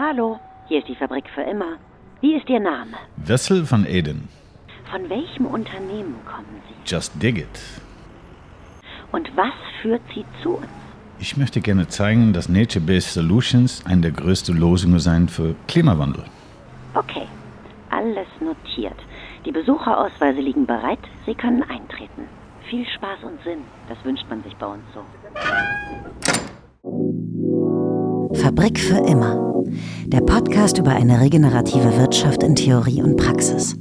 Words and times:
Hallo, 0.00 0.38
hier 0.68 0.78
ist 0.78 0.86
die 0.86 0.94
Fabrik 0.94 1.24
für 1.34 1.42
immer. 1.42 1.76
Wie 2.20 2.36
ist 2.36 2.48
Ihr 2.48 2.60
Name? 2.60 2.92
Wessel 3.16 3.68
van 3.68 3.84
Eden. 3.84 4.28
Von 4.92 5.10
welchem 5.10 5.46
Unternehmen 5.46 6.14
kommen 6.24 6.62
Sie? 6.68 6.74
Just 6.88 7.20
dig 7.20 7.38
it. 7.38 7.58
Und 9.10 9.28
was 9.36 9.52
führt 9.82 10.02
Sie 10.14 10.24
zu 10.40 10.50
uns? 10.50 10.68
Ich 11.18 11.36
möchte 11.36 11.60
gerne 11.60 11.88
zeigen, 11.88 12.32
dass 12.32 12.48
Nature-Based 12.48 13.12
Solutions 13.12 13.84
eine 13.86 14.02
der 14.02 14.12
größten 14.12 14.56
Lösungen 14.56 15.00
sein 15.00 15.28
für 15.28 15.56
Klimawandel. 15.66 16.22
Okay, 16.94 17.26
alles 17.90 18.28
notiert. 18.38 18.98
Die 19.46 19.50
Besucherausweise 19.50 20.40
liegen 20.40 20.64
bereit. 20.64 21.00
Sie 21.26 21.34
können 21.34 21.64
eintreten. 21.64 22.28
Viel 22.70 22.86
Spaß 22.86 23.24
und 23.24 23.42
Sinn. 23.42 23.64
Das 23.88 23.98
wünscht 24.04 24.26
man 24.30 24.44
sich 24.44 24.54
bei 24.54 24.66
uns 24.66 24.84
so. 24.94 25.02
Fabrik 28.40 28.78
für 28.78 28.98
immer. 28.98 29.47
Der 30.06 30.20
Podcast 30.20 30.78
über 30.78 30.92
eine 30.92 31.20
regenerative 31.20 31.96
Wirtschaft 31.96 32.42
in 32.42 32.54
Theorie 32.54 33.02
und 33.02 33.16
Praxis. 33.16 33.76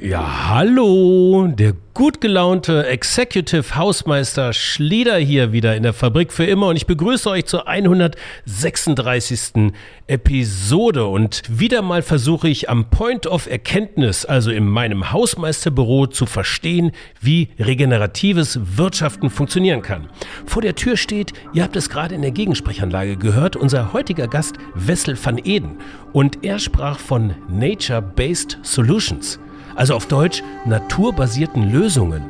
Ja, 0.00 0.50
hallo, 0.50 1.48
der 1.48 1.74
gut 1.98 2.20
gelaunte 2.20 2.86
Executive 2.86 3.74
Hausmeister 3.74 4.52
Schlieder 4.52 5.16
hier 5.16 5.50
wieder 5.50 5.74
in 5.74 5.82
der 5.82 5.92
Fabrik 5.92 6.32
für 6.32 6.44
immer 6.44 6.68
und 6.68 6.76
ich 6.76 6.86
begrüße 6.86 7.28
euch 7.28 7.46
zur 7.46 7.66
136. 7.66 9.72
Episode 10.06 11.06
und 11.06 11.42
wieder 11.48 11.82
mal 11.82 12.02
versuche 12.02 12.48
ich 12.48 12.70
am 12.70 12.88
Point 12.88 13.26
of 13.26 13.50
Erkenntnis, 13.50 14.24
also 14.24 14.52
in 14.52 14.68
meinem 14.68 15.10
Hausmeisterbüro 15.10 16.06
zu 16.06 16.26
verstehen, 16.26 16.92
wie 17.20 17.48
regeneratives 17.58 18.60
Wirtschaften 18.76 19.28
funktionieren 19.28 19.82
kann. 19.82 20.08
Vor 20.46 20.62
der 20.62 20.76
Tür 20.76 20.96
steht, 20.96 21.32
ihr 21.52 21.64
habt 21.64 21.74
es 21.74 21.90
gerade 21.90 22.14
in 22.14 22.22
der 22.22 22.30
Gegensprechanlage 22.30 23.16
gehört, 23.16 23.56
unser 23.56 23.92
heutiger 23.92 24.28
Gast 24.28 24.54
Wessel 24.76 25.18
van 25.20 25.40
Eden 25.42 25.78
und 26.12 26.44
er 26.44 26.60
sprach 26.60 27.00
von 27.00 27.34
Nature-Based 27.48 28.58
Solutions. 28.62 29.40
Also 29.78 29.94
auf 29.94 30.06
Deutsch 30.06 30.42
naturbasierten 30.64 31.70
Lösungen. 31.70 32.24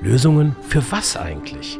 Lösungen 0.00 0.56
für 0.62 0.82
was 0.90 1.18
eigentlich? 1.18 1.78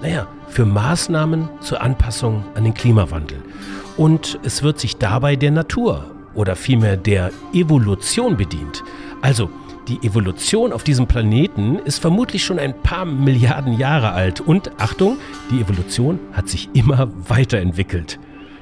Naja, 0.00 0.28
für 0.48 0.64
Maßnahmen 0.64 1.50
zur 1.60 1.82
Anpassung 1.82 2.42
an 2.54 2.64
den 2.64 2.72
Klimawandel. 2.72 3.42
Und 3.98 4.38
es 4.44 4.62
wird 4.62 4.80
sich 4.80 4.96
dabei 4.96 5.36
der 5.36 5.50
Natur 5.50 6.06
oder 6.32 6.56
vielmehr 6.56 6.96
der 6.96 7.32
Evolution 7.52 8.38
bedient. 8.38 8.82
Also 9.20 9.50
die 9.88 9.98
Evolution 10.06 10.72
auf 10.72 10.84
diesem 10.84 11.06
Planeten 11.06 11.78
ist 11.80 11.98
vermutlich 11.98 12.42
schon 12.42 12.58
ein 12.58 12.80
paar 12.80 13.04
Milliarden 13.04 13.74
Jahre 13.76 14.12
alt 14.12 14.40
und 14.40 14.70
Achtung, 14.80 15.18
die 15.50 15.60
Evolution 15.60 16.18
hat 16.32 16.48
sich 16.48 16.70
immer 16.72 17.10
weiterentwickelt. 17.28 18.18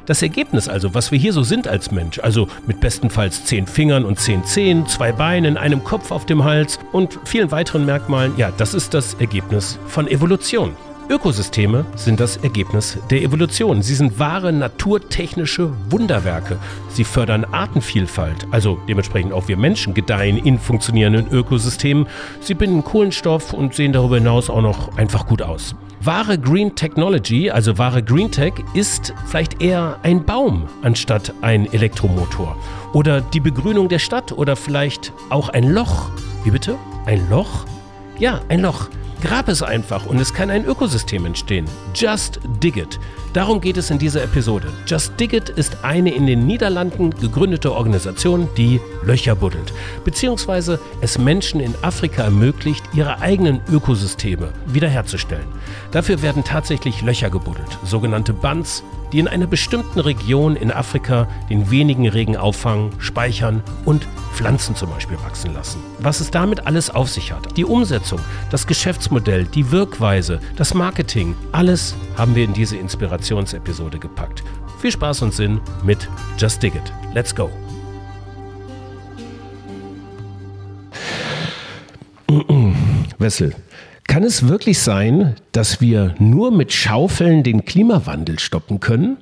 Das 0.07 0.21
Ergebnis 0.21 0.69
also, 0.69 0.93
was 0.93 1.13
wir 1.13 1.19
hier 1.19 1.33
so 1.33 1.43
sind 1.43 1.67
als 1.67 1.91
Mensch, 1.91 2.19
also 2.19 2.49
mit 2.67 2.81
bestenfalls 2.81 3.47
zehn 3.47 3.67
Fingern 3.67 4.05
und 4.05 4.21
zehn 4.21 4.45
Zehen, 4.45 4.87
zwei 4.87 5.13
Beinen, 5.13 5.57
einem 5.57 5.83
Kopf 5.83 6.11
auf 6.11 6.27
dem 6.27 6.45
Hals 6.45 6.79
und 6.93 7.19
vielen 7.25 7.51
weiteren 7.51 7.87
Merkmalen, 7.87 8.35
ja, 8.37 8.53
das 8.57 8.75
ist 8.75 8.93
das 8.93 9.15
Ergebnis 9.15 9.79
von 9.87 10.07
Evolution. 10.07 10.77
Ökosysteme 11.09 11.85
sind 11.97 12.19
das 12.19 12.39
Ergebnis 12.39 12.99
der 13.11 13.23
Evolution. 13.23 13.83
Sie 13.83 13.95
sind 13.95 14.19
wahre 14.19 14.53
naturtechnische 14.53 15.71
Wunderwerke. 15.91 16.59
Sie 16.89 17.05
fördern 17.05 17.45
Artenvielfalt, 17.45 18.47
also 18.51 18.79
dementsprechend 18.89 19.33
auch 19.33 19.49
wir 19.49 19.59
Menschen 19.59 19.93
gedeihen 19.93 20.39
in 20.39 20.59
funktionierenden 20.59 21.31
Ökosystemen. 21.31 22.07
Sie 22.41 22.55
binden 22.55 22.85
Kohlenstoff 22.85 23.53
und 23.53 23.75
sehen 23.75 23.93
darüber 23.93 24.17
hinaus 24.17 24.49
auch 24.49 24.63
noch 24.63 24.97
einfach 24.97 25.27
gut 25.27 25.43
aus. 25.43 25.75
Wahre 26.07 26.39
Green 26.39 26.75
Technology, 26.75 27.51
also 27.51 27.79
wahre 27.79 28.03
Green 28.03 28.31
Tech, 28.31 28.53
ist 28.75 29.15
vielleicht 29.25 29.63
eher 29.63 29.99
ein 30.03 30.23
Baum 30.23 30.69
anstatt 30.83 31.33
ein 31.41 31.73
Elektromotor. 31.73 32.59
Oder 32.93 33.23
die 33.23 33.41
Begrünung 33.41 33.89
der 33.89 33.99
Stadt 33.99 34.31
oder 34.33 34.55
vielleicht 34.55 35.15
auch 35.31 35.49
ein 35.49 35.73
Loch. 35.73 36.11
Wie 36.45 36.51
bitte? 36.51 36.77
Ein 37.07 37.27
Loch? 37.31 37.65
Ja, 38.19 38.43
ein 38.51 38.61
Loch. 38.61 38.91
Grab 39.25 39.49
es 39.49 39.63
einfach 39.63 40.05
und 40.05 40.21
es 40.21 40.35
kann 40.35 40.51
ein 40.51 40.67
Ökosystem 40.67 41.25
entstehen. 41.25 41.65
Just 41.95 42.41
Dig 42.63 42.77
It. 42.77 43.01
Darum 43.33 43.59
geht 43.59 43.79
es 43.79 43.89
in 43.89 43.99
dieser 43.99 44.23
Episode. 44.23 44.69
Just 44.87 45.19
Dig 45.19 45.33
It 45.33 45.49
ist 45.49 45.79
eine 45.83 46.13
in 46.13 46.27
den 46.27 46.47
Niederlanden 46.47 47.09
gegründete 47.09 47.73
Organisation, 47.73 48.51
die 48.59 48.83
Löcher 49.03 49.35
buddelt, 49.35 49.73
beziehungsweise 50.05 50.79
es 51.01 51.17
Menschen 51.17 51.61
in 51.61 51.75
Afrika 51.81 52.25
ermöglicht, 52.25 52.85
ihre 52.93 53.23
eigenen 53.23 53.63
Ökosysteme 53.73 54.53
wiederherzustellen. 54.67 55.49
Dafür 55.91 56.21
werden 56.21 56.45
tatsächlich 56.45 57.01
Löcher 57.01 57.31
gebuddelt, 57.31 57.79
sogenannte 57.83 58.35
Bunds, 58.35 58.85
die 59.15 59.21
in 59.21 59.29
einer 59.29 59.47
bestimmten 59.47 60.01
Region 60.01 60.57
in 60.57 60.73
Afrika 60.73 61.29
den 61.49 61.71
wenigen 61.71 62.09
Regen 62.09 62.37
auffangen, 62.37 62.91
speichern 62.99 63.63
und 63.85 64.09
Pflanzen 64.35 64.75
zum 64.75 64.91
Beispiel 64.91 65.17
wachsen 65.23 65.55
lassen. 65.55 65.79
Was 66.01 66.19
es 66.19 66.33
damit 66.33 66.67
alles 66.67 66.91
auf 66.91 67.09
sich 67.09 67.31
hat, 67.31 67.57
die 67.57 67.65
Umsetzung, 67.65 68.19
das 68.51 68.67
Geschäftsmodell, 68.67 69.45
die 69.45 69.71
Wirkweise, 69.71 70.41
das 70.57 70.75
Marketing, 70.75 71.37
alles 71.53 71.95
haben 72.19 72.35
wir 72.35 72.43
in 72.43 72.55
diese 72.55 72.77
Inspirationsepisode 72.77 74.01
gepackt. 74.01 74.43
Viel 74.81 74.91
Spaß 74.91 75.23
und 75.23 75.33
Sinn 75.33 75.61
mit 75.85 76.09
Just 76.37 76.61
Dig 76.61 76.75
It. 76.75 76.93
Let's 77.15 77.33
go! 77.33 77.49
Wessel, 83.19 83.55
kann 84.07 84.23
es 84.23 84.49
wirklich 84.49 84.79
sein, 84.79 85.35
dass 85.53 85.81
wir 85.81 86.15
nur 86.19 86.51
mit 86.51 86.73
Schaufeln 86.73 87.43
den 87.43 87.65
Klimawandel 87.65 88.39
stoppen 88.39 88.81
können? 88.81 89.19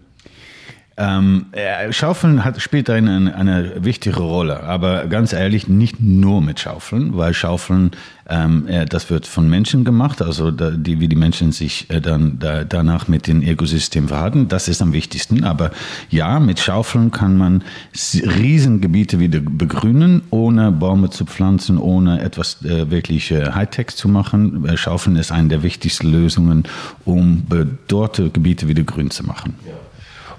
Ähm, 0.96 1.46
Schaufeln 1.90 2.44
hat, 2.44 2.60
spielt 2.60 2.90
eine, 2.90 3.34
eine 3.34 3.84
wichtige 3.84 4.20
Rolle, 4.20 4.62
aber 4.62 5.06
ganz 5.06 5.32
ehrlich, 5.32 5.66
nicht 5.66 6.00
nur 6.00 6.42
mit 6.42 6.60
Schaufeln, 6.60 7.16
weil 7.16 7.32
Schaufeln, 7.32 7.92
ähm, 8.28 8.66
das 8.88 9.08
wird 9.08 9.26
von 9.26 9.48
Menschen 9.48 9.84
gemacht, 9.84 10.20
also 10.20 10.50
die, 10.50 11.00
wie 11.00 11.08
die 11.08 11.16
Menschen 11.16 11.52
sich 11.52 11.88
äh, 11.88 12.00
dann 12.00 12.38
da, 12.38 12.64
danach 12.64 13.08
mit 13.08 13.26
dem 13.26 13.42
Ökosystem 13.42 14.08
verhalten, 14.08 14.48
das 14.48 14.68
ist 14.68 14.82
am 14.82 14.92
wichtigsten. 14.92 15.44
Aber 15.44 15.70
ja, 16.10 16.38
mit 16.40 16.60
Schaufeln 16.60 17.10
kann 17.10 17.36
man 17.36 17.64
Riesengebiete 17.94 19.18
wieder 19.18 19.40
begrünen, 19.40 20.22
ohne 20.30 20.72
Bäume 20.72 21.10
zu 21.10 21.24
pflanzen, 21.24 21.78
ohne 21.78 22.20
etwas 22.20 22.64
äh, 22.64 22.90
wirklich 22.90 23.30
äh, 23.30 23.52
Hightech 23.52 23.88
zu 23.88 24.08
machen. 24.08 24.66
Äh, 24.66 24.76
Schaufeln 24.76 25.16
ist 25.16 25.32
eine 25.32 25.48
der 25.48 25.62
wichtigsten 25.62 26.10
Lösungen, 26.10 26.64
um 27.04 27.46
dort 27.88 28.16
Gebiete 28.32 28.68
wieder 28.68 28.82
grün 28.82 29.10
zu 29.10 29.24
machen. 29.24 29.54
Ja. 29.66 29.72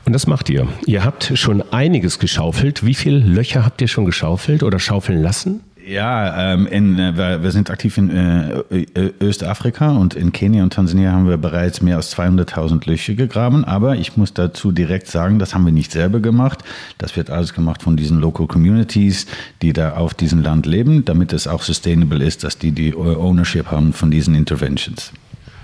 Und 0.06 0.14
das 0.14 0.28
macht 0.28 0.50
ihr. 0.50 0.68
Ihr 0.86 1.06
habt 1.06 1.32
schon 1.36 1.64
einiges 1.72 2.20
geschaufelt. 2.20 2.86
Wie 2.86 2.94
viele 2.94 3.20
Löcher 3.20 3.66
habt 3.66 3.82
ihr 3.82 3.88
schon 3.88 4.06
geschaufelt 4.06 4.64
oder 4.64 4.80
schaufeln 4.80 5.22
lassen? 5.22 5.62
Ja, 5.86 6.54
ähm, 6.54 6.66
in, 6.68 6.98
äh, 6.98 7.42
wir 7.44 7.52
sind 7.52 7.70
aktiv 7.70 7.98
in 7.98 8.10
äh, 8.10 9.12
Östafrika 9.20 9.92
und 9.92 10.14
in 10.14 10.32
Kenia 10.32 10.64
und 10.64 10.72
Tansania 10.72 11.12
haben 11.12 11.28
wir 11.28 11.38
bereits 11.38 11.82
mehr 11.82 11.98
als 11.98 12.16
200.000 12.16 12.90
Löcher 12.90 13.16
gegraben. 13.16 13.66
Aber 13.66 13.96
ich 13.96 14.16
muss 14.16 14.34
dazu 14.34 14.72
direkt 14.72 15.08
sagen, 15.08 15.40
das 15.40 15.54
haben 15.54 15.66
wir 15.66 15.74
nicht 15.74 15.92
selber 15.92 16.22
gemacht. 16.22 16.60
Das 17.00 17.18
wird 17.18 17.30
alles 17.30 17.54
gemacht 17.54 17.84
von 17.84 17.98
diesen 17.98 18.20
Local 18.20 18.48
Communities, 18.48 19.26
die 19.62 19.74
da 19.74 19.96
auf 19.96 20.14
diesem 20.14 20.42
Land 20.42 20.66
leben, 20.66 21.04
damit 21.04 21.34
es 21.34 21.48
auch 21.48 21.64
sustainable 21.64 22.24
ist, 22.24 22.46
dass 22.46 22.58
die 22.58 22.72
die 22.72 22.96
Ownership 22.96 23.70
haben 23.70 23.92
von 23.92 24.10
diesen 24.10 24.36
Interventions. 24.36 25.12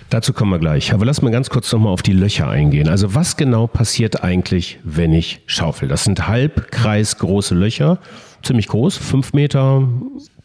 Dazu 0.10 0.34
kommen 0.34 0.52
wir 0.52 0.60
gleich. 0.60 0.92
Aber 0.94 1.06
lass 1.06 1.22
mal 1.22 1.32
ganz 1.32 1.50
kurz 1.50 1.72
nochmal 1.72 1.94
auf 1.94 2.02
die 2.02 2.14
Löcher 2.14 2.48
eingehen. 2.48 2.90
Also 2.90 3.14
was 3.14 3.38
genau 3.38 3.68
passiert 3.68 4.24
eigentlich, 4.24 4.80
wenn 4.84 5.14
ich 5.14 5.42
schaufel? 5.46 5.88
Das 5.88 6.04
sind 6.04 6.28
halbkreisgroße 6.28 7.54
Löcher, 7.54 8.00
ziemlich 8.42 8.68
groß, 8.68 8.98
fünf 8.98 9.34
Meter. 9.34 9.88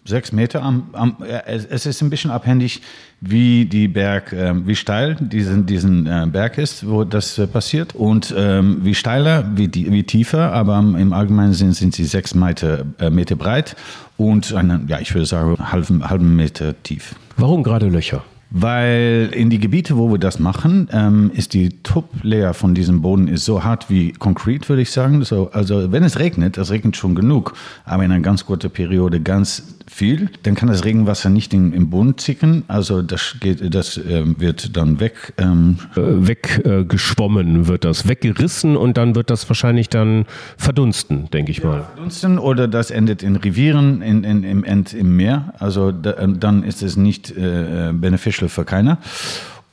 Sechs 0.07 0.33
Meter. 0.33 0.63
Am, 0.63 0.89
am, 0.93 1.17
es 1.47 1.87
ist 1.87 2.03
ein 2.03 2.11
bisschen 2.11 2.31
abhängig, 2.31 2.83
wie 3.23 3.65
die 3.65 3.89
Berg, 3.89 4.35
äh, 4.35 4.53
wie 4.67 4.77
steil 4.77 5.17
diesen, 5.19 5.65
diesen 5.65 6.07
äh, 6.07 6.27
Berg 6.31 6.59
ist, 6.59 6.87
wo 6.87 7.05
das 7.05 7.39
äh, 7.39 7.47
passiert 7.47 7.95
und 7.95 8.35
ähm, 8.37 8.81
wie 8.83 8.95
steiler, 8.95 9.51
wie, 9.57 9.67
die, 9.67 9.91
wie 9.91 10.03
tiefer. 10.03 10.53
Aber 10.53 10.79
im 10.79 11.15
allgemeinen 11.15 11.55
Sinn 11.55 11.73
sind 11.73 11.95
sie 11.95 12.05
sechs 12.05 12.35
Meter, 12.35 12.85
äh, 12.99 13.09
Meter 13.09 13.37
breit 13.37 13.77
und 14.19 14.53
einen, 14.53 14.87
ja, 14.89 15.01
ich 15.01 15.15
würde 15.15 15.25
sagen, 15.25 15.57
halben, 15.73 16.07
halben 16.07 16.37
Meter 16.37 16.75
tief. 16.83 17.15
Warum 17.39 17.63
gerade 17.63 17.89
Löcher? 17.89 18.23
Weil 18.51 19.31
in 19.33 19.51
die 19.51 19.59
Gebiete, 19.59 19.97
wo 19.97 20.11
wir 20.11 20.19
das 20.19 20.39
machen, 20.39 20.89
ähm, 20.93 21.31
ist 21.35 21.55
die 21.55 21.71
Top-Layer 21.83 22.55
von 22.55 22.75
diesem 22.75 23.03
Boden 23.03 23.27
ist 23.27 23.45
so 23.45 23.65
hart 23.65 23.91
wie 23.91 24.13
Konkret, 24.13 24.69
würde 24.69 24.83
ich 24.83 24.91
sagen. 24.91 25.25
So, 25.25 25.51
also 25.53 25.91
wenn 25.91 26.05
es 26.05 26.19
regnet, 26.19 26.57
es 26.57 26.71
regnet 26.71 26.97
schon 26.97 27.15
genug, 27.15 27.55
aber 27.85 28.05
in 28.05 28.13
einer 28.13 28.23
ganz 28.23 28.47
kurzen 28.47 28.71
Periode 28.71 29.21
ganz 29.21 29.75
viel, 29.87 30.31
dann 30.43 30.55
kann 30.55 30.69
das 30.69 30.85
Regenwasser 30.85 31.31
nicht 31.31 31.53
in, 31.55 31.73
im 31.73 31.91
Boden 31.91 32.17
zicken. 32.19 32.65
Also 32.69 33.03
das, 33.03 33.37
geht, 33.41 33.75
das 33.75 33.97
äh, 33.97 34.25
wird 34.39 34.77
dann 34.77 35.01
weg. 35.01 35.35
Ähm 35.39 35.79
äh, 35.97 36.01
weggeschwommen 36.01 37.63
äh, 37.63 37.69
wird 37.69 37.85
das, 37.85 38.09
weggerissen 38.09 38.77
und 38.77 38.97
dann 38.97 39.15
wird 39.15 39.31
das 39.31 39.49
wahrscheinlich 39.49 39.89
dann 39.89 40.27
verdunsten, 40.57 41.31
denke 41.31 41.51
ich 41.51 41.63
mal. 41.63 41.85
verdunsten 41.95 42.39
oder 42.39 42.69
das 42.69 42.91
endet 42.91 43.23
in 43.23 43.37
Revieren, 43.37 44.03
in, 44.03 44.25
in, 44.25 44.43
im, 44.43 44.65
End, 44.65 44.95
im 44.95 45.17
Meer. 45.17 45.55
Also 45.59 45.93
da, 45.93 46.19
ähm, 46.19 46.41
dann 46.41 46.63
ist 46.63 46.83
es 46.83 46.97
nicht 46.97 47.31
äh, 47.31 47.93
beneficial 47.93 48.49
für 48.49 48.65
keiner. 48.65 48.99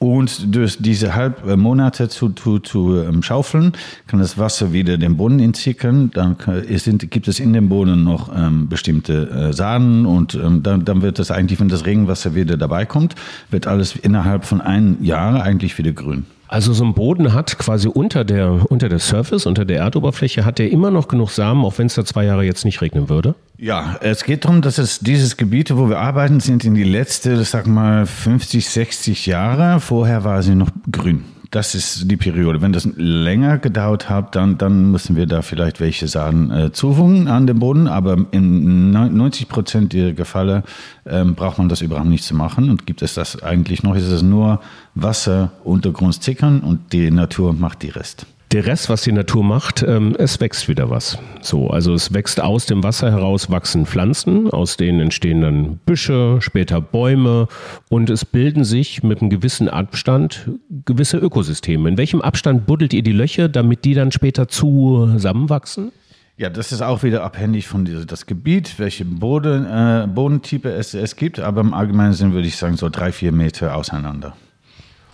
Und 0.02 0.56
durch 0.56 0.80
diese 0.80 1.14
halb 1.14 1.46
äh, 1.46 1.56
Monate 1.56 2.10
zu, 2.10 2.30
zu, 2.30 2.58
zu 2.58 3.04
ähm, 3.04 3.22
schaufeln, 3.22 3.74
kann 4.08 4.20
das 4.20 4.36
Wasser 4.40 4.74
wieder 4.74 4.98
den 4.98 5.16
Boden 5.16 5.40
entzickern. 5.40 6.10
Dann 6.12 6.38
sind, 6.78 7.12
gibt 7.12 7.28
es 7.28 7.40
in 7.40 7.54
dem 7.54 7.70
Boden 7.70 8.04
noch 8.04 8.36
ähm, 8.36 8.68
bestimmte 8.68 9.30
äh, 9.30 9.54
Saaten 9.54 10.08
und 10.08 10.34
ähm, 10.34 10.64
dann, 10.64 10.86
dann 10.86 11.04
wird 11.04 11.20
das 11.20 11.30
eigentlich, 11.30 11.60
wenn 11.60 11.70
das 11.70 11.86
Regenwasser 11.86 12.34
wieder 12.34 12.58
dabei 12.58 12.86
kommt, 12.86 13.14
wird 13.52 13.68
alles 13.68 13.96
innerhalb 13.96 14.46
von 14.46 14.60
einem 14.60 15.04
Jahr 15.04 15.44
eigentlich 15.44 15.78
wieder 15.78 15.92
grün. 15.92 16.26
Also 16.52 16.74
so 16.74 16.84
ein 16.84 16.94
Boden 16.94 17.34
hat 17.34 17.58
quasi 17.58 17.88
unter 17.88 18.26
der, 18.26 18.70
unter 18.70 18.90
der 18.90 19.00
Surface, 19.00 19.46
unter 19.46 19.64
der 19.64 19.78
Erdoberfläche, 19.78 20.44
hat 20.44 20.60
der 20.60 20.70
immer 20.70 20.92
noch 20.92 21.08
genug 21.08 21.30
Samen, 21.30 21.64
auch 21.64 21.78
wenn 21.78 21.88
es 21.88 21.96
da 21.96 22.04
zwei 22.04 22.26
Jahre 22.26 22.44
jetzt 22.44 22.66
nicht 22.66 22.82
regnen 22.82 23.08
würde? 23.08 23.36
Ja, 23.58 23.96
es 24.02 24.26
geht 24.26 24.44
darum, 24.44 24.62
dass 24.62 24.78
es 24.78 25.00
dieses 25.00 25.38
Gebiete, 25.38 25.78
wo 25.78 25.88
wir 25.88 26.00
arbeiten, 26.00 26.42
sind 26.42 26.66
in 26.66 26.76
die 26.76 26.84
letzte, 26.84 27.42
sag 27.46 27.68
mal, 27.68 28.06
50, 28.06 28.68
60 28.68 29.28
Jahre. 29.28 29.80
Vorher 29.80 30.26
war 30.26 30.44
sie 30.44 30.56
noch 30.56 30.72
grün 30.92 31.24
das 31.52 31.76
ist 31.76 32.10
die 32.10 32.16
Periode. 32.18 32.62
Wenn 32.62 32.72
das 32.72 32.88
länger 32.96 33.58
gedauert 33.58 34.10
hat, 34.10 34.36
dann, 34.36 34.58
dann 34.58 34.90
müssen 34.92 35.18
wir 35.18 35.26
da 35.26 35.42
vielleicht 35.42 35.82
welche 35.82 36.08
Sachen 36.08 36.50
äh, 36.50 36.72
zufügen 36.72 37.28
an 37.28 37.46
den 37.46 37.60
Boden. 37.60 37.88
Aber 37.88 38.26
in 38.32 38.92
90 38.92 39.50
Prozent 39.50 39.94
der 39.94 40.26
Fälle 40.26 40.64
ähm, 41.06 41.36
braucht 41.36 41.58
man 41.58 41.68
das 41.68 41.82
überhaupt 41.82 42.08
nicht 42.08 42.24
zu 42.24 42.36
machen. 42.36 42.70
Und 42.70 42.88
gibt 42.88 43.02
es 43.02 43.16
das 43.16 43.44
eigentlich 43.44 43.84
noch, 43.84 43.96
ist 43.96 44.08
es 44.08 44.22
nur 44.22 44.62
Wasser, 44.96 45.52
Untergrund 45.66 46.24
zickern 46.24 46.62
und 46.62 46.94
die 46.94 47.12
Natur 47.12 47.54
macht 47.54 47.84
die 47.84 47.90
Rest 47.90 48.26
der 48.52 48.66
Rest, 48.66 48.90
was 48.90 49.04
die 49.04 49.12
Natur 49.12 49.44
macht, 49.44 49.82
ähm, 49.84 50.16
es 50.18 50.40
wächst 50.42 50.68
wieder 50.68 50.90
was. 50.90 51.18
So, 51.42 51.70
also 51.70 51.94
es 51.94 52.14
wächst 52.14 52.42
aus 52.42 52.66
dem 52.66 52.84
Wasser 52.84 53.12
heraus 53.12 53.50
wachsen 53.50 53.86
Pflanzen, 53.86 54.50
aus 54.50 54.78
denen 54.78 55.00
entstehen 55.00 55.42
dann 55.42 55.78
Büsche, 55.86 56.38
später 56.42 56.82
Bäume 56.82 57.48
und 57.90 58.10
es 58.10 58.26
bilden 58.26 58.64
sich 58.64 59.04
mit 59.04 59.22
einem 59.22 59.30
gewissen 59.30 59.70
Abstand 59.70 60.50
gewisse 60.86 61.18
Ökosysteme. 61.18 61.88
In 61.88 61.98
welchem 61.98 62.22
Abstand 62.22 62.66
buddelt 62.66 62.94
ihr 62.94 63.04
die 63.04 63.14
Löcher, 63.14 63.48
damit 63.48 63.86
die 63.86 63.94
dann 63.94 64.12
später 64.12 64.48
zusammenwachsen? 64.48 65.92
Ja, 66.38 66.50
das 66.50 66.72
ist 66.72 66.82
auch 66.82 67.04
wieder 67.04 67.24
abhängig 67.24 67.68
von 67.68 67.88
das 68.08 68.26
Gebiet, 68.26 68.80
welche 68.80 69.06
Boden, 69.06 69.66
äh, 69.66 70.08
Bodentype 70.08 70.70
es, 70.70 70.94
es 70.94 71.16
gibt, 71.16 71.40
aber 71.40 71.62
im 71.62 71.74
Allgemeinen 71.74 72.14
sind, 72.14 72.34
würde 72.34 72.48
ich 72.48 72.58
sagen, 72.58 72.78
so 72.78 72.90
drei, 72.90 73.12
vier 73.12 73.32
Meter 73.32 73.76
auseinander. 73.76 74.36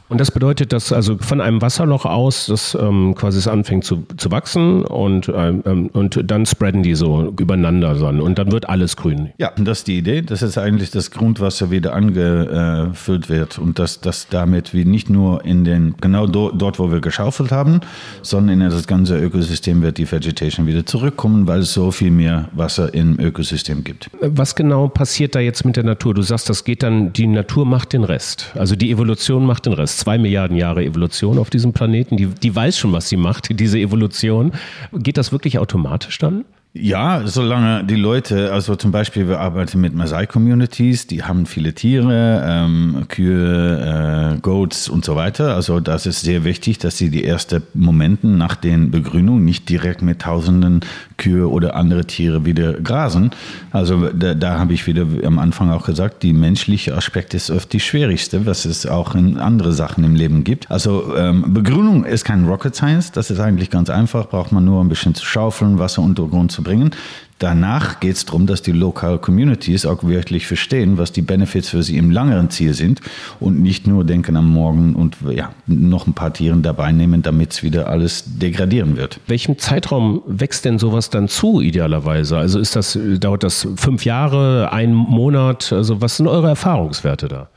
Und 0.10 0.22
das 0.22 0.32
bedeutet, 0.32 0.72
dass 0.72 0.94
also 0.94 1.18
von 1.18 1.42
einem 1.42 1.62
Wasserloch 1.62 2.06
aus 2.06 2.46
das 2.46 2.78
ähm, 2.80 3.14
quasi 3.16 3.40
es 3.40 3.48
anfängt 3.48 3.84
zu, 3.84 4.06
zu 4.16 4.32
wachsen 4.32 4.86
und, 4.86 5.30
ähm, 5.34 5.90
und 5.92 6.22
dann 6.32 6.46
spreaden 6.46 6.82
die 6.82 6.96
so 6.96 7.34
übereinander 7.38 7.96
dann 7.96 8.22
und 8.22 8.40
dann 8.40 8.52
wird 8.52 8.70
alles 8.70 8.96
grün. 8.96 9.32
Ja, 9.38 9.52
das 9.58 9.80
ist 9.80 9.88
die 9.88 9.98
Idee, 9.98 10.22
dass 10.22 10.42
es 10.42 10.58
eigentlich 10.58 10.92
das 10.92 11.12
Grundwasser 11.12 11.72
wieder 11.72 11.94
angefüllt 11.94 13.30
wird 13.30 13.60
und 13.60 13.80
dass 13.80 14.00
das 14.00 14.28
damit 14.30 14.74
wie 14.74 14.86
nicht 14.86 15.10
nur 15.10 15.44
in 15.44 15.66
den, 15.66 15.96
genau 16.00 16.26
do, 16.26 16.52
dort, 16.52 16.80
wo 16.80 16.90
wir 16.92 17.02
geschaufelt 17.02 17.52
haben, 17.52 17.82
sondern 18.22 18.62
in 18.62 18.70
das 18.70 18.88
ganze 18.88 19.18
Ökosystem 19.18 19.82
wird 19.82 19.98
die 19.98 20.10
Vegetation 20.10 20.68
wieder 20.68 20.86
zurückkommen, 20.86 21.48
weil 21.48 21.60
es 21.60 21.74
so 21.74 21.92
viel 21.92 22.12
mehr 22.12 22.48
Wasser 22.54 22.94
im 22.94 23.20
Ökosystem 23.20 23.84
gibt. 23.84 24.10
Was 24.22 24.56
genau 24.56 24.88
passiert 24.88 25.36
da 25.36 25.40
jetzt 25.40 25.66
mit 25.66 25.76
der 25.76 25.84
Natur? 25.84 26.14
Du 26.14 26.22
sagst, 26.22 26.50
das 26.50 26.64
geht 26.64 26.84
dann, 26.84 27.12
die 27.12 27.28
Natur 27.28 27.66
macht 27.66 27.92
den 27.92 28.06
Rest. 28.06 28.54
Also 28.56 28.78
die 28.78 28.92
Evolution 28.92 29.46
macht 29.46 29.66
den 29.66 29.74
Rest 29.74 29.97
zwei 29.98 30.18
Milliarden 30.18 30.58
Jahre 30.58 30.84
Evolution 30.84 31.38
auf 31.38 31.50
diesem 31.50 31.74
Planeten. 31.74 32.18
Die, 32.18 32.28
die 32.28 32.56
weiß 32.56 32.78
schon, 32.78 32.92
was 32.94 33.10
sie 33.10 33.18
macht, 33.18 33.50
diese 33.60 33.80
Evolution. 33.80 34.54
Geht 34.94 35.18
das 35.18 35.32
wirklich 35.32 35.60
automatisch 35.60 36.18
dann? 36.18 36.46
Ja, 36.80 37.26
solange 37.26 37.84
die 37.86 37.96
Leute, 37.96 38.52
also 38.52 38.76
zum 38.76 38.92
Beispiel, 38.92 39.28
wir 39.28 39.40
arbeiten 39.40 39.82
mit 39.82 39.96
Maasai-Communities, 39.96 41.08
die 41.08 41.24
haben 41.24 41.48
viele 41.48 41.74
Tiere, 41.74 42.44
ähm, 42.46 43.06
Kühe, 43.08 44.36
äh, 44.36 44.40
Goats 44.42 44.88
und 44.88 45.04
so 45.04 45.16
weiter. 45.16 45.56
Also 45.56 45.80
das 45.80 46.06
ist 46.06 46.22
sehr 46.22 46.44
wichtig, 46.44 46.78
dass 46.78 46.98
sie 46.98 47.10
die 47.10 47.24
ersten 47.24 47.64
Momente 47.74 48.28
nach 48.28 48.56
den 48.56 48.92
Begrünungen 48.92 49.44
nicht 49.44 49.70
direkt 49.70 50.04
mit 50.04 50.20
tausenden 50.20 50.82
Kühe 51.18 51.50
oder 51.50 51.76
andere 51.76 52.06
Tiere 52.06 52.46
wieder 52.46 52.74
grasen. 52.74 53.32
Also 53.72 54.10
da, 54.10 54.34
da 54.34 54.60
habe 54.60 54.74
ich 54.74 54.88
wieder 54.88 55.06
am 55.24 55.40
Anfang 55.40 55.72
auch 55.72 55.86
gesagt, 55.86 56.24
die 56.24 56.34
menschliche 56.34 56.96
Aspekt 56.96 57.34
ist 57.34 57.50
oft 57.50 57.74
die 57.74 57.80
schwierigste, 57.80 58.46
was 58.46 58.66
es 58.66 58.86
auch 58.86 59.16
in 59.16 59.38
andere 59.38 59.74
Sachen 59.74 60.04
im 60.04 60.16
Leben 60.16 60.44
gibt. 60.44 60.70
Also 60.72 61.16
ähm, 61.16 61.54
Begrünung 61.54 62.06
ist 62.06 62.24
kein 62.24 62.46
Rocket 62.46 62.76
Science, 62.76 63.12
das 63.12 63.32
ist 63.32 63.40
eigentlich 63.40 63.70
ganz 63.70 63.90
einfach, 63.90 64.30
braucht 64.30 64.52
man 64.52 64.66
nur 64.66 64.84
ein 64.84 64.90
bisschen 64.90 65.16
zu 65.16 65.26
schaufeln, 65.26 65.80
Wasser 65.80 66.02
Untergrund 66.02 66.52
zu 66.52 66.64
bringen. 66.64 66.92
Danach 67.40 68.00
geht 68.00 68.16
es 68.16 68.26
darum, 68.26 68.48
dass 68.48 68.64
die 68.64 68.72
Local 68.72 69.20
Communities 69.20 69.86
auch 69.86 70.04
wirklich 70.04 70.48
verstehen, 70.48 70.98
was 70.98 71.12
die 71.12 71.22
Benefits 71.22 71.70
für 71.70 71.84
sie 71.84 71.98
im 71.98 72.10
langeren 72.10 72.50
Ziel 72.50 72.74
sind 72.74 73.02
und 73.40 73.62
nicht 73.62 73.86
nur 73.86 74.04
denken 74.04 74.36
am 74.38 74.50
Morgen 74.50 74.96
und 74.96 75.18
ja, 75.30 75.52
noch 75.68 76.08
ein 76.08 76.14
paar 76.14 76.34
Tieren 76.34 76.64
dabei 76.64 76.92
nehmen, 76.92 77.22
damit 77.22 77.54
es 77.54 77.64
wieder 77.64 77.90
alles 77.90 78.24
degradieren 78.26 78.98
wird. 78.98 79.20
Welchem 79.28 79.60
Zeitraum 79.60 80.24
wächst 80.26 80.66
denn 80.66 80.80
sowas 80.80 81.12
dann 81.12 81.28
zu, 81.28 81.62
idealerweise? 81.62 82.38
Also 82.38 82.60
ist 82.60 82.76
das, 82.76 82.98
dauert 83.20 83.44
das 83.44 83.68
fünf 83.76 84.04
Jahre, 84.04 84.72
ein 84.72 84.94
Monat? 84.94 85.72
Also 85.72 86.02
was 86.02 86.18
sind 86.18 86.28
eure 86.28 86.48
Erfahrungswerte 86.48 87.28
da? 87.28 87.50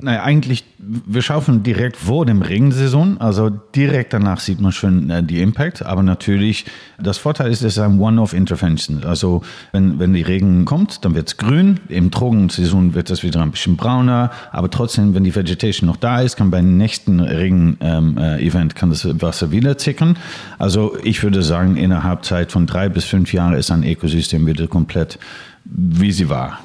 Naja, 0.00 0.22
eigentlich, 0.22 0.64
wir 0.78 1.22
schaufeln 1.22 1.64
direkt 1.64 1.96
vor 1.96 2.24
dem 2.24 2.40
Regensaison, 2.40 3.20
also 3.20 3.50
direkt 3.50 4.12
danach 4.12 4.38
sieht 4.38 4.60
man 4.60 4.70
schon 4.70 5.10
äh, 5.10 5.24
die 5.24 5.40
Impact, 5.40 5.84
aber 5.84 6.04
natürlich, 6.04 6.66
das 7.02 7.18
Vorteil 7.18 7.50
ist, 7.50 7.62
es 7.62 7.72
ist 7.72 7.78
ein 7.80 7.98
One-Off-Intervention. 7.98 9.02
Also 9.02 9.42
wenn, 9.72 9.98
wenn 9.98 10.12
die 10.12 10.22
Regen 10.22 10.64
kommt, 10.66 11.04
dann 11.04 11.16
wird 11.16 11.26
es 11.26 11.36
grün, 11.36 11.80
im 11.88 12.12
Trogensaison 12.12 12.94
wird 12.94 13.10
es 13.10 13.24
wieder 13.24 13.42
ein 13.42 13.50
bisschen 13.50 13.76
brauner, 13.76 14.30
aber 14.52 14.70
trotzdem, 14.70 15.14
wenn 15.14 15.24
die 15.24 15.34
Vegetation 15.34 15.88
noch 15.88 15.96
da 15.96 16.20
ist, 16.20 16.36
kann 16.36 16.52
beim 16.52 16.76
nächsten 16.76 17.18
Regen-Event 17.18 18.72
ähm, 18.82 18.90
äh, 18.90 18.90
das 18.90 19.20
Wasser 19.20 19.50
wieder 19.50 19.78
zickern. 19.78 20.16
Also 20.58 20.96
ich 21.02 21.24
würde 21.24 21.42
sagen, 21.42 21.76
innerhalb 21.76 22.24
Zeit 22.24 22.52
von 22.52 22.68
drei 22.68 22.88
bis 22.88 23.04
fünf 23.04 23.32
Jahren 23.32 23.54
ist 23.54 23.72
ein 23.72 23.82
Ökosystem 23.82 24.46
wieder 24.46 24.68
komplett, 24.68 25.18
wie 25.64 26.12
sie 26.12 26.28
war. 26.28 26.60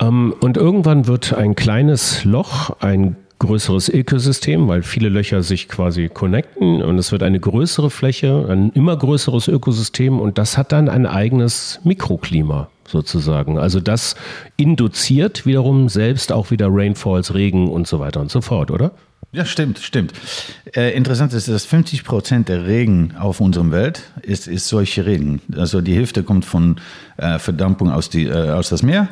Ähm, 0.00 0.34
und 0.40 0.56
irgendwann 0.56 1.06
wird 1.06 1.32
ein 1.32 1.54
kleines 1.54 2.24
Loch 2.24 2.70
ein 2.80 3.16
größeres 3.38 3.88
Ökosystem, 3.90 4.66
weil 4.66 4.82
viele 4.82 5.08
Löcher 5.08 5.42
sich 5.42 5.68
quasi 5.68 6.08
connecten 6.08 6.82
und 6.82 6.98
es 6.98 7.12
wird 7.12 7.22
eine 7.22 7.38
größere 7.38 7.90
Fläche, 7.90 8.46
ein 8.48 8.70
immer 8.70 8.96
größeres 8.96 9.48
Ökosystem 9.48 10.20
und 10.20 10.38
das 10.38 10.56
hat 10.56 10.72
dann 10.72 10.88
ein 10.88 11.06
eigenes 11.06 11.80
Mikroklima 11.84 12.68
sozusagen. 12.88 13.58
Also 13.58 13.80
das 13.80 14.16
induziert 14.56 15.44
wiederum 15.44 15.88
selbst 15.88 16.32
auch 16.32 16.50
wieder 16.50 16.68
Rainfalls, 16.70 17.34
Regen 17.34 17.68
und 17.68 17.86
so 17.86 17.98
weiter 17.98 18.20
und 18.20 18.30
so 18.30 18.40
fort, 18.40 18.70
oder? 18.70 18.92
Ja, 19.32 19.44
stimmt, 19.44 19.80
stimmt. 19.80 20.12
Äh, 20.74 20.96
interessant 20.96 21.34
ist, 21.34 21.48
dass 21.48 21.66
50 21.66 22.04
Prozent 22.04 22.48
der 22.48 22.66
Regen 22.66 23.14
auf 23.18 23.40
unserer 23.40 23.70
Welt 23.70 24.04
ist, 24.22 24.48
ist 24.48 24.68
solche 24.68 25.04
Regen. 25.04 25.42
Also 25.54 25.82
die 25.82 25.94
Hälfte 25.94 26.22
kommt 26.22 26.46
von 26.46 26.76
äh, 27.16 27.38
Verdampfung 27.38 27.90
aus, 27.90 28.10
die, 28.10 28.26
äh, 28.26 28.50
aus 28.50 28.68
das 28.68 28.82
Meer, 28.82 29.08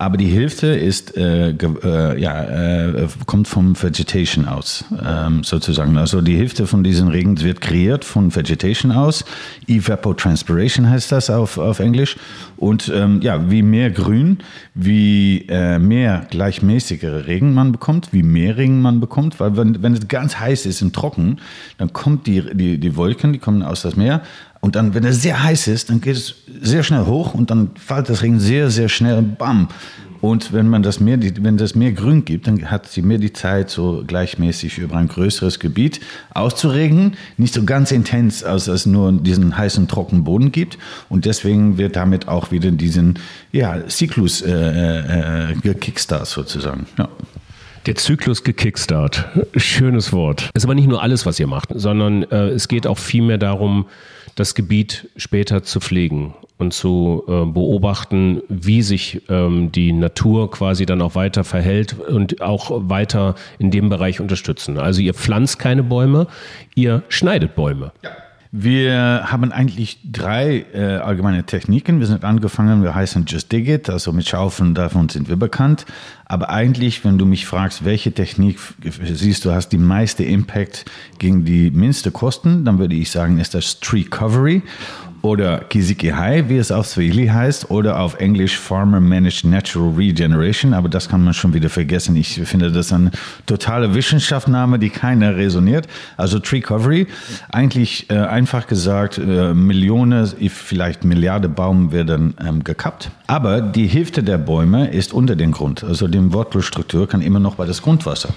aber 0.00 0.16
die 0.16 0.28
Hälfte 0.28 0.68
ist, 0.68 1.16
äh, 1.16 1.50
äh, 1.50 2.20
ja, 2.20 2.44
äh, 2.44 3.08
kommt 3.26 3.48
vom 3.48 3.80
Vegetation 3.82 4.46
aus, 4.46 4.84
ähm, 5.04 5.42
sozusagen. 5.42 5.98
Also 5.98 6.20
die 6.20 6.36
Hälfte 6.36 6.68
von 6.68 6.84
diesen 6.84 7.08
Regen 7.08 7.40
wird 7.40 7.60
kreiert 7.60 8.04
von 8.04 8.32
Vegetation 8.34 8.92
aus. 8.92 9.24
Evapotranspiration 9.66 10.88
heißt 10.88 11.10
das 11.10 11.30
auf, 11.30 11.58
auf 11.58 11.80
Englisch. 11.80 12.16
Und 12.56 12.92
ähm, 12.94 13.20
ja, 13.22 13.50
wie 13.50 13.62
mehr 13.62 13.90
Grün, 13.90 14.38
wie 14.74 15.46
mehr 15.48 16.26
gleichmäßigere 16.30 17.26
Regen 17.26 17.54
man 17.54 17.72
bekommt, 17.72 18.12
wie 18.12 18.22
mehr 18.22 18.56
Regen 18.56 18.80
man 18.80 19.00
bekommt, 19.00 19.40
weil 19.40 19.56
wenn, 19.56 19.82
wenn 19.82 19.94
es 19.94 20.06
ganz 20.06 20.38
heiß 20.38 20.66
ist 20.66 20.82
und 20.82 20.94
trocken, 20.94 21.38
dann 21.78 21.92
kommt 21.92 22.26
die, 22.26 22.42
die, 22.54 22.78
die 22.78 22.96
Wolken, 22.96 23.32
die 23.32 23.38
kommen 23.38 23.62
aus 23.62 23.82
das 23.82 23.96
Meer, 23.96 24.22
und 24.60 24.74
dann, 24.74 24.94
wenn 24.94 25.04
es 25.04 25.22
sehr 25.22 25.42
heiß 25.42 25.68
ist, 25.68 25.88
dann 25.88 26.00
geht 26.00 26.16
es 26.16 26.34
sehr 26.60 26.82
schnell 26.82 27.06
hoch 27.06 27.34
und 27.34 27.50
dann 27.50 27.70
fällt 27.76 28.08
das 28.08 28.22
Regen 28.22 28.40
sehr, 28.40 28.70
sehr 28.70 28.88
schnell, 28.88 29.22
bam. 29.22 29.68
Und 30.20 30.52
wenn 30.52 30.68
man 30.68 30.82
das 30.82 31.00
mehr, 31.00 31.18
wenn 31.20 31.56
das 31.56 31.74
mehr 31.74 31.92
Grün 31.92 32.24
gibt, 32.24 32.46
dann 32.48 32.70
hat 32.70 32.88
sie 32.88 33.02
mehr 33.02 33.18
die 33.18 33.32
Zeit, 33.32 33.70
so 33.70 34.02
gleichmäßig 34.06 34.78
über 34.78 34.96
ein 34.96 35.08
größeres 35.08 35.60
Gebiet 35.60 36.00
auszuregen. 36.34 37.16
Nicht 37.36 37.54
so 37.54 37.64
ganz 37.64 37.92
intens, 37.92 38.42
als 38.42 38.66
es 38.66 38.84
nur 38.84 39.12
diesen 39.12 39.56
heißen, 39.56 39.86
trockenen 39.86 40.24
Boden 40.24 40.50
gibt. 40.50 40.78
Und 41.08 41.24
deswegen 41.24 41.78
wird 41.78 41.94
damit 41.94 42.26
auch 42.26 42.50
wieder 42.50 42.70
diesen, 42.72 43.18
ja, 43.52 43.86
Zyklus 43.86 44.42
äh, 44.42 45.50
äh, 45.50 45.54
gekickstart 45.62 46.26
sozusagen. 46.26 46.86
Ja. 46.98 47.08
Der 47.86 47.94
Zyklus 47.94 48.42
gekickstart. 48.42 49.24
Schönes 49.56 50.12
Wort. 50.12 50.50
Ist 50.54 50.64
aber 50.64 50.74
nicht 50.74 50.88
nur 50.88 51.00
alles, 51.00 51.26
was 51.26 51.38
ihr 51.38 51.46
macht, 51.46 51.70
sondern 51.74 52.24
äh, 52.24 52.48
es 52.48 52.66
geht 52.66 52.86
auch 52.86 52.98
vielmehr 52.98 53.38
darum, 53.38 53.86
das 54.38 54.54
Gebiet 54.54 55.08
später 55.16 55.64
zu 55.64 55.80
pflegen 55.80 56.34
und 56.58 56.72
zu 56.72 57.24
äh, 57.26 57.44
beobachten, 57.44 58.42
wie 58.48 58.82
sich 58.82 59.22
ähm, 59.28 59.72
die 59.72 59.92
Natur 59.92 60.50
quasi 60.50 60.86
dann 60.86 61.02
auch 61.02 61.16
weiter 61.16 61.42
verhält 61.42 61.98
und 61.98 62.40
auch 62.40 62.70
weiter 62.88 63.34
in 63.58 63.70
dem 63.72 63.88
Bereich 63.88 64.20
unterstützen. 64.20 64.78
Also 64.78 65.00
ihr 65.00 65.14
pflanzt 65.14 65.58
keine 65.58 65.82
Bäume, 65.82 66.28
ihr 66.76 67.02
schneidet 67.08 67.56
Bäume. 67.56 67.92
Ja. 68.04 68.10
Wir 68.50 69.24
haben 69.26 69.52
eigentlich 69.52 70.00
drei 70.10 70.64
äh, 70.72 70.96
allgemeine 70.96 71.44
Techniken. 71.44 72.00
Wir 72.00 72.06
sind 72.06 72.24
angefangen, 72.24 72.82
wir 72.82 72.94
heißen 72.94 73.26
Just 73.26 73.52
Dig 73.52 73.68
It, 73.68 73.90
also 73.90 74.12
mit 74.12 74.26
Schaufeln, 74.26 74.74
davon 74.74 75.10
sind 75.10 75.28
wir 75.28 75.36
bekannt. 75.36 75.84
Aber 76.24 76.48
eigentlich, 76.48 77.04
wenn 77.04 77.18
du 77.18 77.26
mich 77.26 77.46
fragst, 77.46 77.84
welche 77.84 78.12
Technik 78.12 78.58
siehst 78.82 79.44
du, 79.44 79.52
hast 79.52 79.68
die 79.68 79.78
meiste 79.78 80.24
Impact 80.24 80.86
gegen 81.18 81.44
die 81.44 81.70
minste 81.70 82.10
Kosten, 82.10 82.64
dann 82.64 82.78
würde 82.78 82.94
ich 82.94 83.10
sagen, 83.10 83.38
ist 83.38 83.54
das 83.54 83.80
Tree 83.80 84.04
Covery 84.04 84.62
oder 85.22 85.58
Kisiki 85.58 86.08
Hai, 86.08 86.44
wie 86.48 86.56
es 86.56 86.70
auf 86.70 86.86
Swahili 86.86 87.26
heißt, 87.26 87.70
oder 87.70 88.00
auf 88.00 88.20
Englisch 88.20 88.56
Farmer 88.56 89.00
Managed 89.00 89.44
Natural 89.44 89.92
Regeneration, 89.94 90.74
aber 90.74 90.88
das 90.88 91.08
kann 91.08 91.24
man 91.24 91.34
schon 91.34 91.54
wieder 91.54 91.68
vergessen. 91.68 92.16
Ich 92.16 92.40
finde 92.44 92.70
das 92.70 92.92
eine 92.92 93.10
totale 93.46 93.94
Wissenschaftsname, 93.94 94.78
die 94.78 94.90
keiner 94.90 95.36
resoniert. 95.36 95.86
Also 96.16 96.38
Tree 96.38 96.60
Covery, 96.60 97.06
eigentlich 97.50 98.08
äh, 98.10 98.14
einfach 98.14 98.66
gesagt, 98.66 99.18
äh, 99.18 99.54
Millionen, 99.54 100.26
vielleicht 100.48 101.04
Milliarden 101.04 101.54
Baum 101.54 101.92
werden 101.92 102.34
ähm, 102.44 102.64
gekappt, 102.64 103.10
aber 103.26 103.60
die 103.60 103.86
Hälfte 103.86 104.22
der 104.22 104.38
Bäume 104.38 104.88
ist 104.90 105.12
unter 105.12 105.36
dem 105.36 105.52
Grund, 105.52 105.84
also 105.84 106.08
die 106.08 106.32
Wurzelstruktur 106.32 107.08
kann 107.08 107.20
immer 107.20 107.40
noch 107.40 107.56
bei 107.56 107.66
das 107.66 107.82
Grundwasser. 107.82 108.30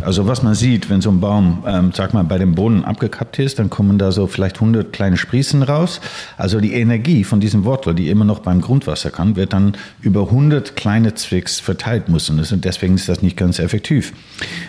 Also 0.00 0.26
was 0.26 0.42
man 0.42 0.54
sieht, 0.54 0.90
wenn 0.90 1.00
so 1.00 1.10
ein 1.10 1.20
Baum, 1.20 1.64
ähm, 1.66 1.92
sag 1.94 2.14
mal, 2.14 2.24
bei 2.24 2.38
dem 2.38 2.54
Boden 2.54 2.84
abgekappt 2.84 3.38
ist, 3.38 3.58
dann 3.58 3.70
kommen 3.70 3.98
da 3.98 4.12
so 4.12 4.26
vielleicht 4.26 4.56
100 4.56 4.92
kleine 4.92 5.16
Sprießen 5.16 5.62
raus. 5.62 6.00
Also 6.36 6.60
die 6.60 6.74
Energie 6.74 7.24
von 7.24 7.40
diesem 7.40 7.64
Wortel, 7.64 7.94
die 7.94 8.10
immer 8.10 8.24
noch 8.24 8.40
beim 8.40 8.60
Grundwasser 8.60 9.10
kann, 9.10 9.36
wird 9.36 9.52
dann 9.52 9.76
über 10.00 10.22
100 10.22 10.76
kleine 10.76 11.14
Zwicks 11.14 11.60
verteilt 11.60 12.08
müssen. 12.08 12.38
Und 12.38 12.64
deswegen 12.64 12.94
ist 12.94 13.08
das 13.08 13.22
nicht 13.22 13.36
ganz 13.36 13.58
effektiv. 13.58 14.12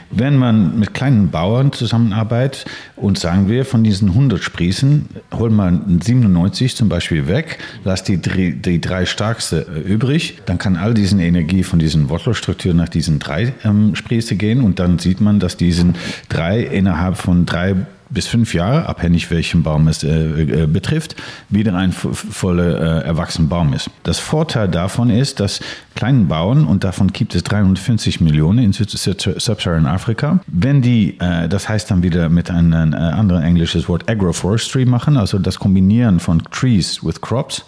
Wenn 0.09 0.37
man 0.37 0.79
mit 0.79 0.93
kleinen 0.93 1.29
Bauern 1.29 1.73
zusammenarbeitet 1.73 2.65
und 2.95 3.19
sagen 3.19 3.49
wir, 3.49 3.65
von 3.65 3.83
diesen 3.83 4.09
100 4.09 4.41
Sprießen, 4.41 5.09
holt 5.33 5.51
man 5.51 5.99
97 6.01 6.75
zum 6.75 6.89
Beispiel 6.89 7.27
weg, 7.27 7.59
lasst 7.83 8.07
die, 8.07 8.17
die 8.17 8.81
drei 8.81 9.05
stärkste 9.05 9.67
äh, 9.67 9.79
übrig, 9.79 10.41
dann 10.45 10.57
kann 10.57 10.77
all 10.77 10.93
diese 10.93 11.21
Energie 11.21 11.63
von 11.63 11.79
diesen 11.79 12.09
Wortelstrukturen 12.09 12.77
nach 12.77 12.89
diesen 12.89 13.19
drei 13.19 13.53
ähm, 13.63 13.95
Sprieße 13.95 14.35
gehen 14.35 14.61
und 14.61 14.79
dann 14.79 14.99
sieht 14.99 15.21
man, 15.21 15.39
dass 15.39 15.57
diesen 15.57 15.95
drei 16.29 16.61
innerhalb 16.61 17.17
von 17.17 17.45
drei 17.45 17.75
bis 18.09 18.27
fünf 18.27 18.53
Jahre, 18.53 18.87
abhängig 18.87 19.29
welchen 19.31 19.63
Baum 19.63 19.87
es 19.87 20.03
äh, 20.03 20.63
äh, 20.63 20.67
betrifft, 20.67 21.15
wieder 21.49 21.75
ein 21.75 21.91
voller 21.91 23.03
äh, 23.03 23.05
erwachsener 23.05 23.47
Baum 23.47 23.73
ist. 23.73 23.89
Das 24.03 24.19
Vorteil 24.19 24.67
davon 24.67 25.09
ist, 25.09 25.39
dass 25.39 25.59
kleinen 25.95 26.27
Bauern, 26.27 26.65
und 26.65 26.83
davon 26.83 27.11
gibt 27.11 27.35
es 27.35 27.43
350 27.43 28.21
Millionen 28.21 28.59
in 28.59 28.73
Sub-Saharan 28.73 29.85
Afrika, 29.85 30.39
wenn 30.47 30.81
die, 30.81 31.19
äh, 31.19 31.47
das 31.49 31.67
heißt 31.67 31.91
dann 31.91 32.03
wieder 32.03 32.29
mit 32.29 32.49
einem 32.49 32.93
äh, 32.93 32.95
anderen 32.95 33.43
englisches 33.43 33.89
Wort 33.89 34.09
Agroforestry 34.09 34.85
machen, 34.85 35.17
also 35.17 35.39
das 35.39 35.59
Kombinieren 35.59 36.19
von 36.19 36.43
Trees 36.51 37.03
with 37.03 37.21
Crops, 37.21 37.65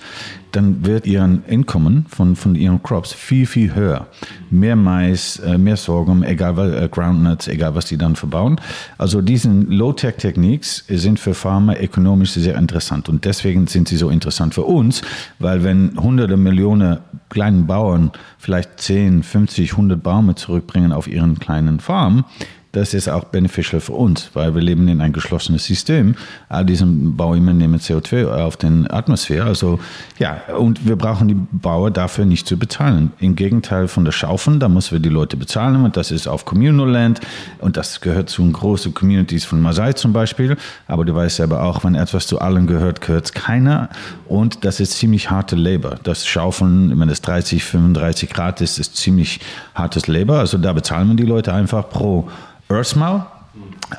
dann 0.51 0.85
wird 0.85 1.05
ihr 1.05 1.23
Einkommen 1.23 2.05
von, 2.09 2.35
von 2.35 2.55
ihren 2.55 2.81
Crops 2.81 3.13
viel, 3.13 3.45
viel 3.45 3.75
höher. 3.75 4.07
Mehr 4.49 4.75
Mais, 4.75 5.37
äh, 5.39 5.57
mehr 5.57 5.77
Sorghum, 5.77 6.23
egal 6.23 6.57
was, 6.57 6.71
äh, 6.73 6.89
Groundnuts, 6.89 7.47
egal 7.47 7.75
was 7.75 7.85
die 7.85 7.97
dann 7.97 8.15
verbauen. 8.15 8.59
Also 8.97 9.21
diese 9.21 9.49
Low-Tech-Techniques 9.49 10.85
sind 10.87 11.19
für 11.19 11.33
Farmer 11.33 11.79
ökonomisch 11.81 12.31
sehr 12.31 12.57
interessant 12.57 13.09
und 13.09 13.25
deswegen 13.25 13.67
sind 13.67 13.87
sie 13.87 13.97
so 13.97 14.09
interessant 14.09 14.53
für 14.53 14.63
uns, 14.63 15.01
weil 15.39 15.63
wenn 15.63 15.99
hunderte 15.99 16.37
Millionen 16.37 16.99
kleinen 17.29 17.67
Bauern 17.67 18.11
vielleicht 18.37 18.79
10, 18.79 19.23
50, 19.23 19.73
100 19.73 20.01
Bäume 20.01 20.35
zurückbringen 20.35 20.91
auf 20.91 21.07
ihren 21.07 21.39
kleinen 21.39 21.79
Farm, 21.79 22.25
das 22.71 22.93
ist 22.93 23.09
auch 23.09 23.23
beneficial 23.23 23.81
für 23.81 23.93
uns, 23.93 24.29
weil 24.33 24.53
wir 24.53 24.61
leben 24.61 24.87
in 24.87 25.01
ein 25.01 25.11
geschlossenes 25.11 25.65
System. 25.65 26.15
All 26.49 26.65
diese 26.65 26.85
Bäume 26.85 27.53
nehmen 27.55 27.79
CO2 27.79 28.27
auf 28.27 28.57
den 28.57 28.89
Atmosphäre. 28.89 29.47
Also 29.47 29.79
ja, 30.19 30.41
und 30.55 30.87
wir 30.87 30.95
brauchen 30.95 31.27
die 31.27 31.37
Bauer 31.51 31.89
dafür 31.89 32.25
nicht 32.25 32.47
zu 32.47 32.57
bezahlen. 32.57 33.11
Im 33.19 33.35
Gegenteil 33.35 33.87
von 33.87 34.05
der 34.05 34.11
Schaufeln, 34.11 34.59
da 34.59 34.69
müssen 34.69 34.91
wir 34.91 34.99
die 34.99 35.09
Leute 35.09 35.35
bezahlen 35.35 35.83
und 35.83 35.97
das 35.97 36.11
ist 36.11 36.27
auf 36.27 36.45
Communal 36.45 36.87
Land 36.87 37.21
und 37.57 37.75
das 37.75 38.01
gehört 38.01 38.29
zu 38.29 38.49
großen 38.49 38.93
Communities 38.93 39.45
von 39.45 39.61
Masai 39.61 39.93
zum 39.93 40.13
Beispiel. 40.13 40.55
Aber 40.87 41.05
du 41.05 41.15
weißt 41.15 41.37
selber 41.37 41.63
auch, 41.63 41.83
wenn 41.83 41.95
etwas 41.95 42.27
zu 42.27 42.39
allen 42.39 42.67
gehört, 42.67 43.01
gehört 43.01 43.25
es 43.25 43.33
keiner 43.33 43.89
und 44.27 44.63
das 44.63 44.79
ist 44.79 44.93
ziemlich 44.93 45.31
harte 45.31 45.55
Labor. 45.55 45.95
Das 46.03 46.27
Schaufeln, 46.27 46.99
wenn 46.99 47.09
es 47.09 47.21
30, 47.21 47.63
35 47.63 48.29
Grad 48.29 48.61
ist, 48.61 48.77
ist 48.77 48.95
ziemlich 48.95 49.39
hartes 49.73 50.05
Labor. 50.05 50.37
Also 50.37 50.59
da 50.59 50.71
bezahlen 50.73 51.07
wir 51.07 51.15
die 51.15 51.23
Leute 51.23 51.51
einfach 51.51 51.89
pro 51.89 52.29
Earthmal. 52.69 53.25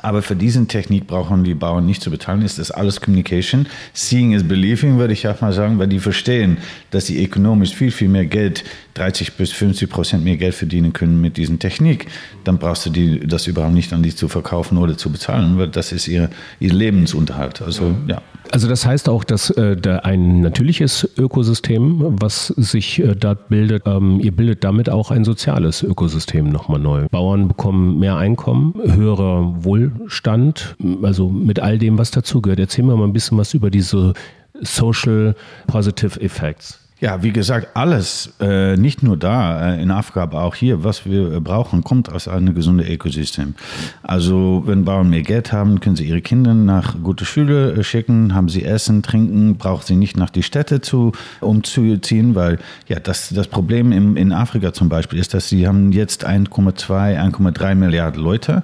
Aber 0.01 0.21
für 0.21 0.35
diese 0.35 0.65
Technik 0.65 1.07
brauchen 1.07 1.43
die 1.43 1.53
Bauern 1.53 1.85
nicht 1.85 2.01
zu 2.01 2.09
bezahlen. 2.09 2.41
Ist 2.41 2.57
das 2.57 2.71
alles 2.71 3.01
Communication? 3.01 3.67
Seeing 3.93 4.31
is 4.31 4.47
believing, 4.47 4.97
würde 4.97 5.13
ich 5.13 5.27
auch 5.27 5.41
mal 5.41 5.51
sagen, 5.51 5.77
weil 5.77 5.87
die 5.87 5.99
verstehen, 5.99 6.57
dass 6.89 7.07
sie 7.07 7.21
ökonomisch 7.23 7.75
viel, 7.75 7.91
viel 7.91 8.07
mehr 8.07 8.25
Geld 8.25 8.63
30 8.93 9.33
bis 9.33 9.51
50 9.51 9.89
Prozent 9.89 10.23
mehr 10.23 10.37
Geld 10.37 10.55
verdienen 10.55 10.93
können 10.93 11.19
mit 11.19 11.35
diesen 11.37 11.59
Technik, 11.59 12.07
dann 12.45 12.57
brauchst 12.57 12.85
du 12.85 12.89
die, 12.89 13.19
das 13.27 13.47
überhaupt 13.47 13.73
nicht 13.73 13.91
an 13.93 14.03
die 14.03 14.15
zu 14.15 14.29
verkaufen 14.29 14.77
oder 14.77 14.97
zu 14.97 15.11
bezahlen, 15.11 15.57
weil 15.57 15.67
das 15.67 15.91
ist 15.91 16.07
ihr, 16.07 16.29
ihr 16.59 16.73
Lebensunterhalt. 16.73 17.61
Also, 17.61 17.95
ja. 18.07 18.21
Also 18.51 18.67
das 18.67 18.85
heißt 18.85 19.07
auch, 19.07 19.23
dass 19.23 19.49
äh, 19.51 19.77
da 19.77 19.99
ein 19.99 20.41
natürliches 20.41 21.09
Ökosystem, 21.17 22.21
was 22.21 22.47
sich 22.47 22.99
äh, 22.99 23.15
dort 23.15 23.47
bildet, 23.47 23.83
ähm, 23.85 24.19
ihr 24.19 24.35
bildet 24.35 24.65
damit 24.65 24.89
auch 24.89 25.09
ein 25.09 25.23
soziales 25.23 25.83
Ökosystem 25.83 26.49
nochmal 26.49 26.79
neu. 26.79 27.07
Bauern 27.09 27.47
bekommen 27.47 27.99
mehr 27.99 28.17
Einkommen, 28.17 28.73
höherer 28.83 29.63
Wohlstand, 29.63 30.75
also 31.01 31.29
mit 31.29 31.61
all 31.61 31.77
dem, 31.77 31.97
was 31.97 32.11
dazugehört. 32.11 32.59
Erzähl 32.59 32.83
mir 32.83 32.95
mal 32.97 33.05
ein 33.05 33.13
bisschen 33.13 33.37
was 33.37 33.53
über 33.53 33.71
diese 33.71 34.13
Social 34.59 35.35
Positive 35.67 36.19
Effects. 36.19 36.80
Ja, 37.01 37.23
wie 37.23 37.31
gesagt, 37.31 37.69
alles, 37.73 38.31
äh, 38.39 38.77
nicht 38.77 39.01
nur 39.01 39.17
da 39.17 39.73
äh, 39.73 39.81
in 39.81 39.89
Afrika, 39.89 40.21
aber 40.21 40.43
auch 40.43 40.53
hier, 40.53 40.83
was 40.83 41.03
wir 41.03 41.41
brauchen, 41.41 41.83
kommt 41.83 42.11
aus 42.11 42.27
einem 42.27 42.53
gesunden 42.53 42.85
Ökosystem. 42.85 43.55
Also 44.03 44.61
wenn 44.67 44.85
Bauern 44.85 45.09
mehr 45.09 45.23
Geld 45.23 45.51
haben, 45.51 45.79
können 45.79 45.95
sie 45.95 46.03
ihre 46.07 46.21
Kinder 46.21 46.53
nach 46.53 47.01
gute 47.01 47.25
Schule 47.25 47.71
äh, 47.71 47.83
schicken, 47.83 48.35
haben 48.35 48.49
sie 48.49 48.63
Essen, 48.63 49.01
Trinken, 49.01 49.57
brauchen 49.57 49.83
sie 49.83 49.95
nicht 49.95 50.15
nach 50.15 50.29
die 50.29 50.43
Städte 50.43 50.81
zu 50.81 51.13
umzuziehen, 51.39 52.35
weil 52.35 52.59
ja 52.87 52.99
das, 52.99 53.29
das 53.29 53.47
Problem 53.47 53.91
im, 53.91 54.15
in 54.15 54.31
Afrika 54.31 54.71
zum 54.71 54.87
Beispiel 54.87 55.17
ist, 55.17 55.33
dass 55.33 55.49
sie 55.49 55.67
haben 55.67 55.91
jetzt 55.91 56.27
1,2, 56.27 57.19
1,3 57.19 57.73
Milliarden 57.73 58.21
Leute. 58.21 58.61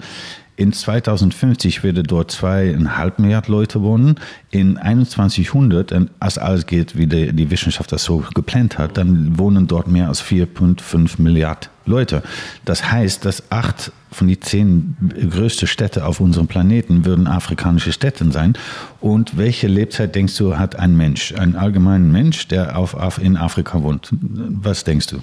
In 0.57 0.73
2050 0.73 1.83
werden 1.83 2.03
dort 2.03 2.31
zweieinhalb 2.31 3.19
Milliarden 3.19 3.53
Leute 3.53 3.83
wohnen. 3.83 4.15
In 4.49 4.75
2100, 4.75 5.93
als 6.19 6.39
alles 6.39 6.65
geht, 6.65 6.97
wie 6.97 7.05
die, 7.05 7.31
die 7.31 7.51
Wissenschaft 7.51 7.91
das 7.91 8.03
so 8.03 8.23
geplant 8.33 8.79
hat, 8.79 8.97
dann 8.97 9.37
wohnen 9.37 9.67
dort 9.67 9.87
mehr 9.87 10.07
als 10.07 10.23
4,5 10.23 11.21
Milliarden 11.21 11.69
Leute. 11.85 12.23
Das 12.65 12.91
heißt, 12.91 13.23
dass 13.23 13.51
acht 13.51 13.91
von 14.11 14.27
den 14.27 14.41
zehn 14.41 14.97
größten 15.29 15.67
Städte 15.67 16.03
auf 16.07 16.19
unserem 16.19 16.47
Planeten 16.47 17.05
würden 17.05 17.27
afrikanische 17.27 17.93
Städte 17.93 18.31
sein. 18.31 18.53
Und 18.99 19.37
welche 19.37 19.67
Lebzeit 19.67 20.15
denkst 20.15 20.37
du, 20.37 20.57
hat 20.57 20.75
ein 20.75 20.97
Mensch, 20.97 21.35
ein 21.35 21.55
allgemeiner 21.55 22.03
Mensch, 22.03 22.47
der 22.47 22.75
auf 22.79 23.21
in 23.21 23.37
Afrika 23.37 23.83
wohnt? 23.83 24.09
Was 24.11 24.83
denkst 24.83 25.05
du? 25.07 25.21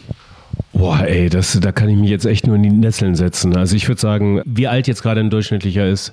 Boah, 0.73 1.01
ey, 1.01 1.29
das, 1.31 1.59
da 1.61 1.73
kann 1.73 1.89
ich 1.89 1.97
mich 1.97 2.11
jetzt 2.11 2.27
echt 2.27 2.47
nur 2.47 2.57
in 2.57 2.63
die 2.63 2.71
Nesseln 2.71 3.15
setzen. 3.15 3.57
Also 3.57 3.77
ich 3.77 3.89
würde 3.89 4.01
sagen, 4.01 4.43
wie 4.45 4.69
alt 4.69 4.87
jetzt 4.87 5.03
gerade 5.03 5.21
ein 5.21 5.31
durchschnittlicher 5.31 5.87
ist? 5.87 6.13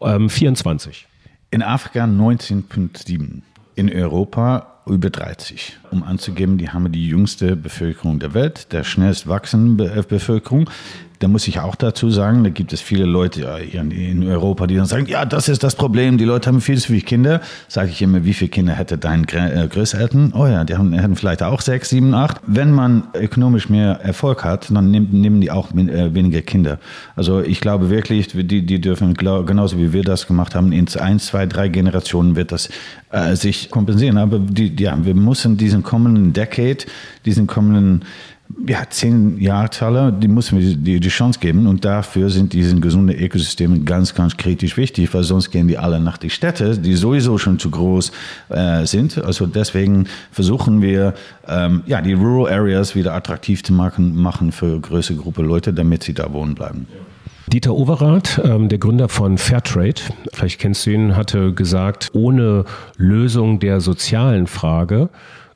Ähm, 0.00 0.30
24. 0.30 1.06
In 1.50 1.62
Afrika 1.62 2.04
19,7. 2.04 3.42
In 3.74 3.92
Europa 3.92 4.78
über 4.86 5.10
30. 5.10 5.78
Um 5.90 6.02
anzugeben, 6.02 6.58
die 6.58 6.70
haben 6.70 6.90
die 6.90 7.08
jüngste 7.08 7.56
Bevölkerung 7.56 8.18
der 8.18 8.34
Welt, 8.34 8.72
der 8.72 8.84
schnellst 8.84 9.28
wachsende 9.28 10.02
Bevölkerung 10.02 10.70
da 11.18 11.28
muss 11.28 11.48
ich 11.48 11.58
auch 11.60 11.74
dazu 11.74 12.10
sagen, 12.10 12.44
da 12.44 12.50
gibt 12.50 12.72
es 12.72 12.80
viele 12.80 13.04
Leute 13.04 13.40
in 13.72 14.26
Europa, 14.26 14.66
die 14.66 14.76
dann 14.76 14.86
sagen, 14.86 15.06
ja, 15.06 15.24
das 15.24 15.48
ist 15.48 15.62
das 15.64 15.74
Problem, 15.74 16.16
die 16.16 16.24
Leute 16.24 16.48
haben 16.48 16.60
viel 16.60 16.78
zu 16.78 16.88
viele 16.88 17.00
Kinder. 17.00 17.40
Sage 17.66 17.90
ich 17.90 18.00
immer, 18.02 18.24
wie 18.24 18.34
viele 18.34 18.50
Kinder 18.50 18.74
hätte 18.74 18.98
dein 18.98 19.24
äh, 19.28 19.68
Großeltern? 19.68 20.32
Oh 20.34 20.46
ja, 20.46 20.64
die 20.64 20.76
haben, 20.76 20.92
hätten 20.92 21.16
vielleicht 21.16 21.42
auch 21.42 21.60
sechs, 21.60 21.88
sieben, 21.88 22.14
acht. 22.14 22.40
Wenn 22.46 22.70
man 22.70 23.04
ökonomisch 23.14 23.68
mehr 23.68 24.00
Erfolg 24.00 24.44
hat, 24.44 24.70
dann 24.70 24.90
nehmen 24.90 25.40
die 25.40 25.50
auch 25.50 25.72
äh, 25.72 26.14
weniger 26.14 26.42
Kinder. 26.42 26.78
Also 27.16 27.40
ich 27.40 27.60
glaube 27.60 27.90
wirklich, 27.90 28.28
die, 28.28 28.64
die 28.64 28.80
dürfen 28.80 29.14
genauso 29.14 29.78
wie 29.78 29.92
wir 29.92 30.04
das 30.04 30.26
gemacht 30.26 30.54
haben, 30.54 30.72
in 30.72 30.86
ein, 30.98 31.18
zwei, 31.18 31.46
drei 31.46 31.68
Generationen 31.68 32.36
wird 32.36 32.52
das 32.52 32.68
äh, 33.10 33.34
sich 33.34 33.70
kompensieren. 33.70 34.18
Aber 34.18 34.38
die, 34.38 34.74
ja, 34.78 34.96
wir 35.04 35.14
müssen 35.14 35.56
diesen 35.56 35.82
kommenden 35.82 36.32
Decade, 36.32 36.78
diesen 37.24 37.46
kommenden 37.46 38.04
ja, 38.66 38.82
zehn 38.88 39.38
Jahrtaler, 39.38 40.10
die 40.10 40.28
müssen 40.28 40.58
wir 40.58 40.74
die, 40.74 41.00
die 41.00 41.08
Chance 41.08 41.38
geben. 41.38 41.66
Und 41.66 41.84
dafür 41.84 42.30
sind 42.30 42.52
diese 42.52 42.78
gesunden 42.80 43.16
Ökosysteme 43.16 43.80
ganz, 43.80 44.14
ganz 44.14 44.36
kritisch 44.36 44.76
wichtig, 44.76 45.12
weil 45.12 45.22
sonst 45.22 45.50
gehen 45.50 45.68
die 45.68 45.78
alle 45.78 46.00
nach 46.00 46.18
die 46.18 46.30
Städte, 46.30 46.78
die 46.78 46.94
sowieso 46.94 47.38
schon 47.38 47.58
zu 47.58 47.70
groß 47.70 48.12
äh, 48.48 48.86
sind. 48.86 49.18
Also 49.22 49.46
deswegen 49.46 50.06
versuchen 50.30 50.80
wir, 50.80 51.14
ähm, 51.46 51.82
ja, 51.86 52.00
die 52.00 52.14
Rural 52.14 52.52
Areas 52.52 52.94
wieder 52.94 53.14
attraktiv 53.14 53.62
zu 53.62 53.72
machen, 53.72 54.16
machen 54.16 54.52
für 54.52 54.80
größere 54.80 55.18
Gruppe 55.18 55.42
Leute, 55.42 55.72
damit 55.72 56.02
sie 56.02 56.14
da 56.14 56.32
wohnen 56.32 56.54
bleiben. 56.54 56.86
Dieter 57.48 57.74
Overath, 57.74 58.40
ähm, 58.44 58.68
der 58.68 58.78
Gründer 58.78 59.08
von 59.08 59.38
Fairtrade, 59.38 60.02
vielleicht 60.34 60.60
kennst 60.60 60.84
du 60.84 60.90
ihn, 60.90 61.16
hatte 61.16 61.54
gesagt, 61.54 62.10
ohne 62.12 62.64
Lösung 62.96 63.58
der 63.58 63.80
sozialen 63.80 64.46
Frage 64.46 65.08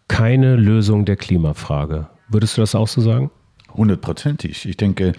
keine 0.09 0.57
Lösung 0.57 1.05
der 1.05 1.17
Klimafrage. 1.17 2.07
Würdest 2.33 2.57
du 2.57 2.63
das 2.63 2.75
auch 2.75 2.89
so 2.89 3.01
sagen? 3.01 3.31
Hundertprozentig. 3.75 4.67
Ich 4.67 4.77
denke, 4.77 5.13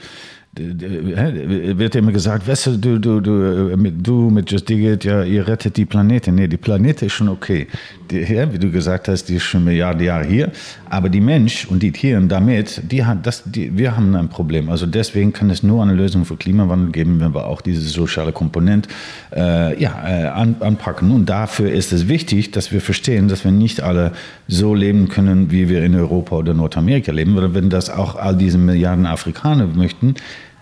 wird 0.55 1.95
immer 1.95 2.11
gesagt, 2.11 2.47
weißt 2.47 2.67
du, 2.83 2.99
du, 2.99 3.19
du, 3.19 3.75
mit, 3.75 4.05
du 4.05 4.29
mit 4.29 4.51
Just 4.51 4.69
Dig 4.69 4.83
It, 4.83 5.03
ja, 5.03 5.23
ihr 5.23 5.47
rettet 5.47 5.77
die 5.77 5.85
Planete. 5.85 6.31
Nee, 6.31 6.47
die 6.47 6.57
Planete 6.57 7.07
ist 7.07 7.13
schon 7.13 7.29
okay. 7.29 7.67
Die, 8.11 8.19
ja, 8.19 8.51
wie 8.53 8.59
du 8.59 8.69
gesagt 8.69 9.07
hast, 9.07 9.25
die 9.25 9.35
ist 9.35 9.43
schon 9.43 9.63
Milliarden 9.63 10.03
Jahre 10.03 10.25
hier. 10.25 10.51
Aber 10.91 11.09
die 11.09 11.21
Mensch 11.21 11.65
und 11.65 11.81
die 11.81 11.91
Tiere 11.91 12.21
damit, 12.25 12.83
die 12.91 13.03
hat 13.03 13.25
das, 13.25 13.41
die, 13.45 13.75
wir 13.75 13.97
haben 13.97 14.15
ein 14.15 14.29
Problem. 14.29 14.69
Also 14.69 14.85
deswegen 14.85 15.33
kann 15.33 15.49
es 15.49 15.63
nur 15.63 15.81
eine 15.81 15.93
Lösung 15.93 16.23
für 16.23 16.37
Klimawandel 16.37 16.91
geben, 16.91 17.19
wenn 17.19 17.33
wir 17.33 17.47
auch 17.47 17.61
diese 17.61 17.81
soziale 17.81 18.31
Komponente 18.31 18.89
äh, 19.35 19.81
ja, 19.81 20.07
äh, 20.07 20.27
an, 20.27 20.57
anpacken. 20.59 21.09
Und 21.09 21.29
dafür 21.29 21.71
ist 21.71 21.91
es 21.93 22.07
wichtig, 22.07 22.51
dass 22.51 22.71
wir 22.71 22.81
verstehen, 22.81 23.27
dass 23.27 23.43
wir 23.43 23.51
nicht 23.51 23.81
alle 23.81 24.11
so 24.47 24.75
leben 24.75 25.09
können, 25.09 25.49
wie 25.49 25.67
wir 25.67 25.83
in 25.83 25.95
Europa 25.95 26.35
oder 26.35 26.53
Nordamerika 26.53 27.11
leben. 27.11 27.35
Weil 27.35 27.55
wenn 27.55 27.71
das 27.71 27.89
auch 27.89 28.15
all 28.15 28.37
diese 28.37 28.59
Milliarden 28.59 29.07
Afrikaner 29.07 29.65
möchten, 29.65 30.13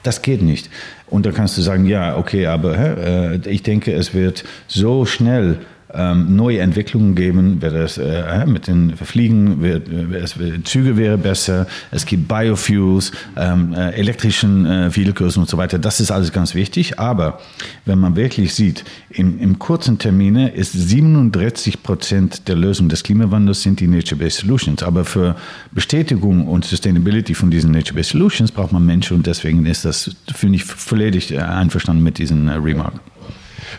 das 0.03 0.21
geht 0.21 0.41
nicht. 0.41 0.69
Und 1.07 1.25
da 1.25 1.31
kannst 1.31 1.57
du 1.57 1.61
sagen, 1.61 1.85
ja, 1.85 2.17
okay, 2.17 2.47
aber 2.47 2.77
äh, 2.77 3.49
ich 3.49 3.63
denke, 3.63 3.93
es 3.93 4.13
wird 4.13 4.43
so 4.67 5.05
schnell 5.05 5.59
ähm, 5.93 6.35
neue 6.35 6.59
Entwicklungen 6.59 7.15
geben, 7.15 7.61
wird 7.61 7.73
es 7.73 7.97
äh, 7.97 8.45
mit 8.45 8.67
den 8.67 8.95
Fliegen, 8.95 9.61
wird, 9.61 9.89
es, 9.89 10.35
Züge 10.63 10.97
wäre 10.97 11.17
besser, 11.17 11.67
es 11.91 12.05
gibt 12.05 12.27
Biofuels, 12.27 13.11
ähm, 13.35 13.73
äh, 13.73 13.91
elektrischen 13.91 14.65
äh, 14.65 14.95
Vehicles 14.95 15.37
und 15.37 15.49
so 15.49 15.57
weiter. 15.57 15.79
Das 15.79 15.99
ist 15.99 16.11
alles 16.11 16.31
ganz 16.31 16.55
wichtig. 16.55 16.99
Aber 16.99 17.39
wenn 17.85 17.99
man 17.99 18.15
wirklich 18.15 18.53
sieht, 18.53 18.83
im, 19.09 19.39
im 19.39 19.59
kurzen 19.59 19.97
Termine 19.97 20.49
ist 20.49 20.73
37 20.73 21.83
Prozent 21.83 22.47
der 22.47 22.55
Lösung 22.55 22.89
des 22.89 23.03
Klimawandels 23.03 23.61
sind 23.61 23.79
die 23.79 23.87
Nature-Based 23.87 24.39
Solutions. 24.39 24.83
Aber 24.83 25.05
für 25.05 25.35
Bestätigung 25.71 26.47
und 26.47 26.65
Sustainability 26.65 27.33
von 27.33 27.51
diesen 27.51 27.71
Nature-Based 27.71 28.11
Solutions 28.11 28.51
braucht 28.51 28.71
man 28.71 28.85
Menschen 28.85 29.17
und 29.17 29.27
deswegen 29.27 29.65
ist 29.65 29.85
das, 29.85 30.15
finde 30.33 30.55
ich, 30.57 30.65
völlig 30.65 31.37
einverstanden 31.37 32.03
mit 32.03 32.17
diesen 32.17 32.47
äh, 32.47 32.53
Remark. 32.53 32.93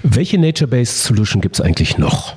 Welche 0.03 0.39
Nature-Based 0.39 1.05
Solution 1.05 1.41
gibt 1.41 1.57
es 1.57 1.61
eigentlich 1.61 1.99
noch? 1.99 2.35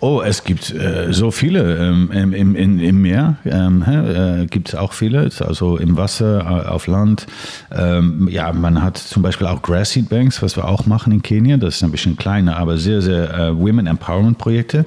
Oh, 0.00 0.22
es 0.22 0.44
gibt 0.44 0.74
äh, 0.74 1.12
so 1.12 1.30
viele. 1.30 1.76
Ähm, 1.76 2.10
im, 2.12 2.54
im, 2.54 2.78
Im 2.78 3.02
Meer 3.02 3.36
ähm, 3.44 3.82
äh, 3.82 4.46
gibt 4.46 4.70
es 4.70 4.74
auch 4.74 4.92
viele, 4.92 5.30
also 5.40 5.76
im 5.76 5.96
Wasser, 5.96 6.40
äh, 6.40 6.68
auf 6.68 6.86
Land. 6.86 7.26
Ähm, 7.74 8.28
ja, 8.30 8.52
man 8.52 8.82
hat 8.82 8.98
zum 8.98 9.22
Beispiel 9.22 9.46
auch 9.46 9.62
Grass 9.62 9.90
Seed 9.90 10.08
Banks, 10.08 10.42
was 10.42 10.56
wir 10.56 10.68
auch 10.68 10.86
machen 10.86 11.12
in 11.12 11.22
Kenia. 11.22 11.56
Das 11.56 11.76
ist 11.76 11.84
ein 11.84 11.90
bisschen 11.90 12.16
kleiner, 12.16 12.56
aber 12.56 12.76
sehr, 12.78 13.00
sehr 13.00 13.32
äh, 13.32 13.58
Women 13.58 13.86
Empowerment 13.86 14.38
Projekte, 14.38 14.84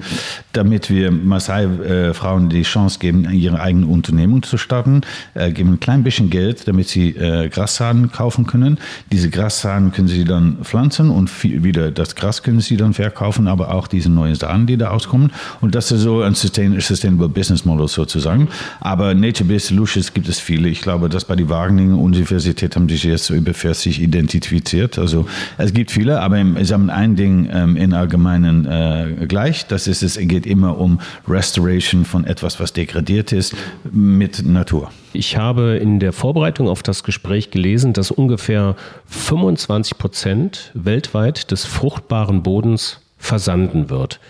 damit 0.52 0.90
wir 0.90 1.10
Maasai-Frauen 1.10 2.48
die 2.48 2.62
Chance 2.62 2.98
geben, 2.98 3.28
ihre 3.30 3.60
eigene 3.60 3.86
Unternehmung 3.86 4.42
zu 4.42 4.58
starten. 4.58 5.02
Äh, 5.34 5.52
geben 5.52 5.74
ein 5.74 5.80
klein 5.80 6.02
bisschen 6.02 6.30
Geld, 6.30 6.68
damit 6.68 6.88
sie 6.88 7.10
äh, 7.10 7.48
Grassamen 7.48 8.12
kaufen 8.12 8.46
können. 8.46 8.78
Diese 9.12 9.30
Grassamen 9.30 9.92
können 9.92 10.08
sie 10.08 10.24
dann 10.24 10.58
pflanzen 10.62 11.10
und 11.10 11.30
viel, 11.30 11.62
wieder 11.64 11.90
das 11.90 12.14
Gras 12.14 12.42
können 12.42 12.60
sie 12.60 12.76
dann 12.76 12.94
verkaufen, 12.94 13.48
aber 13.48 13.74
auch 13.74 13.86
diese 13.86 14.10
neuen 14.10 14.34
Samen, 14.34 14.66
die 14.66 14.76
da 14.76 14.90
rauskommen. 15.00 15.32
Und 15.60 15.74
das 15.74 15.90
ist 15.90 16.02
so 16.02 16.22
ein 16.22 16.34
Sustainable 16.34 17.28
Business 17.28 17.64
Model 17.64 17.88
sozusagen. 17.88 18.48
Aber 18.80 19.14
Nature-Based 19.14 19.68
Solutions 19.68 20.12
gibt 20.12 20.28
es 20.28 20.38
viele. 20.38 20.68
Ich 20.68 20.80
glaube, 20.80 21.08
dass 21.08 21.24
bei 21.24 21.36
der 21.36 21.48
Wageningen 21.48 21.94
Universität 21.94 22.76
haben 22.76 22.88
sich 22.88 23.04
jetzt 23.04 23.26
so 23.26 23.34
über 23.34 23.54
40 23.54 24.00
identifiziert. 24.00 24.98
Also 24.98 25.26
es 25.58 25.72
gibt 25.72 25.90
viele, 25.90 26.20
aber 26.20 26.44
sie 26.62 26.72
haben 26.72 26.90
ein 26.90 27.16
Ding 27.16 27.48
ähm, 27.52 27.76
in 27.76 27.92
Allgemeinen 27.92 28.66
äh, 28.66 29.26
gleich. 29.26 29.66
Das 29.66 29.86
ist, 29.86 30.02
es 30.02 30.18
geht 30.18 30.46
immer 30.46 30.78
um 30.78 31.00
Restoration 31.28 32.04
von 32.04 32.24
etwas, 32.24 32.60
was 32.60 32.72
degradiert 32.72 33.32
ist, 33.32 33.54
mit 33.90 34.44
Natur. 34.44 34.90
Ich 35.12 35.36
habe 35.36 35.76
in 35.76 35.98
der 35.98 36.12
Vorbereitung 36.12 36.68
auf 36.68 36.84
das 36.84 37.02
Gespräch 37.02 37.50
gelesen, 37.50 37.92
dass 37.92 38.12
ungefähr 38.12 38.76
25 39.06 39.98
Prozent 39.98 40.70
weltweit 40.74 41.50
des 41.50 41.64
fruchtbaren 41.64 42.44
Bodens 42.44 43.00
versanden 43.18 43.90
wird. 43.90 44.20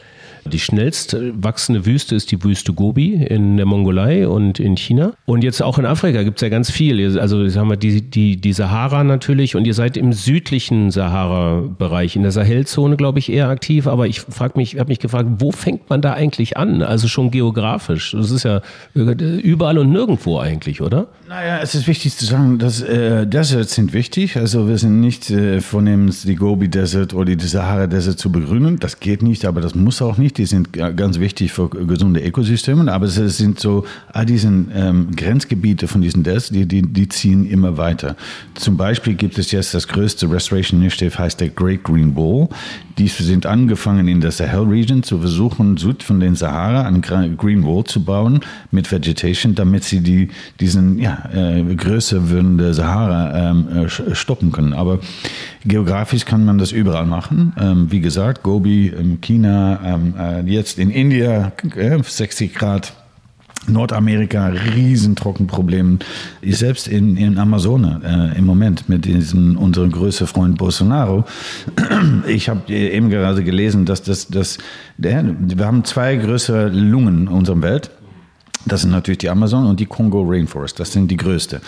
Die 0.44 0.58
schnellst 0.58 1.16
wachsende 1.32 1.86
Wüste 1.86 2.14
ist 2.14 2.30
die 2.30 2.42
Wüste 2.42 2.72
Gobi 2.72 3.14
in 3.14 3.56
der 3.56 3.66
Mongolei 3.66 4.26
und 4.26 4.58
in 4.58 4.76
China. 4.76 5.12
Und 5.26 5.44
jetzt 5.44 5.62
auch 5.62 5.78
in 5.78 5.86
Afrika 5.86 6.22
gibt 6.22 6.38
es 6.38 6.42
ja 6.42 6.48
ganz 6.48 6.70
viel. 6.70 7.18
Also 7.18 7.46
sagen 7.48 7.68
wir 7.68 7.76
die, 7.76 8.02
die, 8.02 8.40
die 8.40 8.52
Sahara 8.52 9.04
natürlich 9.04 9.56
und 9.56 9.66
ihr 9.66 9.74
seid 9.74 9.96
im 9.96 10.12
südlichen 10.12 10.90
Sahara-Bereich, 10.90 12.16
in 12.16 12.22
der 12.22 12.32
Sahelzone, 12.32 12.96
glaube 12.96 13.18
ich, 13.18 13.30
eher 13.30 13.48
aktiv. 13.48 13.86
Aber 13.86 14.06
ich 14.06 14.20
frage 14.20 14.54
mich, 14.56 14.78
habe 14.78 14.88
mich 14.88 14.98
gefragt, 14.98 15.28
wo 15.38 15.52
fängt 15.52 15.90
man 15.90 16.00
da 16.00 16.12
eigentlich 16.12 16.56
an? 16.56 16.82
Also 16.82 17.08
schon 17.08 17.30
geografisch. 17.30 18.12
Das 18.12 18.30
ist 18.30 18.44
ja 18.44 18.62
überall 18.94 19.78
und 19.78 19.90
nirgendwo 19.90 20.38
eigentlich, 20.38 20.80
oder? 20.80 21.08
Naja, 21.28 21.60
es 21.62 21.74
ist 21.74 21.86
wichtig 21.86 22.16
zu 22.16 22.24
sagen, 22.24 22.58
dass 22.58 22.82
äh, 22.82 23.26
Deserts 23.26 23.74
sind 23.74 23.92
wichtig. 23.92 24.36
Also 24.36 24.68
wir 24.68 24.78
sind 24.78 25.00
nicht 25.00 25.30
äh, 25.30 25.60
vornehmen, 25.60 26.14
die 26.24 26.34
Gobi 26.34 26.68
Desert 26.68 27.14
oder 27.14 27.36
die 27.36 27.46
Sahara 27.46 27.86
Desert 27.86 28.18
zu 28.18 28.32
begrünen. 28.32 28.78
Das 28.78 29.00
geht 29.00 29.22
nicht, 29.22 29.44
aber 29.44 29.60
das 29.60 29.74
muss 29.74 30.02
auch 30.02 30.18
nicht 30.18 30.29
nicht, 30.30 30.38
die 30.38 30.46
sind 30.46 30.72
ganz 30.72 31.18
wichtig 31.18 31.52
für 31.52 31.68
gesunde 31.68 32.20
Ökosysteme, 32.20 32.92
aber 32.92 33.06
es 33.06 33.14
sind 33.14 33.58
so 33.58 33.84
all 34.12 34.26
diese 34.26 34.48
ähm, 34.48 35.08
Grenzgebiete 35.16 35.88
von 35.88 36.00
diesen 36.00 36.22
Dells, 36.22 36.50
die, 36.50 36.66
die, 36.66 36.82
die 36.82 37.08
ziehen 37.08 37.46
immer 37.46 37.76
weiter. 37.76 38.16
Zum 38.54 38.76
Beispiel 38.76 39.14
gibt 39.14 39.38
es 39.38 39.50
jetzt 39.50 39.74
das 39.74 39.88
größte 39.88 40.30
Restoration 40.30 40.80
Initiative, 40.80 41.18
heißt 41.18 41.40
der 41.40 41.48
Great 41.48 41.82
Green 41.82 42.14
Wall. 42.16 42.48
Die 42.98 43.08
sind 43.08 43.46
angefangen 43.46 44.08
in 44.08 44.20
der 44.20 44.30
Sahel 44.30 44.68
Region 44.68 45.02
zu 45.02 45.18
versuchen, 45.18 45.76
Süd 45.78 46.02
von 46.02 46.20
den 46.20 46.34
Sahara 46.34 46.82
einen 46.82 47.00
Green 47.36 47.64
Wall 47.64 47.84
zu 47.84 48.04
bauen 48.04 48.40
mit 48.70 48.92
Vegetation, 48.92 49.54
damit 49.54 49.84
sie 49.84 50.00
die, 50.00 50.28
diesen 50.60 50.98
ja, 50.98 51.28
äh, 51.32 51.62
größer 51.74 52.30
werdende 52.30 52.74
Sahara 52.74 53.50
ähm, 53.50 53.68
äh, 53.86 54.14
stoppen 54.14 54.52
können. 54.52 54.74
Aber 54.74 55.00
geografisch 55.64 56.24
kann 56.24 56.44
man 56.44 56.58
das 56.58 56.72
überall 56.72 57.06
machen. 57.06 57.52
Ähm, 57.58 57.90
wie 57.90 58.00
gesagt, 58.00 58.42
Gobi, 58.42 58.92
China, 59.22 59.80
ähm, 59.84 60.14
äh, 60.20 60.40
jetzt 60.42 60.78
in 60.78 60.90
India, 60.90 61.52
äh, 61.76 62.02
60 62.02 62.54
Grad 62.54 62.92
Nordamerika 63.66 64.48
Riesentrockenproblem. 64.74 65.98
Ich 66.40 66.58
selbst 66.58 66.88
in, 66.88 67.16
in 67.16 67.38
Amazon 67.38 68.02
äh, 68.02 68.36
im 68.36 68.44
Moment 68.46 68.88
mit 68.88 69.04
diesem 69.04 69.56
unserem 69.56 69.92
größten 69.92 70.26
Freund 70.26 70.58
Bolsonaro. 70.58 71.24
Ich 72.26 72.48
habe 72.48 72.72
eben 72.72 73.10
gerade 73.10 73.44
gelesen, 73.44 73.84
dass 73.84 74.02
das, 74.02 74.28
das 74.28 74.58
der, 74.96 75.24
wir 75.38 75.66
haben 75.66 75.84
zwei 75.84 76.16
größere 76.16 76.68
Lungen 76.68 77.22
in 77.22 77.28
unserer 77.28 77.62
Welt. 77.62 77.90
Das 78.66 78.82
sind 78.82 78.90
natürlich 78.90 79.18
die 79.18 79.30
Amazon 79.30 79.66
und 79.66 79.80
die 79.80 79.86
Congo 79.86 80.22
Rainforest. 80.22 80.78
Das 80.80 80.92
sind 80.92 81.10
die 81.10 81.16
größte. 81.16 81.60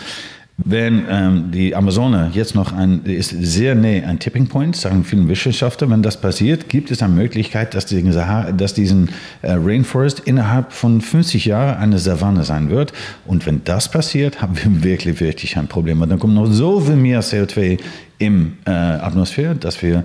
Wenn 0.57 1.05
ähm, 1.09 1.51
die 1.51 1.75
Amazone 1.75 2.29
jetzt 2.31 2.53
noch 2.53 2.73
ein, 2.73 3.05
ist 3.05 3.31
sehr 3.31 3.73
näher 3.73 4.07
an 4.07 4.19
Tipping 4.19 4.47
Point, 4.47 4.75
sagen 4.75 5.03
viele 5.03 5.27
Wissenschaftler, 5.27 5.89
wenn 5.89 6.03
das 6.03 6.21
passiert, 6.21 6.69
gibt 6.69 6.91
es 6.91 7.01
eine 7.01 7.13
Möglichkeit, 7.13 7.73
dass, 7.73 7.87
diesen, 7.87 8.13
dass 8.13 8.73
diesen 8.75 9.09
äh, 9.41 9.53
Rainforest 9.53 10.19
innerhalb 10.19 10.71
von 10.71 11.01
50 11.01 11.45
Jahren 11.45 11.77
eine 11.79 11.97
Savanne 11.97 12.43
sein 12.43 12.69
wird. 12.69 12.93
Und 13.25 13.47
wenn 13.47 13.63
das 13.63 13.89
passiert, 13.89 14.43
haben 14.43 14.55
wir 14.55 14.83
wirklich, 14.83 15.19
wirklich 15.19 15.57
ein 15.57 15.67
Problem. 15.67 16.01
Und 16.03 16.09
dann 16.09 16.19
kommt 16.19 16.35
noch 16.35 16.45
so 16.45 16.79
viel 16.79 16.97
mehr 16.97 17.23
CO2 17.23 17.79
im 18.19 18.57
äh, 18.65 18.69
Atmosphäre, 18.69 19.55
dass 19.55 19.81
wir 19.81 20.03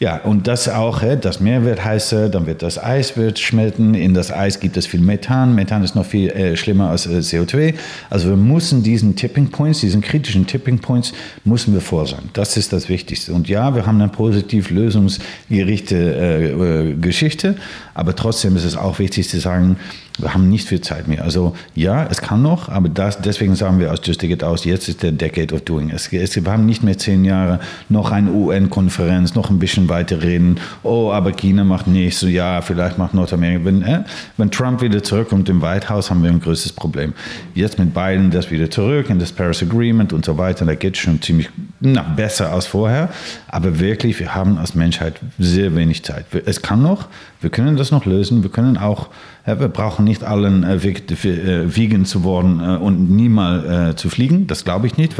ja, 0.00 0.18
und 0.18 0.46
das 0.46 0.68
auch, 0.68 1.02
das 1.20 1.40
Meer 1.40 1.64
wird 1.64 1.84
heißer, 1.84 2.28
dann 2.28 2.46
wird 2.46 2.62
das 2.62 2.80
Eis 2.80 3.16
wird 3.16 3.40
schmelzen. 3.40 3.94
In 3.94 4.14
das 4.14 4.32
Eis 4.32 4.60
gibt 4.60 4.76
es 4.76 4.86
viel 4.86 5.00
Methan. 5.00 5.56
Methan 5.56 5.82
ist 5.82 5.96
noch 5.96 6.06
viel 6.06 6.30
äh, 6.30 6.56
schlimmer 6.56 6.90
als 6.90 7.06
äh, 7.06 7.18
CO2. 7.18 7.74
Also 8.08 8.28
wir 8.28 8.36
müssen 8.36 8.84
diesen 8.84 9.16
Tipping 9.16 9.50
Points, 9.50 9.80
diesen 9.80 10.00
kritischen 10.00 10.46
Tipping 10.46 10.78
Points, 10.78 11.12
müssen 11.44 11.74
wir 11.74 11.80
vor 11.80 12.06
sein. 12.06 12.30
Das 12.32 12.56
ist 12.56 12.72
das 12.72 12.88
Wichtigste. 12.88 13.32
Und 13.32 13.48
ja, 13.48 13.74
wir 13.74 13.86
haben 13.86 14.00
eine 14.00 14.08
positiv 14.08 14.70
lösungsgerichte 14.70 15.96
äh, 15.96 16.44
äh, 16.52 16.94
Geschichte, 16.94 17.56
aber 17.94 18.14
trotzdem 18.14 18.54
ist 18.54 18.64
es 18.64 18.76
auch 18.76 19.00
wichtig 19.00 19.28
zu 19.28 19.40
sagen, 19.40 19.78
wir 20.18 20.34
haben 20.34 20.48
nicht 20.48 20.68
viel 20.68 20.80
Zeit 20.80 21.08
mehr. 21.08 21.22
Also 21.22 21.54
ja, 21.74 22.06
es 22.10 22.20
kann 22.20 22.42
noch, 22.42 22.68
aber 22.68 22.88
das, 22.88 23.20
deswegen 23.20 23.54
sagen 23.54 23.78
wir 23.78 23.92
aus 23.92 24.00
Just 24.02 24.22
It 24.22 24.44
aus, 24.44 24.64
jetzt 24.64 24.88
ist 24.88 25.02
der 25.02 25.12
Decade 25.12 25.54
of 25.54 25.62
Doing. 25.62 25.90
Es, 25.90 26.12
es, 26.12 26.36
wir 26.36 26.50
haben 26.50 26.66
nicht 26.66 26.82
mehr 26.82 26.98
zehn 26.98 27.24
Jahre, 27.24 27.60
noch 27.88 28.10
eine 28.10 28.32
UN-Konferenz, 28.32 29.34
noch 29.34 29.50
ein 29.50 29.58
bisschen 29.58 29.88
weiter 29.88 30.22
reden. 30.22 30.58
Oh, 30.82 31.12
aber 31.12 31.32
China 31.32 31.64
macht 31.64 31.86
nichts. 31.86 32.22
Ja, 32.22 32.60
vielleicht 32.62 32.98
macht 32.98 33.14
Nordamerika. 33.14 33.64
Wenn, 33.64 33.82
äh, 33.82 34.04
wenn 34.36 34.50
Trump 34.50 34.82
wieder 34.82 35.02
zurückkommt 35.02 35.48
im 35.48 35.62
White 35.62 35.88
House, 35.88 36.10
haben 36.10 36.22
wir 36.22 36.30
ein 36.30 36.40
größtes 36.40 36.72
Problem. 36.72 37.12
Jetzt 37.54 37.78
mit 37.78 37.94
Biden 37.94 38.30
das 38.30 38.50
wieder 38.50 38.70
zurück 38.70 39.10
in 39.10 39.18
das 39.18 39.32
Paris 39.32 39.62
Agreement 39.62 40.12
und 40.12 40.24
so 40.24 40.36
weiter, 40.36 40.64
da 40.64 40.74
geht 40.74 40.94
es 40.94 41.00
schon 41.00 41.22
ziemlich 41.22 41.48
na, 41.80 42.02
besser 42.02 42.52
als 42.52 42.66
vorher. 42.66 43.10
Aber 43.46 43.78
wirklich, 43.78 44.18
wir 44.18 44.34
haben 44.34 44.58
als 44.58 44.74
Menschheit 44.74 45.20
sehr 45.38 45.76
wenig 45.76 46.04
Zeit. 46.04 46.26
Es 46.46 46.62
kann 46.62 46.82
noch, 46.82 47.08
wir 47.40 47.50
können 47.50 47.76
das 47.76 47.90
noch 47.90 48.04
lösen. 48.04 48.42
Wir 48.42 48.50
können 48.50 48.76
auch, 48.76 49.08
wir 49.44 49.68
brauchen 49.68 50.04
nicht 50.04 50.24
allen 50.24 50.64
äh, 50.64 50.74
äh 50.76 51.76
vegan 51.76 52.04
zu 52.04 52.24
worden 52.24 52.60
äh, 52.60 52.76
und 52.76 53.10
niemals 53.10 54.00
zu 54.00 54.10
fliegen. 54.10 54.46
Das 54.46 54.64
glaube 54.64 54.86
ich 54.86 54.96
nicht. 54.96 55.14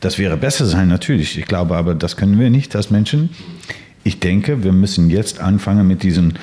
Das 0.00 0.18
wäre 0.18 0.36
besser 0.36 0.66
sein, 0.66 0.88
natürlich. 0.88 1.38
Ich 1.38 1.46
glaube 1.46 1.76
aber, 1.76 1.94
das 1.94 2.16
können 2.16 2.38
wir 2.38 2.50
nicht 2.50 2.74
als 2.74 2.90
Menschen. 2.90 3.30
Ich 4.04 4.20
denke, 4.20 4.64
wir 4.64 4.72
müssen 4.72 5.10
jetzt 5.10 5.40
anfangen 5.40 5.86
mit 5.86 6.02
diesen 6.02 6.34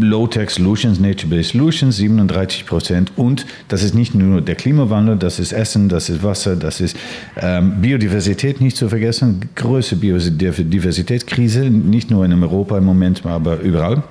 Low-Tech 0.00 0.50
Solutions, 0.50 1.00
Nature-Based 1.00 1.52
Solutions, 1.52 1.96
37 1.96 2.66
Prozent. 2.66 3.12
Und 3.16 3.46
das 3.68 3.82
ist 3.82 3.94
nicht 3.94 4.14
nur 4.14 4.40
der 4.40 4.54
Klimawandel, 4.54 5.16
das 5.16 5.38
ist 5.38 5.52
Essen, 5.52 5.88
das 5.88 6.08
ist 6.08 6.22
Wasser, 6.22 6.56
das 6.56 6.80
ist 6.80 6.96
ähm, 7.36 7.80
Biodiversität 7.80 8.60
nicht 8.60 8.76
zu 8.76 8.88
vergessen. 8.88 9.48
Größte 9.54 9.96
Biodiversitätskrise, 9.96 11.70
nicht 11.70 12.10
nur 12.10 12.24
in 12.24 12.42
Europa 12.42 12.78
im 12.78 12.84
Moment, 12.84 13.24
aber 13.24 13.60
überall. 13.60 14.02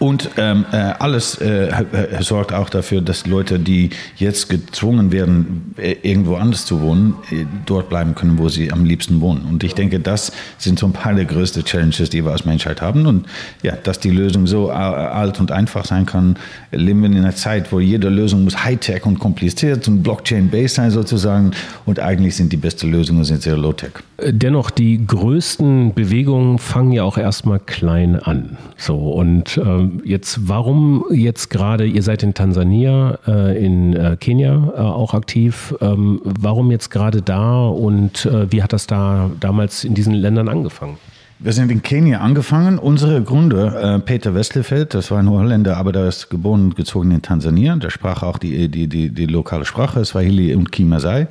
Und 0.00 0.30
ähm, 0.38 0.64
äh, 0.72 0.76
alles 0.76 1.34
äh, 1.42 1.66
äh, 1.66 2.22
sorgt 2.22 2.54
auch 2.54 2.70
dafür, 2.70 3.02
dass 3.02 3.26
Leute, 3.26 3.58
die 3.58 3.90
jetzt 4.16 4.48
gezwungen 4.48 5.12
werden, 5.12 5.74
äh, 5.76 5.94
irgendwo 6.00 6.36
anders 6.36 6.64
zu 6.64 6.80
wohnen, 6.80 7.16
äh, 7.30 7.44
dort 7.66 7.90
bleiben 7.90 8.14
können, 8.14 8.38
wo 8.38 8.48
sie 8.48 8.72
am 8.72 8.86
liebsten 8.86 9.20
wohnen. 9.20 9.44
Und 9.44 9.62
ich 9.62 9.74
denke, 9.74 10.00
das 10.00 10.32
sind 10.56 10.78
so 10.78 10.86
ein 10.86 10.94
paar 10.94 11.12
der 11.12 11.26
größten 11.26 11.64
Challenges, 11.64 12.08
die 12.08 12.24
wir 12.24 12.32
als 12.32 12.46
Menschheit 12.46 12.80
haben. 12.80 13.04
Und 13.06 13.26
ja, 13.62 13.76
dass 13.76 14.00
die 14.00 14.08
Lösung 14.08 14.46
so 14.46 14.70
alt 14.70 15.38
und 15.38 15.52
einfach 15.52 15.84
sein 15.84 16.06
kann, 16.06 16.38
leben 16.72 17.02
wir 17.02 17.10
in 17.10 17.18
einer 17.18 17.36
Zeit, 17.36 17.70
wo 17.70 17.78
jede 17.78 18.08
Lösung 18.08 18.44
muss 18.44 18.64
Hightech 18.64 19.04
und 19.04 19.18
kompliziert 19.18 19.86
und 19.86 20.02
Blockchain-based 20.02 20.76
sein 20.76 20.90
sozusagen. 20.90 21.50
Und 21.84 22.00
eigentlich 22.00 22.36
sind 22.36 22.54
die 22.54 22.56
besten 22.56 22.90
Lösungen 22.90 23.24
sind 23.24 23.42
sehr 23.42 23.58
Low-Tech. 23.58 23.92
Dennoch, 24.26 24.70
die 24.70 25.06
größten 25.06 25.92
Bewegungen 25.92 26.56
fangen 26.56 26.92
ja 26.92 27.02
auch 27.02 27.18
erstmal 27.18 27.58
klein 27.58 28.16
an. 28.18 28.56
So 28.78 28.96
und 28.96 29.60
ähm 29.62 29.89
jetzt, 30.04 30.48
warum 30.48 31.04
jetzt 31.10 31.50
gerade, 31.50 31.86
ihr 31.86 32.02
seid 32.02 32.22
in 32.22 32.34
Tansania, 32.34 33.18
äh, 33.26 33.64
in 33.64 33.94
äh, 33.94 34.16
Kenia 34.18 34.72
äh, 34.74 34.80
auch 34.80 35.14
aktiv, 35.14 35.74
ähm, 35.80 36.20
warum 36.24 36.70
jetzt 36.70 36.90
gerade 36.90 37.22
da 37.22 37.66
und 37.66 38.26
äh, 38.26 38.50
wie 38.52 38.62
hat 38.62 38.72
das 38.72 38.86
da 38.86 39.30
damals 39.40 39.84
in 39.84 39.94
diesen 39.94 40.14
Ländern 40.14 40.48
angefangen? 40.48 40.98
Wir 41.42 41.54
sind 41.54 41.72
in 41.72 41.80
Kenia 41.80 42.20
angefangen. 42.20 42.78
Unsere 42.78 43.22
Gründer, 43.22 43.94
äh, 43.94 43.98
Peter 43.98 44.34
Westerfeld, 44.34 44.92
das 44.92 45.10
war 45.10 45.20
ein 45.20 45.30
Holländer, 45.30 45.78
aber 45.78 45.90
der 45.90 46.06
ist 46.06 46.28
geboren 46.28 46.64
und 46.64 46.76
gezogen 46.76 47.10
in 47.12 47.22
Tansania. 47.22 47.76
Der 47.76 47.88
sprach 47.88 48.22
auch 48.22 48.36
die, 48.36 48.68
die, 48.68 48.88
die, 48.88 49.08
die 49.08 49.24
lokale 49.24 49.64
Sprache, 49.64 50.04
Swahili 50.04 50.54
und 50.54 50.70
Kimasai. 50.70 51.28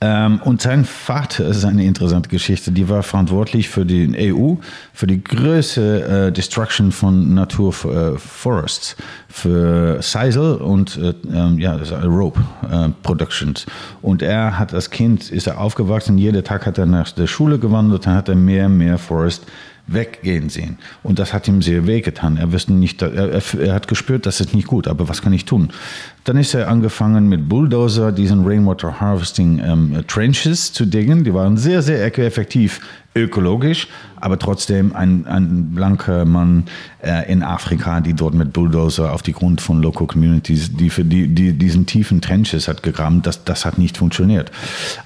Ähm, 0.00 0.40
und 0.44 0.60
sein 0.60 0.84
Vater, 0.84 1.46
ist 1.46 1.64
eine 1.64 1.84
interessante 1.84 2.28
Geschichte, 2.28 2.72
die 2.72 2.88
war 2.88 3.02
verantwortlich 3.02 3.68
für 3.68 3.86
die 3.86 4.32
EU, 4.32 4.54
für 4.92 5.06
die 5.06 5.22
größte 5.22 6.26
äh, 6.28 6.32
Destruction 6.32 6.92
von 6.92 7.34
Naturforests, 7.34 8.92
äh, 8.92 9.02
für 9.28 10.02
Seisel 10.02 10.56
und 10.56 10.96
äh, 10.96 11.14
ähm, 11.32 11.58
ja, 11.58 11.76
Rope 12.04 12.40
äh, 12.70 12.88
Productions. 13.02 13.66
Und 14.02 14.22
er 14.22 14.58
hat 14.58 14.74
als 14.74 14.90
Kind, 14.90 15.30
ist 15.30 15.46
er 15.46 15.60
aufgewachsen, 15.60 16.18
jeden 16.18 16.44
Tag 16.44 16.66
hat 16.66 16.76
er 16.76 16.86
nach 16.86 17.10
der 17.12 17.26
Schule 17.26 17.58
gewandert, 17.58 18.06
dann 18.06 18.14
hat 18.14 18.28
er 18.28 18.34
mehr, 18.34 18.68
mehr 18.68 18.98
Forest 18.98 19.46
weggehen 19.86 20.48
sehen. 20.48 20.78
Und 21.02 21.18
das 21.18 21.32
hat 21.32 21.46
ihm 21.46 21.60
sehr 21.60 21.86
wehgetan. 21.86 22.36
Er, 22.36 22.52
wusste 22.52 22.72
nicht, 22.72 23.02
er, 23.02 23.12
er, 23.12 23.74
hat 23.74 23.88
gespürt, 23.88 24.24
das 24.26 24.40
ist 24.40 24.54
nicht 24.54 24.66
gut, 24.66 24.88
aber 24.88 25.08
was 25.08 25.20
kann 25.20 25.32
ich 25.32 25.44
tun? 25.44 25.70
Dann 26.24 26.38
ist 26.38 26.54
er 26.54 26.68
angefangen 26.68 27.28
mit 27.28 27.48
Bulldozer 27.48 28.10
diesen 28.10 28.46
Rainwater 28.46 29.00
Harvesting 29.00 29.60
ähm, 29.62 30.04
Trenches 30.06 30.72
zu 30.72 30.86
diggen. 30.86 31.24
Die 31.24 31.34
waren 31.34 31.58
sehr, 31.58 31.82
sehr 31.82 32.04
effektiv 32.04 32.80
ökologisch, 33.14 33.88
aber 34.20 34.38
trotzdem 34.38 34.94
ein, 34.94 35.26
ein 35.26 35.70
blanker 35.74 36.24
Mann 36.24 36.64
äh, 37.02 37.30
in 37.30 37.42
Afrika, 37.42 38.00
die 38.00 38.14
dort 38.14 38.34
mit 38.34 38.52
Bulldozer 38.52 39.12
auf 39.12 39.22
die 39.22 39.32
Grund 39.32 39.60
von 39.60 39.80
Local 39.80 40.06
Communities, 40.06 40.76
die 40.76 40.90
für 40.90 41.04
die, 41.04 41.28
die 41.28 41.52
diesen 41.52 41.86
tiefen 41.86 42.20
Trenches 42.20 42.66
hat 42.66 42.82
gegraben, 42.82 43.22
das, 43.22 43.44
das 43.44 43.64
hat 43.64 43.78
nicht 43.78 43.96
funktioniert. 43.96 44.50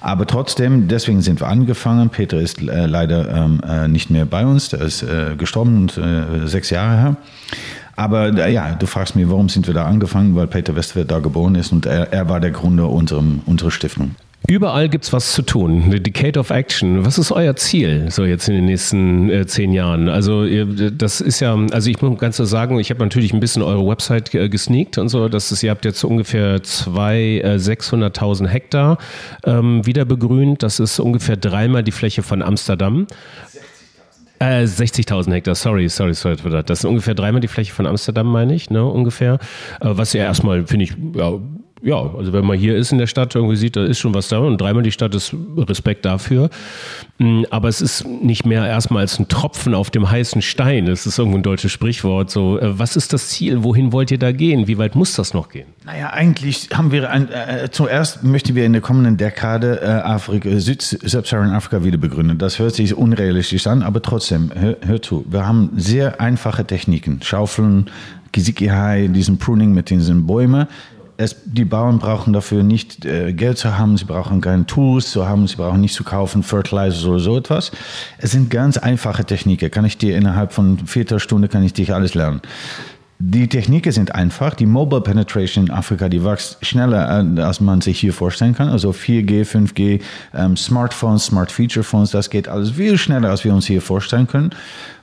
Aber 0.01 0.25
trotzdem, 0.25 0.87
deswegen 0.87 1.21
sind 1.21 1.39
wir 1.39 1.47
angefangen. 1.47 2.09
Peter 2.09 2.39
ist 2.39 2.61
äh, 2.61 2.85
leider 2.85 3.29
ähm, 3.29 3.61
äh, 3.67 3.87
nicht 3.87 4.09
mehr 4.09 4.25
bei 4.25 4.45
uns, 4.45 4.69
der 4.69 4.81
ist 4.81 5.03
äh, 5.03 5.35
gestorben, 5.37 5.89
äh, 5.89 6.47
sechs 6.47 6.69
Jahre 6.69 6.97
her. 6.97 7.15
Aber 7.95 8.29
äh, 8.29 8.53
ja, 8.53 8.73
du 8.75 8.85
fragst 8.85 9.17
mich, 9.17 9.29
warum 9.29 9.49
sind 9.49 9.67
wir 9.67 9.73
da 9.73 9.85
angefangen? 9.85 10.35
Weil 10.35 10.47
Peter 10.47 10.75
Westwert 10.75 11.11
da 11.11 11.19
geboren 11.19 11.55
ist 11.55 11.71
und 11.73 11.85
er, 11.85 12.13
er 12.13 12.29
war 12.29 12.39
der 12.39 12.51
Gründer 12.51 12.89
unserer, 12.89 13.23
unserer 13.45 13.71
Stiftung. 13.71 14.15
Überall 14.47 14.89
gibt 14.89 15.03
es 15.03 15.13
was 15.13 15.33
zu 15.33 15.41
tun. 15.41 15.83
Eine 15.83 15.99
Decade 15.99 16.39
of 16.39 16.49
Action. 16.49 17.05
Was 17.05 17.17
ist 17.17 17.31
euer 17.31 17.55
Ziel 17.55 18.09
so 18.09 18.23
jetzt 18.23 18.47
in 18.47 18.55
den 18.55 18.65
nächsten 18.65 19.29
äh, 19.29 19.45
zehn 19.45 19.73
Jahren? 19.73 20.09
Also 20.09 20.43
ihr, 20.43 20.65
das 20.65 21.21
ist 21.21 21.39
ja, 21.39 21.55
also 21.71 21.89
ich 21.89 22.01
muss 22.01 22.17
ganz 22.17 22.37
so 22.37 22.45
sagen, 22.45 22.79
ich 22.79 22.89
habe 22.89 23.01
natürlich 23.01 23.33
ein 23.33 23.39
bisschen 23.39 23.61
eure 23.61 23.85
Website 23.85 24.33
äh, 24.33 24.49
gesneakt 24.49 24.97
und 24.97 25.09
so. 25.09 25.29
Das 25.29 25.51
ist, 25.51 25.61
ihr 25.61 25.69
habt 25.69 25.85
jetzt 25.85 26.03
ungefähr 26.03 26.63
zwei, 26.63 27.41
äh, 27.43 27.57
600.000 27.57 28.47
Hektar 28.47 28.97
ähm, 29.43 29.85
wieder 29.85 30.05
begrünt. 30.05 30.63
Das 30.63 30.79
ist 30.79 30.99
ungefähr 30.99 31.37
dreimal 31.37 31.83
die 31.83 31.91
Fläche 31.91 32.23
von 32.23 32.41
Amsterdam. 32.41 33.07
60.000 34.39 35.29
äh, 35.29 35.33
Hektar, 35.35 35.53
sorry, 35.55 35.89
sorry, 35.89 36.13
sorry 36.13 36.37
das. 36.65 36.79
Ist 36.79 36.85
ungefähr 36.85 37.13
dreimal 37.13 37.41
die 37.41 37.49
Fläche 37.49 37.73
von 37.73 37.85
Amsterdam, 37.85 38.27
meine 38.27 38.55
ich, 38.55 38.69
ne, 38.69 38.85
ungefähr. 38.85 39.33
Äh, 39.81 39.89
was 39.91 40.13
ja 40.13 40.23
erstmal, 40.23 40.65
finde 40.65 40.85
ich, 40.85 40.93
ja, 41.15 41.33
ja, 41.81 41.95
also 41.95 42.33
wenn 42.33 42.45
man 42.45 42.57
hier 42.57 42.75
ist 42.75 42.91
in 42.91 42.97
der 42.97 43.07
Stadt, 43.07 43.35
irgendwie 43.35 43.55
sieht, 43.55 43.77
da 43.77 43.85
ist 43.85 43.99
schon 43.99 44.13
was 44.13 44.27
da 44.27 44.39
und 44.39 44.59
dreimal 44.59 44.83
die 44.83 44.91
Stadt 44.91 45.15
ist 45.15 45.33
Respekt 45.57 46.03
dafür. 46.03 46.49
Mm, 47.19 47.43
aber 47.51 47.69
es 47.69 47.79
ist 47.79 48.05
nicht 48.05 48.45
mehr 48.45 48.67
erstmal 48.67 49.01
als 49.01 49.17
ein 49.17 49.29
Tropfen 49.29 49.73
auf 49.73 49.89
dem 49.89 50.09
heißen 50.09 50.41
Stein. 50.41 50.87
Das 50.87 51.05
ist 51.05 51.17
irgendwo 51.17 51.37
ein 51.37 51.43
deutsches 51.43 51.71
Sprichwort. 51.71 52.31
So, 52.31 52.59
äh, 52.59 52.77
was 52.77 52.97
ist 52.97 53.13
das 53.13 53.29
Ziel? 53.29 53.63
Wohin 53.63 53.93
wollt 53.93 54.11
ihr 54.11 54.19
da 54.19 54.33
gehen? 54.33 54.67
Wie 54.67 54.77
weit 54.77 54.95
muss 54.95 55.13
das 55.13 55.33
noch 55.33 55.47
gehen? 55.47 55.67
Naja, 55.85 56.09
eigentlich 56.09 56.67
haben 56.73 56.91
wir 56.91 57.09
ein, 57.09 57.29
äh, 57.31 57.69
zuerst 57.71 58.23
möchten 58.23 58.55
wir 58.55 58.65
in 58.65 58.73
der 58.73 58.81
kommenden 58.81 59.15
Dekade 59.15 59.79
äh, 59.81 59.85
Afrika, 59.85 60.49
Sub-Saharan 60.59 61.51
Afrika 61.51 61.85
wieder 61.85 61.97
begründen. 61.97 62.37
Das 62.37 62.59
hört 62.59 62.75
sich 62.75 62.93
unrealistisch 62.93 63.67
an, 63.67 63.83
aber 63.83 64.01
trotzdem, 64.01 64.51
hör, 64.53 64.75
hör 64.85 65.01
zu, 65.01 65.25
wir 65.29 65.47
haben 65.47 65.69
sehr 65.77 66.19
einfache 66.19 66.65
Techniken. 66.65 67.21
Schaufeln, 67.23 67.89
Kisikihai, 68.33 69.07
diesen 69.07 69.37
Pruning 69.37 69.73
mit 69.73 69.89
diesen 69.89 70.27
Bäumen 70.27 70.67
es, 71.19 71.35
die 71.43 71.65
Bauern 71.65 71.99
brauchen 71.99 72.31
dafür 72.31 72.63
nicht 72.63 73.03
äh, 73.03 73.33
Geld 73.33 73.57
zu 73.57 73.77
haben, 73.77 73.97
sie 73.97 74.05
brauchen 74.05 74.39
keine 74.39 74.65
Tools 74.65 75.11
zu 75.11 75.27
haben, 75.27 75.47
sie 75.47 75.57
brauchen 75.57 75.81
nicht 75.81 75.93
zu 75.93 76.05
kaufen, 76.05 76.43
Fertilizer 76.43 77.09
oder 77.09 77.19
so 77.19 77.37
etwas. 77.37 77.71
Es 78.19 78.31
sind 78.31 78.49
ganz 78.49 78.77
einfache 78.77 79.25
Techniken. 79.25 79.69
Kann 79.69 79.83
ich 79.83 79.97
dir 79.97 80.15
innerhalb 80.15 80.53
von 80.53 80.79
vierter 80.87 81.19
Stunde 81.19 81.49
kann 81.49 81.61
ich 81.61 81.73
dich 81.73 81.93
alles 81.93 82.15
lernen. 82.15 82.41
Die 83.21 83.49
Techniken 83.49 83.91
sind 83.91 84.15
einfach. 84.15 84.53
Die 84.53 84.65
Mobile 84.65 85.01
Penetration 85.01 85.65
in 85.65 85.71
Afrika, 85.71 86.07
die 86.07 86.23
wächst 86.23 86.65
schneller, 86.65 87.21
äh, 87.21 87.41
als 87.41 87.59
man 87.59 87.81
sich 87.81 87.99
hier 87.99 88.13
vorstellen 88.13 88.55
kann. 88.55 88.69
Also 88.69 88.91
4G, 88.91 89.43
5G, 89.43 89.99
ähm, 90.33 90.55
Smartphones, 90.55 91.25
Smart 91.25 91.51
Feature 91.51 91.83
Phones, 91.83 92.11
das 92.11 92.29
geht 92.29 92.47
alles 92.47 92.71
viel 92.71 92.97
schneller, 92.97 93.29
als 93.29 93.43
wir 93.43 93.53
uns 93.53 93.65
hier 93.65 93.81
vorstellen 93.81 94.25
können. 94.25 94.51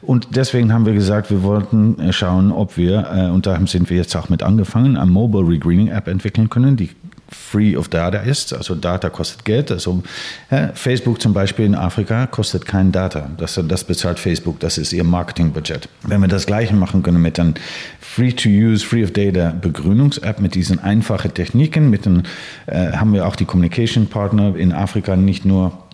Und 0.00 0.29
deswegen 0.35 0.72
haben 0.72 0.87
wir 0.87 0.94
gesagt, 0.94 1.31
wir 1.31 1.42
wollten 1.42 2.00
äh, 2.00 2.11
schauen, 2.14 2.52
ob 2.52 2.79
wir, 2.79 3.07
äh, 3.12 3.29
und 3.29 3.44
da 3.44 3.61
sind 3.66 3.90
wir 3.90 3.98
jetzt 3.98 4.16
auch 4.16 4.31
mit 4.31 4.42
angefangen, 4.42 4.96
eine 4.96 5.11
Mobile 5.11 5.46
Regreening 5.46 5.88
App 5.88 6.09
entwickeln 6.09 6.48
können, 6.48 6.79
die 6.79 6.88
free 7.29 7.77
of 7.77 7.89
data 7.89 8.19
ist. 8.19 8.53
Also 8.53 8.75
Data 8.75 9.11
kostet 9.11 9.45
Geld. 9.45 9.71
Also 9.71 10.03
ja, 10.51 10.71
Facebook 10.75 11.21
zum 11.21 11.33
Beispiel 11.33 11.65
in 11.65 11.75
Afrika 11.75 12.27
kostet 12.27 12.67
kein 12.67 12.93
Data. 12.93 13.31
Das, 13.37 13.61
das 13.67 13.85
bezahlt 13.85 14.19
Facebook. 14.19 14.61
Das 14.61 14.79
ist 14.79 14.93
ihr 14.93 15.05
Marketingbudget. 15.05 15.89
Wenn 16.03 16.21
wir 16.21 16.29
das 16.29 16.47
Gleiche 16.47 16.75
machen 16.75 17.03
können 17.03 17.21
mit 17.21 17.39
einem 17.41 17.55
Free-to-Use, 18.01 18.85
Free-of-Data 18.85 19.55
Begrünungs-App 19.61 20.41
mit 20.41 20.55
diesen 20.55 20.79
einfachen 20.79 21.35
Techniken, 21.35 21.91
mit 21.91 22.07
den, 22.07 22.23
äh, 22.67 22.93
haben 22.93 23.12
wir 23.12 23.27
auch 23.27 23.37
die 23.37 23.45
Communication 23.45 24.07
Partner 24.07 24.55
in 24.57 24.73
Afrika 24.73 25.17
nicht 25.17 25.45
nur 25.45 25.86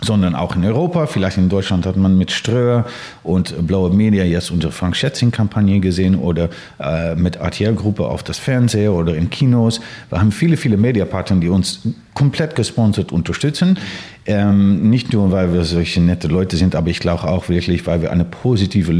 sondern 0.00 0.34
auch 0.34 0.56
in 0.56 0.64
Europa. 0.64 1.06
Vielleicht 1.06 1.38
in 1.38 1.48
Deutschland 1.48 1.86
hat 1.86 1.96
man 1.96 2.16
mit 2.16 2.30
Ströer 2.30 2.84
und 3.22 3.66
Blaue 3.66 3.90
Media 3.90 4.24
jetzt 4.24 4.50
unsere 4.50 4.72
Frank 4.72 4.96
Schätzing-Kampagne 4.96 5.80
gesehen 5.80 6.16
oder 6.16 6.48
äh, 6.78 7.14
mit 7.14 7.36
RTL-Gruppe 7.36 8.06
auf 8.06 8.22
das 8.22 8.38
Fernseher 8.38 8.92
oder 8.92 9.14
in 9.16 9.30
Kinos. 9.30 9.80
Wir 10.10 10.20
haben 10.20 10.32
viele, 10.32 10.56
viele 10.56 10.76
Mediapartner, 10.76 11.38
die 11.38 11.48
uns 11.48 11.80
komplett 12.14 12.56
gesponsert 12.56 13.12
unterstützen. 13.12 13.78
Ähm, 14.26 14.90
nicht 14.90 15.12
nur, 15.12 15.30
weil 15.30 15.52
wir 15.52 15.64
solche 15.64 16.00
nette 16.00 16.28
Leute 16.28 16.56
sind, 16.56 16.74
aber 16.74 16.88
ich 16.88 16.98
glaube 16.98 17.24
auch 17.24 17.48
wirklich, 17.48 17.86
weil 17.86 18.02
wir 18.02 18.10
eine 18.10 18.24
positive 18.24 18.92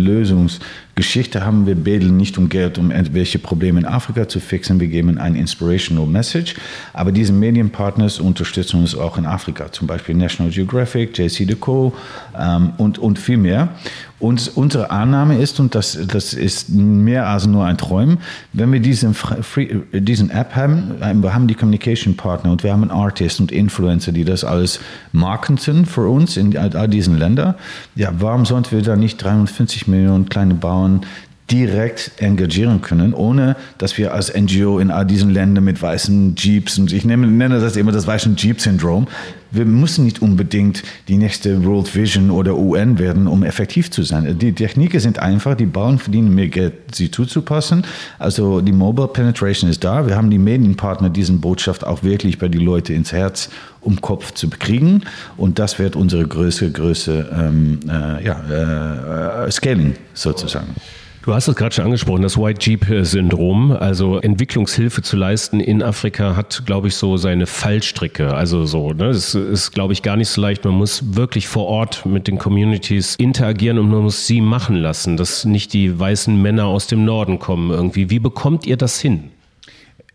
Lösungsgeschichte 0.97 1.45
haben. 1.45 1.67
Wir 1.67 1.75
betteln 1.75 2.17
nicht 2.17 2.39
um 2.39 2.49
Geld, 2.49 2.79
um 2.79 2.91
irgendwelche 2.91 3.39
Probleme 3.39 3.79
in 3.79 3.85
Afrika 3.85 4.29
zu 4.29 4.41
fixen. 4.41 4.81
Wir 4.81 4.89
geben 4.89 5.19
ein 5.19 5.35
inspirational 5.35 6.07
Message. 6.07 6.55
Aber 6.95 7.13
diese 7.13 7.35
Medienpartners 7.35 8.19
unterstützen 8.19 8.81
uns 8.81 8.95
auch 8.95 9.19
in 9.19 9.27
Afrika. 9.27 9.71
Zum 9.71 9.87
Beispiel 9.87 10.15
National 10.15 10.51
Geographic, 10.51 11.17
JC 11.19 11.47
Deco 11.47 11.93
ähm, 12.39 12.73
und, 12.79 12.99
und 12.99 13.19
viel 13.19 13.37
mehr. 13.37 13.69
Und 14.19 14.57
unsere 14.57 14.91
Annahme 14.91 15.39
ist, 15.39 15.61
und 15.61 15.75
das, 15.75 15.99
das 16.09 16.33
ist 16.33 16.71
mehr 16.71 17.29
als 17.29 17.47
nur 17.47 17.67
ein 17.67 17.77
Träumen, 17.77 18.19
wenn 18.55 18.73
wir 18.73 18.81
diesen, 18.81 19.13
Free, 19.13 19.77
diesen 19.93 20.31
App 20.31 20.57
haben, 20.57 20.95
wir 21.01 21.35
haben 21.35 21.47
die 21.47 21.55
Communication 21.55 22.17
Partner 22.17 22.53
und 22.53 22.63
wir 22.63 22.73
haben 22.73 22.91
Artists 22.91 23.41
und 23.41 23.53
Influencer, 23.53 24.13
die 24.13 24.25
das 24.25 24.43
alles 24.43 24.81
marketen 25.13 25.85
für 25.85 26.09
uns 26.09 26.39
in 26.39 26.57
all 26.57 26.89
diesen 26.89 27.19
Ländern. 27.19 27.57
Ja, 27.95 28.11
warum 28.19 28.47
sollten 28.47 28.73
wir 28.73 28.83
da 28.83 28.97
nicht 28.97 29.23
350 29.23 29.87
Millionen 29.87 30.29
kleine 30.31 30.55
Bauern 30.55 31.05
direkt 31.51 32.13
engagieren 32.19 32.81
können, 32.81 33.15
ohne 33.15 33.55
dass 33.79 33.99
wir 33.99 34.13
als 34.15 34.35
NGO 34.35 34.79
in 34.79 34.91
all 34.91 35.07
diesen 35.07 35.31
Ländern 35.31 35.65
mit 35.65 35.81
weißen 35.81 36.35
Jeeps, 36.37 36.79
und 36.79 36.93
ich 36.93 37.05
nenne, 37.05 37.27
nenne 37.27 37.61
das 37.61 37.77
immer 37.77 37.93
das 37.93 38.07
weißen 38.07 38.35
Jeep-Syndrom, 38.37 39.07
wir 39.51 39.65
müssen 39.65 40.05
nicht 40.05 40.23
unbedingt 40.23 40.83
die 41.09 41.17
nächste 41.17 41.65
World 41.65 41.95
Vision 41.95 42.31
oder 42.31 42.57
UN 42.57 42.99
werden, 42.99 43.27
um 43.27 43.43
effektiv 43.43 43.91
zu 43.91 44.03
sein. 44.03 44.39
Die 44.39 44.53
Techniken 44.53 45.01
sind 45.01 45.19
einfach, 45.19 45.55
die 45.55 45.67
Bauern 45.67 45.99
verdienen 45.99 46.35
mehr 46.35 46.49
Geld, 46.49 46.75
sie 46.95 47.11
zuzupassen. 47.11 47.85
Also 48.19 48.61
die 48.61 48.73
Mobile 48.73 49.09
Penetration 49.09 49.71
ist 49.71 49.85
da. 49.85 50.07
Wir 50.07 50.17
haben 50.17 50.31
die 50.31 50.39
Medienpartner, 50.39 51.11
diesen 51.11 51.41
Botschaft 51.41 51.85
auch 51.85 52.03
wirklich 52.03 52.39
bei 52.39 52.49
den 52.49 52.63
Leuten 52.63 52.93
ins 52.93 53.13
Herz 53.13 53.51
um 53.81 54.01
Kopf 54.01 54.33
zu 54.33 54.51
kriegen. 54.51 55.03
Und 55.37 55.59
das 55.59 55.79
wird 55.79 55.97
unsere 55.97 56.27
größte, 56.27 56.71
größte 56.71 57.31
ähm, 57.33 57.79
äh, 57.89 58.25
ja, 58.25 59.45
äh, 59.47 59.51
Scaling 59.51 59.95
sozusagen. 60.13 60.75
Du 61.27 61.35
hast 61.35 61.49
es 61.49 61.57
gerade 61.57 61.75
schon 61.75 61.87
angesprochen, 61.87 62.23
das 62.23 62.39
White 62.39 62.61
Jeep-Syndrom. 62.61 63.73
Also 63.73 64.21
Entwicklungshilfe 64.21 65.03
zu 65.03 65.17
leisten 65.17 65.59
in 65.59 65.83
Afrika 65.83 66.37
hat, 66.37 66.63
glaube 66.67 66.87
ich, 66.87 66.95
so 66.95 67.17
seine 67.17 67.49
Fallstricke. 67.49 68.33
Also 68.33 68.65
so, 68.65 68.93
ne? 68.93 69.09
Das 69.09 69.35
ist, 69.35 69.73
glaube 69.73 69.93
ich, 69.93 70.03
gar 70.03 70.17
nicht 70.17 70.29
so 70.29 70.41
leicht. 70.41 70.65
Man 70.65 70.75
muss 70.75 71.17
wirklich 71.17 71.49
vor 71.49 71.67
Ort 71.67 72.07
mit 72.07 72.29
den 72.29 72.39
Communities 72.39 73.17
interagieren 73.17 73.81
und 73.81 73.91
man 73.91 74.03
muss 74.03 74.29
sie 74.29 74.41
machen 74.41 74.77
lassen, 74.77 75.17
dass 75.17 75.45
nicht 75.45 75.73
die 75.73 75.99
weißen 75.99 76.41
Männer 76.41 76.67
aus 76.67 76.87
dem 76.87 77.05
Norden 77.05 77.41
kommen 77.41 77.73
irgendwie. 77.73 78.09
Wie 78.09 78.21
bekommt 78.21 78.65
ihr 78.65 78.77
das 78.77 79.01
hin? 79.01 79.33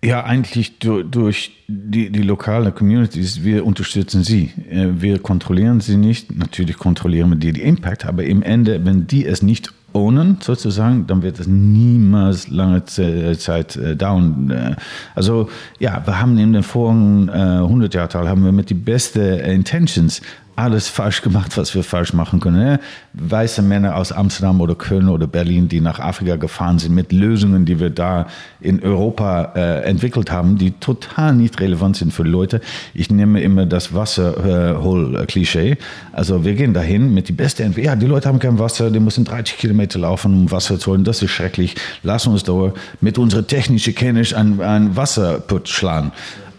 Ja, 0.02 0.24
eigentlich 0.24 0.80
durch 0.80 1.52
die, 1.68 2.10
die 2.10 2.24
lokale 2.24 2.72
Communities, 2.72 3.44
wir 3.44 3.66
unterstützen 3.66 4.24
sie. 4.24 4.52
Äh, 4.70 4.88
wir 5.02 5.20
kontrollieren 5.20 5.82
sie 5.82 5.98
nicht. 5.98 6.34
Natürlich 6.34 6.78
kontrollieren 6.78 7.32
wir 7.32 7.36
die, 7.36 7.52
die 7.52 7.62
Impact, 7.62 8.06
aber 8.06 8.24
im 8.24 8.42
Ende, 8.42 8.84
wenn 8.86 9.08
die 9.08 9.26
es 9.26 9.44
nicht 9.44 9.74
ownen, 9.94 10.38
sozusagen, 10.42 11.08
dann 11.08 11.22
wird 11.22 11.40
es 11.40 11.48
niemals 11.48 12.50
lange 12.50 12.86
Zeit 12.86 13.76
äh, 13.76 13.96
dauern. 13.96 14.50
Äh, 14.50 14.76
also 15.16 15.50
ja, 15.80 16.02
wir 16.06 16.20
haben 16.20 16.38
in 16.38 16.54
den 16.54 16.64
vorigen 16.64 17.30
äh, 17.30 17.32
100 17.32 17.94
Jahren 17.94 18.28
haben 18.28 18.44
wir 18.44 18.52
mit 18.52 18.70
die 18.70 18.76
besten 18.76 19.40
Intentions 19.40 20.22
alles 20.62 20.88
falsch 20.88 21.22
gemacht, 21.22 21.58
was 21.58 21.74
wir 21.74 21.84
falsch 21.84 22.14
machen 22.14 22.40
können. 22.40 22.58
Ne? 22.58 22.80
Weiße 23.14 23.62
Männer 23.62 23.96
aus 23.96 24.12
Amsterdam 24.12 24.62
oder 24.62 24.76
Köln 24.76 25.10
oder 25.10 25.26
Berlin, 25.26 25.68
die 25.68 25.82
nach 25.82 26.00
Afrika 26.00 26.36
gefahren 26.36 26.78
sind 26.78 26.94
mit 26.94 27.12
Lösungen, 27.12 27.66
die 27.66 27.80
wir 27.80 27.90
da 27.90 28.28
in 28.60 28.82
Europa 28.84 29.54
äh, 29.56 29.84
entwickelt 29.84 30.32
haben, 30.32 30.58
die 30.58 30.72
total 30.72 31.34
nicht 31.34 31.60
relevant 31.60 31.98
sind 31.98 32.14
für 32.14 32.24
Leute. 32.24 32.62
Ich 32.94 33.10
nehme 33.10 33.42
immer 33.42 33.66
das 33.66 33.94
Wasserhol-Klischee. 33.94 35.78
Also 36.14 36.46
wir 36.46 36.54
gehen 36.54 36.74
dahin 36.74 37.14
mit 37.14 37.28
die 37.28 37.34
beste 37.34 37.64
Entwicklung. 37.64 37.94
Ja, 37.94 37.96
die 37.96 38.06
Leute 38.06 38.30
haben 38.30 38.40
kein 38.40 38.60
Wasser, 38.60 38.92
die 38.92 39.00
müssen 39.00 39.26
30 39.26 39.58
Kilometer 39.58 40.00
laufen, 40.00 40.34
um 40.34 40.52
Wasser 40.52 40.78
zu 40.78 40.92
holen. 40.92 41.04
Das 41.04 41.22
ist 41.22 41.32
schrecklich. 41.32 41.76
Lass 42.04 42.28
uns 42.28 42.44
da 42.44 42.72
mit 43.02 43.18
unserer 43.18 43.48
technischen 43.48 43.96
Kenntnis 43.96 44.34
ein, 44.34 44.62
ein 44.62 44.96
Wasserputz 44.96 45.70
schlagen. 45.70 46.12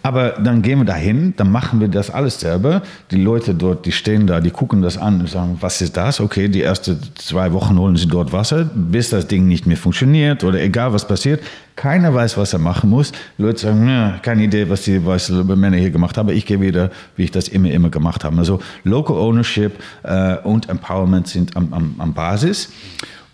Aber 0.03 0.31
dann 0.31 0.63
gehen 0.63 0.79
wir 0.79 0.85
dahin, 0.85 1.35
dann 1.37 1.51
machen 1.53 1.81
wir 1.81 1.89
das 1.89 2.11
alles 2.11 2.41
selber. 2.41 2.83
Die 3.11 3.23
Leute 3.23 3.55
dort, 3.55 3.87
die 3.87 3.93
stehen 3.93 4.27
da, 4.27 4.41
die 4.41 4.51
gucken 4.51 4.83
das 4.83 4.99
an 4.99 5.21
und 5.21 5.29
sagen, 5.29 5.59
was 5.61 5.81
ist 5.81 5.97
das? 5.97 6.21
Okay, 6.21 6.49
die 6.49 6.63
ersten 6.63 6.99
zwei 7.15 7.53
Wochen 7.53 7.79
holen 7.79 7.97
sie 7.97 8.09
dort 8.09 8.33
Wasser, 8.33 8.65
bis 8.75 9.11
das 9.11 9.29
Ding 9.29 9.47
nicht 9.47 9.67
mehr 9.67 9.77
funktioniert 9.77 10.43
oder 10.43 10.61
egal 10.61 10.93
was 10.93 11.07
passiert. 11.07 11.41
Keiner 11.77 12.13
weiß, 12.13 12.37
was 12.37 12.53
er 12.53 12.59
machen 12.59 12.91
muss. 12.91 13.13
Die 13.39 13.43
Leute 13.43 13.61
sagen, 13.61 13.89
ja, 13.89 14.19
keine 14.23 14.43
Idee, 14.43 14.69
was 14.69 14.83
die 14.83 15.05
weißen 15.05 15.47
Männer 15.59 15.77
hier 15.77 15.91
gemacht 15.91 16.19
haben. 16.19 16.29
Ich 16.31 16.47
gehe 16.47 16.61
wieder, 16.61 16.91
wie 17.17 17.25
ich 17.25 17.31
das 17.31 17.49
immer, 17.49 17.71
immer 17.71 17.89
gemacht 17.89 18.25
habe. 18.25 18.37
Also 18.39 18.61
Local 18.85 19.17
Ownership 19.17 19.73
äh, 20.03 20.37
und 20.39 20.69
Empowerment 20.69 21.29
sind 21.29 21.57
am, 21.57 21.73
am, 21.73 21.95
am 21.99 22.13
Basis. 22.13 22.71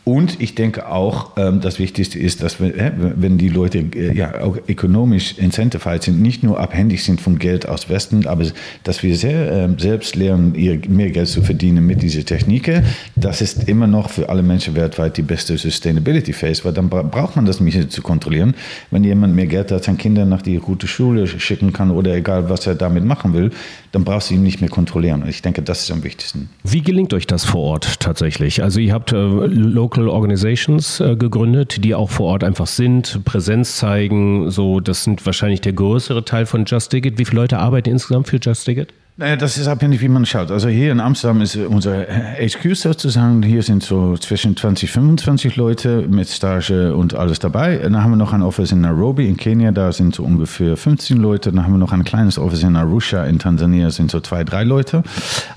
Und 0.09 0.41
ich 0.41 0.55
denke 0.55 0.91
auch, 0.91 1.33
ähm, 1.37 1.61
das 1.61 1.79
Wichtigste 1.79 2.19
ist, 2.19 2.43
dass 2.43 2.61
wenn 2.61 3.37
die 3.37 3.51
Leute 3.51 3.81
äh, 3.95 4.17
ja 4.17 4.41
auch 4.41 4.57
ökonomisch 4.67 5.37
incentivized 5.37 6.05
sind, 6.05 6.23
nicht 6.23 6.43
nur 6.43 6.59
abhängig 6.59 7.05
sind 7.05 7.21
vom 7.21 7.39
Geld 7.39 7.69
aus 7.69 7.91
Westen, 7.91 8.27
aber 8.27 8.47
dass 8.85 9.03
wir 9.03 9.15
sehr, 9.17 9.53
ähm, 9.53 9.79
selbst 9.79 10.17
lernen, 10.17 10.53
mehr 10.89 11.11
Geld 11.11 11.29
zu 11.29 11.43
verdienen 11.43 11.87
mit 11.87 12.01
dieser 12.01 12.25
Technik, 12.25 12.73
das 13.17 13.43
ist 13.43 13.69
immer 13.69 13.87
noch 13.87 14.09
für 14.09 14.31
alle 14.31 14.43
Menschen 14.43 14.77
weltweit 14.77 15.19
die 15.19 15.23
beste 15.23 15.59
Sustainability 15.59 16.33
Phase, 16.33 16.65
weil 16.65 16.73
dann 16.73 16.89
braucht 16.89 17.37
man 17.37 17.45
das 17.45 17.61
nicht 17.61 17.93
zu 17.93 18.01
kontrollieren. 18.01 18.55
Wenn 18.91 19.05
jemand 19.05 19.35
mehr 19.35 19.47
Geld 19.47 19.71
hat, 19.73 19.85
seine 19.85 19.99
Kinder 19.99 20.25
nach 20.25 20.41
die 20.41 20.57
gute 20.57 20.89
Schule 20.89 21.27
schicken 21.27 21.75
kann 21.75 21.91
oder 21.91 22.15
egal, 22.15 22.49
was 22.49 22.67
er 22.67 22.77
damit 22.77 23.05
machen 23.05 23.35
will, 23.35 23.51
dann 23.93 24.05
brauchst 24.05 24.31
du 24.31 24.35
ihn 24.35 24.43
nicht 24.43 24.63
mehr 24.63 24.71
kontrollieren. 24.71 25.23
Und 25.23 25.29
ich 25.29 25.43
denke, 25.43 25.61
das 25.61 25.83
ist 25.83 25.91
am 25.91 26.03
wichtigsten. 26.03 26.49
Wie 26.65 26.81
gelingt 26.81 27.13
euch 27.13 27.27
das 27.27 27.45
vor 27.45 27.61
Ort 27.61 28.01
tatsächlich? 28.01 28.63
Also 28.63 28.81
ihr 28.81 28.95
habt 28.95 29.13
äh, 29.13 29.17
Local 29.17 29.98
Organizations 30.07 31.01
äh, 31.01 31.17
gegründet, 31.17 31.83
die 31.85 31.95
auch 31.95 32.11
vor 32.11 32.27
Ort 32.27 32.45
einfach 32.45 32.67
sind, 32.67 33.25
Präsenz 33.25 33.77
zeigen. 33.77 34.51
So, 34.51 34.79
das 34.79 35.05
sind 35.05 35.27
wahrscheinlich 35.27 35.61
der 35.61 35.73
größere 35.73 36.25
Teil 36.25 36.47
von 36.47 36.65
Just 36.67 36.93
Dig 36.93 37.07
It. 37.07 37.19
Wie 37.19 37.25
viele 37.25 37.41
Leute 37.41 37.59
arbeiten 37.59 37.91
insgesamt 37.91 38.29
für 38.29 38.37
Just 38.37 38.69
Dig 38.69 38.79
It? 38.79 38.93
Naja, 39.21 39.35
das 39.35 39.59
ist 39.59 39.67
abhängig, 39.67 40.01
wie 40.01 40.09
man 40.09 40.25
schaut. 40.27 40.53
Also 40.53 40.69
hier 40.69 40.93
in 40.93 41.01
Amsterdam 41.01 41.41
ist 41.41 41.57
unser 41.57 42.03
HQ 42.03 42.77
sozusagen. 42.77 43.43
Hier 43.43 43.65
sind 43.65 43.83
so 43.83 44.17
zwischen 44.17 44.57
20, 44.57 44.93
25 44.93 45.57
Leute 45.57 46.07
mit 46.09 46.29
Stage 46.29 46.95
und 46.95 47.17
alles 47.17 47.41
dabei. 47.41 47.79
Dann 47.79 48.01
haben 48.01 48.13
wir 48.13 48.17
noch 48.17 48.33
ein 48.33 48.43
Office 48.43 48.71
in 48.71 48.83
Nairobi 48.83 49.27
in 49.27 49.37
Kenia, 49.37 49.73
da 49.73 49.91
sind 49.91 50.15
so 50.15 50.23
ungefähr 50.23 50.77
15 50.77 51.17
Leute. 51.17 51.51
Dann 51.51 51.65
haben 51.65 51.73
wir 51.73 51.79
noch 51.79 51.91
ein 51.91 52.05
kleines 52.05 52.39
Office 52.39 52.63
in 52.63 52.77
Arusha 52.77 53.25
in 53.25 53.41
Tansania, 53.41 53.91
sind 53.91 54.13
so 54.13 54.21
zwei, 54.21 54.45
drei 54.45 54.63
Leute. 54.63 55.03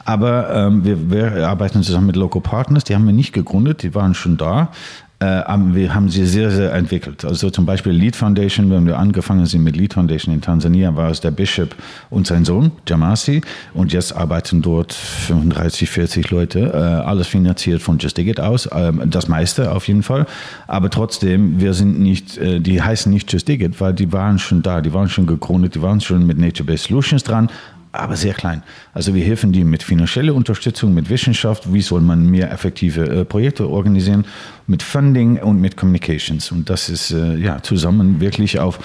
Aber 0.05 0.49
ähm, 0.51 0.83
wir, 0.83 1.11
wir 1.11 1.47
arbeiten 1.47 1.83
zusammen 1.83 2.07
mit 2.07 2.15
Local 2.15 2.41
Partners, 2.41 2.83
die 2.85 2.95
haben 2.95 3.05
wir 3.05 3.13
nicht 3.13 3.31
gegründet, 3.31 3.83
die 3.83 3.93
waren 3.93 4.15
schon 4.15 4.37
da 4.37 4.71
äh, 5.21 5.43
wir 5.75 5.93
haben 5.93 6.09
sie 6.09 6.25
sehr, 6.25 6.49
sehr 6.49 6.73
entwickelt. 6.73 7.23
Also 7.23 7.51
zum 7.51 7.65
Beispiel 7.65 7.91
Lead 7.91 8.15
Foundation, 8.15 8.71
wenn 8.71 8.87
wir 8.87 8.97
angefangen 8.97 9.45
sind 9.45 9.63
mit 9.63 9.77
Lead 9.77 9.93
Foundation 9.93 10.33
in 10.33 10.41
Tansania, 10.41 10.95
war 10.95 11.11
es 11.11 11.21
der 11.21 11.29
Bishop 11.29 11.75
und 12.09 12.25
sein 12.25 12.43
Sohn, 12.43 12.71
Jamasi. 12.87 13.41
Und 13.75 13.93
jetzt 13.93 14.15
arbeiten 14.15 14.63
dort 14.63 14.93
35, 14.93 15.89
40 15.89 16.31
Leute, 16.31 16.59
äh, 16.73 16.77
alles 16.77 17.27
finanziert 17.27 17.83
von 17.83 17.99
Just 17.99 18.17
Digit 18.17 18.39
aus, 18.39 18.65
äh, 18.65 18.91
das 19.05 19.27
meiste 19.27 19.71
auf 19.71 19.87
jeden 19.87 20.01
Fall. 20.01 20.25
Aber 20.67 20.89
trotzdem, 20.89 21.61
wir 21.61 21.75
sind 21.75 21.99
nicht, 21.99 22.37
äh, 22.39 22.59
die 22.59 22.81
heißen 22.81 23.11
nicht 23.11 23.31
Just 23.31 23.47
Digit, 23.47 23.79
weil 23.79 23.93
die 23.93 24.11
waren 24.11 24.39
schon 24.39 24.63
da, 24.63 24.81
die 24.81 24.91
waren 24.91 25.07
schon 25.07 25.27
gegründet, 25.27 25.75
die 25.75 25.83
waren 25.83 26.01
schon 26.01 26.25
mit 26.25 26.39
Nature-Based 26.39 26.87
Solutions 26.87 27.23
dran, 27.23 27.49
aber 27.91 28.15
sehr 28.15 28.33
klein. 28.33 28.63
Also 28.93 29.13
wir 29.13 29.23
helfen 29.23 29.51
die 29.51 29.63
mit 29.63 29.83
finanzieller 29.83 30.33
Unterstützung, 30.33 30.93
mit 30.93 31.09
Wissenschaft, 31.09 31.73
wie 31.73 31.81
soll 31.81 32.01
man 32.01 32.25
mehr 32.25 32.51
effektive 32.51 33.03
äh, 33.03 33.25
Projekte 33.25 33.69
organisieren, 33.69 34.25
mit 34.67 34.83
Funding 34.83 35.39
und 35.39 35.59
mit 35.59 35.75
Communications. 35.77 36.51
Und 36.51 36.69
das 36.69 36.89
ist 36.89 37.11
äh, 37.11 37.35
ja 37.35 37.61
zusammen 37.61 38.21
wirklich 38.21 38.59
auf 38.59 38.79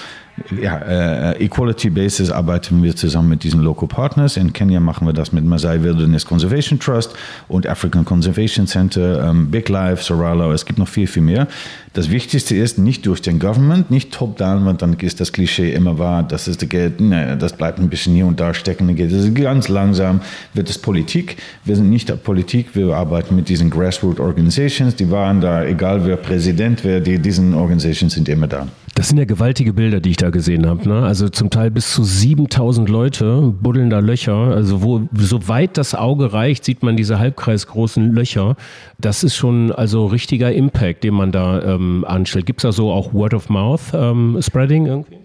ja, 0.61 0.79
äh, 0.79 1.45
Equality 1.45 1.91
Basis 1.91 2.31
arbeiten 2.31 2.83
wir 2.83 2.95
zusammen 2.95 3.31
mit 3.31 3.43
diesen 3.43 3.63
Local 3.63 3.89
Partners. 3.89 4.37
In 4.37 4.53
Kenia 4.53 4.81
machen 4.81 5.07
wir 5.07 5.15
das 5.15 5.33
mit 5.33 5.45
Masai 5.45 5.83
Wilderness 5.83 6.27
Conservation 6.27 6.79
Trust 6.79 7.15
und 7.49 7.67
African 7.67 8.05
Conservation 8.05 8.67
Center, 8.67 9.29
ähm, 9.29 9.51
Big 9.51 9.69
Life, 9.69 10.03
Sorala. 10.03 10.53
Es 10.53 10.67
gibt 10.67 10.79
noch 10.79 10.89
viel, 10.89 11.07
viel 11.07 11.23
mehr. 11.23 11.49
Das 11.95 12.11
Wichtigste 12.11 12.55
ist 12.55 12.79
nicht 12.79 13.07
durch 13.07 13.23
den 13.23 13.39
Government, 13.39 13.91
nicht 13.91 14.13
top-down, 14.13 14.67
weil 14.67 14.75
dann 14.75 14.93
ist 14.95 15.21
das 15.21 15.33
Klischee 15.33 15.73
immer 15.73 15.99
wahr, 15.99 16.23
das 16.23 16.47
ist 16.47 16.69
Geld, 16.69 17.01
ne, 17.01 17.39
das 17.39 17.55
bleibt 17.55 17.79
ein 17.79 17.89
bisschen 17.89 18.15
hier 18.15 18.27
und 18.27 18.39
da 18.39 18.53
stecken. 18.53 18.95
Das 18.95 19.13
ist 19.13 19.35
ganz 19.35 19.69
langsam, 19.69 20.21
wird 20.53 20.69
es 20.69 20.77
Politik. 20.77 21.39
Wir 21.65 21.77
sind 21.77 21.89
nicht 21.89 22.13
Politik, 22.23 22.77
wir 22.77 22.95
arbeiten 22.95 23.35
mit 23.35 23.49
diesen 23.49 23.71
Grassroots 23.71 24.21
Organizations, 24.21 24.95
die 24.97 25.11
waren 25.11 25.41
da, 25.41 25.65
egal 25.65 26.05
wer 26.05 26.17
Präsident 26.17 26.85
wäre, 26.85 27.01
die, 27.01 27.19
diesen 27.19 27.55
Organizations 27.55 28.13
sind 28.13 28.29
immer 28.29 28.47
da. 28.47 28.67
Das 28.97 29.09
sind 29.09 29.19
ja 29.19 29.27
gewaltige 29.27 29.75
Bilder, 29.75 30.01
die 30.01 30.09
ich 30.09 30.17
da 30.17 30.31
gesehen 30.31 30.67
habe. 30.67 30.89
Ne? 30.89 31.03
Also 31.03 31.29
zum 31.29 31.51
Teil 31.51 31.71
bis 31.71 31.93
zu 31.93 32.03
7000 32.03 32.89
Leute 32.89 33.55
buddeln 33.61 33.91
da 33.91 33.99
Löcher. 33.99 34.35
Also 34.35 34.83
wo, 34.83 35.03
so 35.13 35.49
weit 35.49 35.77
das 35.77 35.95
Auge 35.95 36.33
reicht, 36.33 36.65
sieht 36.65 36.83
man 36.83 36.97
diese 36.97 37.19
halbkreisgroßen 37.19 38.11
Löcher. 38.15 38.57
Das 38.99 39.23
ist 39.23 39.37
schon 39.37 39.71
also 39.71 40.07
richtiger 40.07 40.51
Impact, 40.51 41.05
den 41.05 41.13
man 41.13 41.31
da 41.31 41.61
ähm, 41.63 42.07
anstellt. 42.09 42.47
Gibt 42.47 42.61
es 42.61 42.63
da 42.63 42.73
so 42.73 42.91
auch 42.91 43.13
Word 43.13 43.35
of 43.35 43.51
Mouth 43.51 43.93
ähm, 43.93 44.39
Spreading 44.41 44.87
irgendwie? 44.87 45.19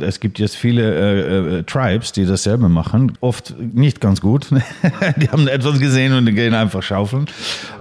Es 0.00 0.20
gibt 0.20 0.38
jetzt 0.38 0.56
viele 0.56 0.82
äh, 0.82 1.58
äh, 1.58 1.62
Tribes, 1.64 2.12
die 2.12 2.24
dasselbe 2.24 2.68
machen. 2.68 3.12
Oft 3.20 3.54
nicht 3.58 4.00
ganz 4.00 4.20
gut. 4.20 4.48
die 5.16 5.28
haben 5.28 5.48
etwas 5.48 5.80
gesehen 5.80 6.12
und 6.12 6.26
gehen 6.34 6.54
einfach 6.54 6.82
schaufeln. 6.82 7.26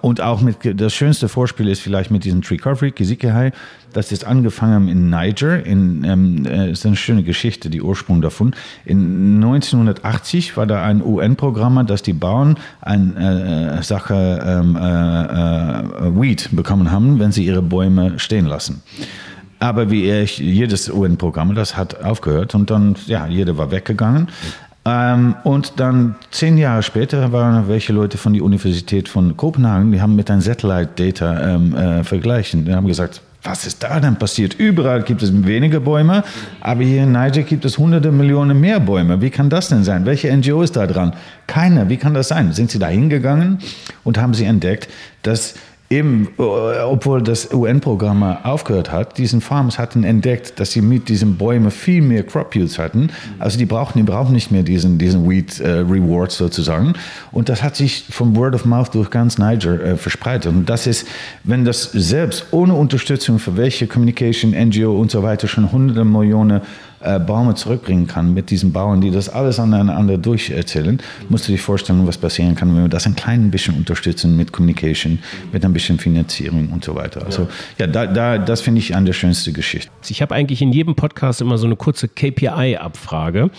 Und 0.02 0.22
auch 0.22 0.42
mit, 0.42 0.58
das 0.80 0.94
schönste 0.94 1.30
Vorspiel 1.30 1.68
ist 1.68 1.82
vielleicht 1.82 2.12
mit 2.12 2.24
diesem 2.24 2.42
Tree 2.42 2.58
Covery, 2.58 2.92
Kisikehai. 2.92 3.52
Das 3.94 4.12
ist 4.12 4.26
angefangen 4.26 4.90
in 4.90 5.10
Niger. 5.10 5.66
In, 5.66 6.04
ähm, 6.04 6.46
äh, 6.46 6.72
ist 6.72 6.86
eine 6.86 6.96
schöne 6.96 7.24
Geschichte, 7.24 7.70
die 7.70 7.82
Ursprung 7.82 8.22
davon. 8.22 8.54
In 8.86 9.36
1980 9.36 10.58
war 10.58 10.66
da 10.66 10.84
ein 10.84 11.04
UN-Programm, 11.04 11.86
dass 11.88 12.04
die 12.04 12.14
Bauern 12.14 12.58
eine 12.82 13.78
äh, 13.80 13.84
Sache 13.84 14.40
ähm, 14.46 14.76
äh, 14.76 14.80
äh, 14.80 16.22
Weed 16.22 16.50
bekommen 16.52 16.92
haben, 16.92 17.20
wenn 17.20 17.32
sie 17.32 17.46
ihre 17.46 17.62
Bäume 17.62 18.20
stehen 18.20 18.46
lassen. 18.46 18.84
Aber 19.60 19.90
wie 19.90 20.10
ich, 20.10 20.38
jedes 20.38 20.90
UN-Programm, 20.90 21.56
das 21.56 21.76
hat 21.76 22.04
aufgehört 22.04 22.54
und 22.56 22.70
dann, 22.70 22.96
ja, 23.08 23.28
jeder 23.28 23.58
war 23.58 23.72
weggegangen. 23.72 24.28
Ähm, 24.86 25.36
und 25.44 25.80
dann 25.80 26.16
zehn 26.32 26.58
Jahre 26.58 26.82
später 26.82 27.32
waren 27.32 27.68
welche 27.68 27.92
Leute 27.92 28.18
von 28.18 28.34
der 28.34 28.44
Universität 28.44 29.10
von 29.10 29.36
Kopenhagen, 29.36 29.92
die 29.92 30.00
haben 30.00 30.16
mit 30.16 30.32
einem 30.32 30.42
Satellite-Data 30.42 31.56
ähm, 31.56 31.76
äh, 31.76 32.04
vergleichen. 32.04 32.66
Die 32.66 32.74
haben 32.74 32.88
gesagt, 32.88 33.22
was 33.44 33.66
ist 33.66 33.84
da 33.84 34.00
denn 34.00 34.16
passiert? 34.18 34.56
Überall 34.56 35.04
gibt 35.04 35.24
es 35.24 35.46
weniger 35.46 35.80
Bäume, 35.80 36.24
aber 36.62 36.84
hier 36.84 37.04
in 37.04 37.12
Niger 37.12 37.44
gibt 37.44 37.66
es 37.66 37.78
hunderte 37.78 38.12
Millionen 38.12 38.60
mehr 38.60 38.80
Bäume. 38.80 39.22
Wie 39.22 39.30
kann 39.30 39.50
das 39.50 39.70
denn 39.70 39.84
sein? 39.84 40.06
Welche 40.06 40.36
NGO 40.36 40.62
ist 40.62 40.76
da 40.76 40.88
dran? 40.88 41.14
Keiner. 41.48 41.90
Wie 41.90 41.98
kann 41.98 42.14
das 42.14 42.30
sein? 42.30 42.54
Sind 42.54 42.72
sie 42.72 42.80
da 42.80 42.88
hingegangen 42.88 43.60
und 44.04 44.18
haben 44.18 44.34
sie 44.34 44.46
entdeckt, 44.46 44.90
dass 45.22 45.56
eben, 45.90 46.28
äh, 46.38 46.42
obwohl 46.42 47.22
das 47.22 47.54
UN-Programm 47.54 48.24
aufgehört 48.24 48.92
hat, 48.92 49.18
diesen 49.18 49.40
Farms 49.40 49.80
hatten 49.80 50.04
entdeckt, 50.04 50.60
dass 50.60 50.72
sie 50.72 50.82
mit 50.82 51.08
diesen 51.08 51.38
Bäumen 51.38 51.72
viel 51.72 52.02
mehr 52.02 52.24
Crop 52.24 52.56
Yields 52.56 52.78
hatten. 52.78 53.10
Also 53.40 53.58
die 53.58 53.66
brauchen, 53.66 53.98
die 53.98 54.04
brauchen 54.04 54.34
nicht 54.34 54.52
mehr 54.52 54.64
diesen, 54.64 54.98
diesen 54.98 55.30
Weed 55.30 55.60
äh, 55.60 55.80
Reward 55.80 56.32
sozusagen. 56.32 56.94
Und 57.32 57.48
das 57.50 57.64
hat 57.64 57.76
sich 57.76 58.06
vom 58.10 58.36
Word 58.36 58.56
of 58.56 58.66
Mouth 58.66 58.94
durch 58.94 59.10
ganz 59.10 59.38
Niger 59.38 59.82
äh, 59.82 59.98
verspreitet. 59.98 60.52
Und 60.52 60.70
das 60.70 60.88
ist, 60.88 61.08
wenn 61.44 61.64
das 61.64 61.84
selbst 61.94 62.48
ohne 62.52 62.74
Unterstützung 62.74 63.40
für 63.40 63.56
welche 63.56 63.88
Communication, 63.88 64.52
NGO 64.52 65.00
und 65.00 65.10
so 65.10 65.24
weiter 65.24 65.48
schon 65.48 65.72
hunderte 65.72 66.04
Millionen 66.04 66.62
äh, 67.02 67.20
Bäume 67.20 67.56
zurückbringen 67.56 68.08
kann 68.08 68.34
mit 68.34 68.50
diesen 68.50 68.72
Bauern, 68.74 69.02
die 69.02 69.12
das 69.12 69.30
alles 69.30 69.60
aneinander 69.60 70.18
durcherzählen, 70.18 71.00
musst 71.30 71.48
du 71.48 71.52
dir 71.52 71.58
vorstellen, 71.60 72.08
was 72.08 72.18
passieren 72.18 72.56
kann, 72.56 72.76
wenn 72.76 72.84
wir 72.84 72.90
das 72.90 73.06
ein 73.06 73.16
klein 73.16 73.52
bisschen 73.52 73.76
unterstützen 73.76 74.36
mit 74.36 74.52
Communication, 74.52 75.20
mit 75.52 75.64
ein 75.64 75.74
bisschen 75.74 76.00
Finanzierung 76.00 76.70
und 76.70 76.84
so 76.84 76.96
weiter. 76.96 77.26
Also 77.26 77.48
ja, 77.78 77.88
da, 77.88 78.06
da, 78.06 78.38
das 78.38 78.62
finde 78.62 78.80
ich 78.80 78.96
eine 78.96 79.08
der 79.08 79.14
schönsten 79.14 79.54
Geschichten. 79.54 79.92
Ich 80.10 80.22
habe 80.22 80.34
eigentlich 80.34 80.62
in 80.62 80.72
jedem 80.72 80.96
Podcast 80.96 81.42
immer 81.42 81.58
so 81.58 81.66
eine 81.66 81.76
kurze 81.76 82.08
KPI-Abfrage. 82.08 83.50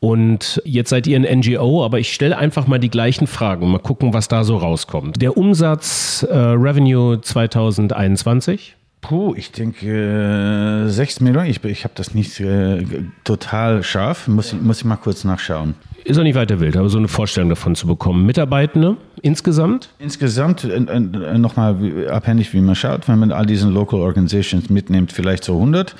Und 0.00 0.62
jetzt 0.64 0.90
seid 0.90 1.06
ihr 1.06 1.18
ein 1.18 1.40
NGO, 1.40 1.84
aber 1.84 1.98
ich 1.98 2.12
stelle 2.12 2.36
einfach 2.38 2.66
mal 2.66 2.78
die 2.78 2.90
gleichen 2.90 3.26
Fragen. 3.26 3.70
Mal 3.70 3.78
gucken, 3.78 4.14
was 4.14 4.28
da 4.28 4.44
so 4.44 4.56
rauskommt. 4.56 5.20
Der 5.20 5.36
Umsatz 5.36 6.24
äh, 6.28 6.36
Revenue 6.36 7.20
2021? 7.20 8.76
Puh, 9.04 9.34
ich 9.36 9.52
denke 9.52 10.86
äh, 10.86 10.88
6 10.88 11.20
Millionen. 11.20 11.50
Ich, 11.50 11.62
ich 11.62 11.84
habe 11.84 11.92
das 11.94 12.14
nicht 12.14 12.40
äh, 12.40 12.82
total 13.22 13.82
scharf. 13.82 14.28
Muss, 14.28 14.54
ich, 14.54 14.60
muss 14.62 14.78
ich 14.78 14.86
mal 14.86 14.96
kurz 14.96 15.24
nachschauen. 15.24 15.74
Ist 16.04 16.18
auch 16.18 16.22
nicht 16.22 16.36
weiter 16.36 16.58
wild, 16.58 16.74
aber 16.78 16.88
so 16.88 16.96
eine 16.96 17.08
Vorstellung 17.08 17.50
davon 17.50 17.74
zu 17.74 17.86
bekommen. 17.86 18.24
Mitarbeitende 18.24 18.96
insgesamt? 19.20 19.90
Insgesamt 19.98 20.64
äh, 20.64 20.76
äh, 20.76 21.38
nochmal 21.38 22.08
abhängig, 22.08 22.54
wie 22.54 22.62
man 22.62 22.74
schaut. 22.76 23.06
Wenn 23.06 23.18
man 23.18 23.30
all 23.30 23.44
diesen 23.44 23.74
Local 23.74 24.00
Organizations 24.00 24.70
mitnimmt, 24.70 25.12
vielleicht 25.12 25.44
so 25.44 25.52
100. 25.52 25.94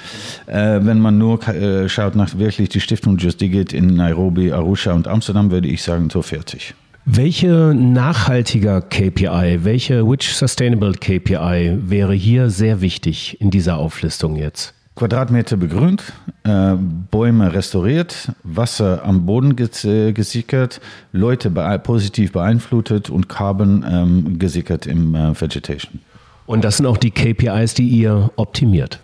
Äh, 0.46 0.80
wenn 0.80 0.98
man 0.98 1.18
nur 1.18 1.46
äh, 1.46 1.90
schaut 1.90 2.14
nach 2.14 2.38
wirklich 2.38 2.70
die 2.70 2.80
Stiftung 2.80 3.18
Just 3.18 3.38
Digit 3.38 3.74
in 3.74 3.96
Nairobi, 3.96 4.50
Arusha 4.50 4.94
und 4.94 5.08
Amsterdam, 5.08 5.50
würde 5.50 5.68
ich 5.68 5.82
sagen 5.82 6.08
so 6.08 6.22
40. 6.22 6.74
Welche 7.06 7.74
nachhaltiger 7.74 8.80
KPI, 8.80 9.58
welche 9.62 10.08
Which 10.08 10.34
Sustainable 10.34 10.92
KPI 10.92 11.78
wäre 11.82 12.14
hier 12.14 12.48
sehr 12.48 12.80
wichtig 12.80 13.38
in 13.42 13.50
dieser 13.50 13.76
Auflistung 13.76 14.36
jetzt? 14.36 14.72
Quadratmeter 14.96 15.58
begrünt, 15.58 16.14
äh, 16.44 16.76
Bäume 17.10 17.52
restauriert, 17.52 18.32
Wasser 18.42 19.04
am 19.04 19.26
Boden 19.26 19.54
gesickert, 19.54 20.80
Leute 21.12 21.50
bee 21.50 21.78
positiv 21.78 22.32
beeinflusst 22.32 23.10
und 23.10 23.28
Carbon 23.28 23.84
ähm, 23.86 24.38
gesickert 24.38 24.86
im 24.86 25.14
äh, 25.14 25.38
Vegetation. 25.38 26.00
Und 26.46 26.64
das 26.64 26.78
sind 26.78 26.86
auch 26.86 26.96
die 26.96 27.10
KPIs, 27.10 27.74
die 27.74 27.88
ihr 27.88 28.30
optimiert? 28.36 29.00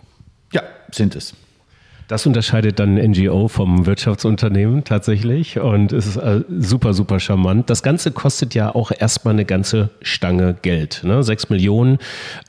Ja, 0.53 0.63
sind 0.91 1.15
es. 1.15 1.35
Das 2.07 2.25
unterscheidet 2.25 2.79
dann 2.79 2.95
NGO 2.95 3.47
vom 3.47 3.85
Wirtschaftsunternehmen 3.85 4.83
tatsächlich 4.83 5.59
und 5.59 5.93
es 5.93 6.07
ist 6.07 6.17
äh, 6.17 6.41
super, 6.59 6.93
super 6.93 7.19
charmant. 7.19 7.69
Das 7.69 7.83
Ganze 7.83 8.11
kostet 8.11 8.53
ja 8.53 8.75
auch 8.75 8.91
erstmal 8.91 9.33
eine 9.33 9.45
ganze 9.45 9.89
Stange 10.01 10.55
Geld. 10.61 11.01
Ne? 11.05 11.23
Sechs 11.23 11.49
Millionen. 11.49 11.99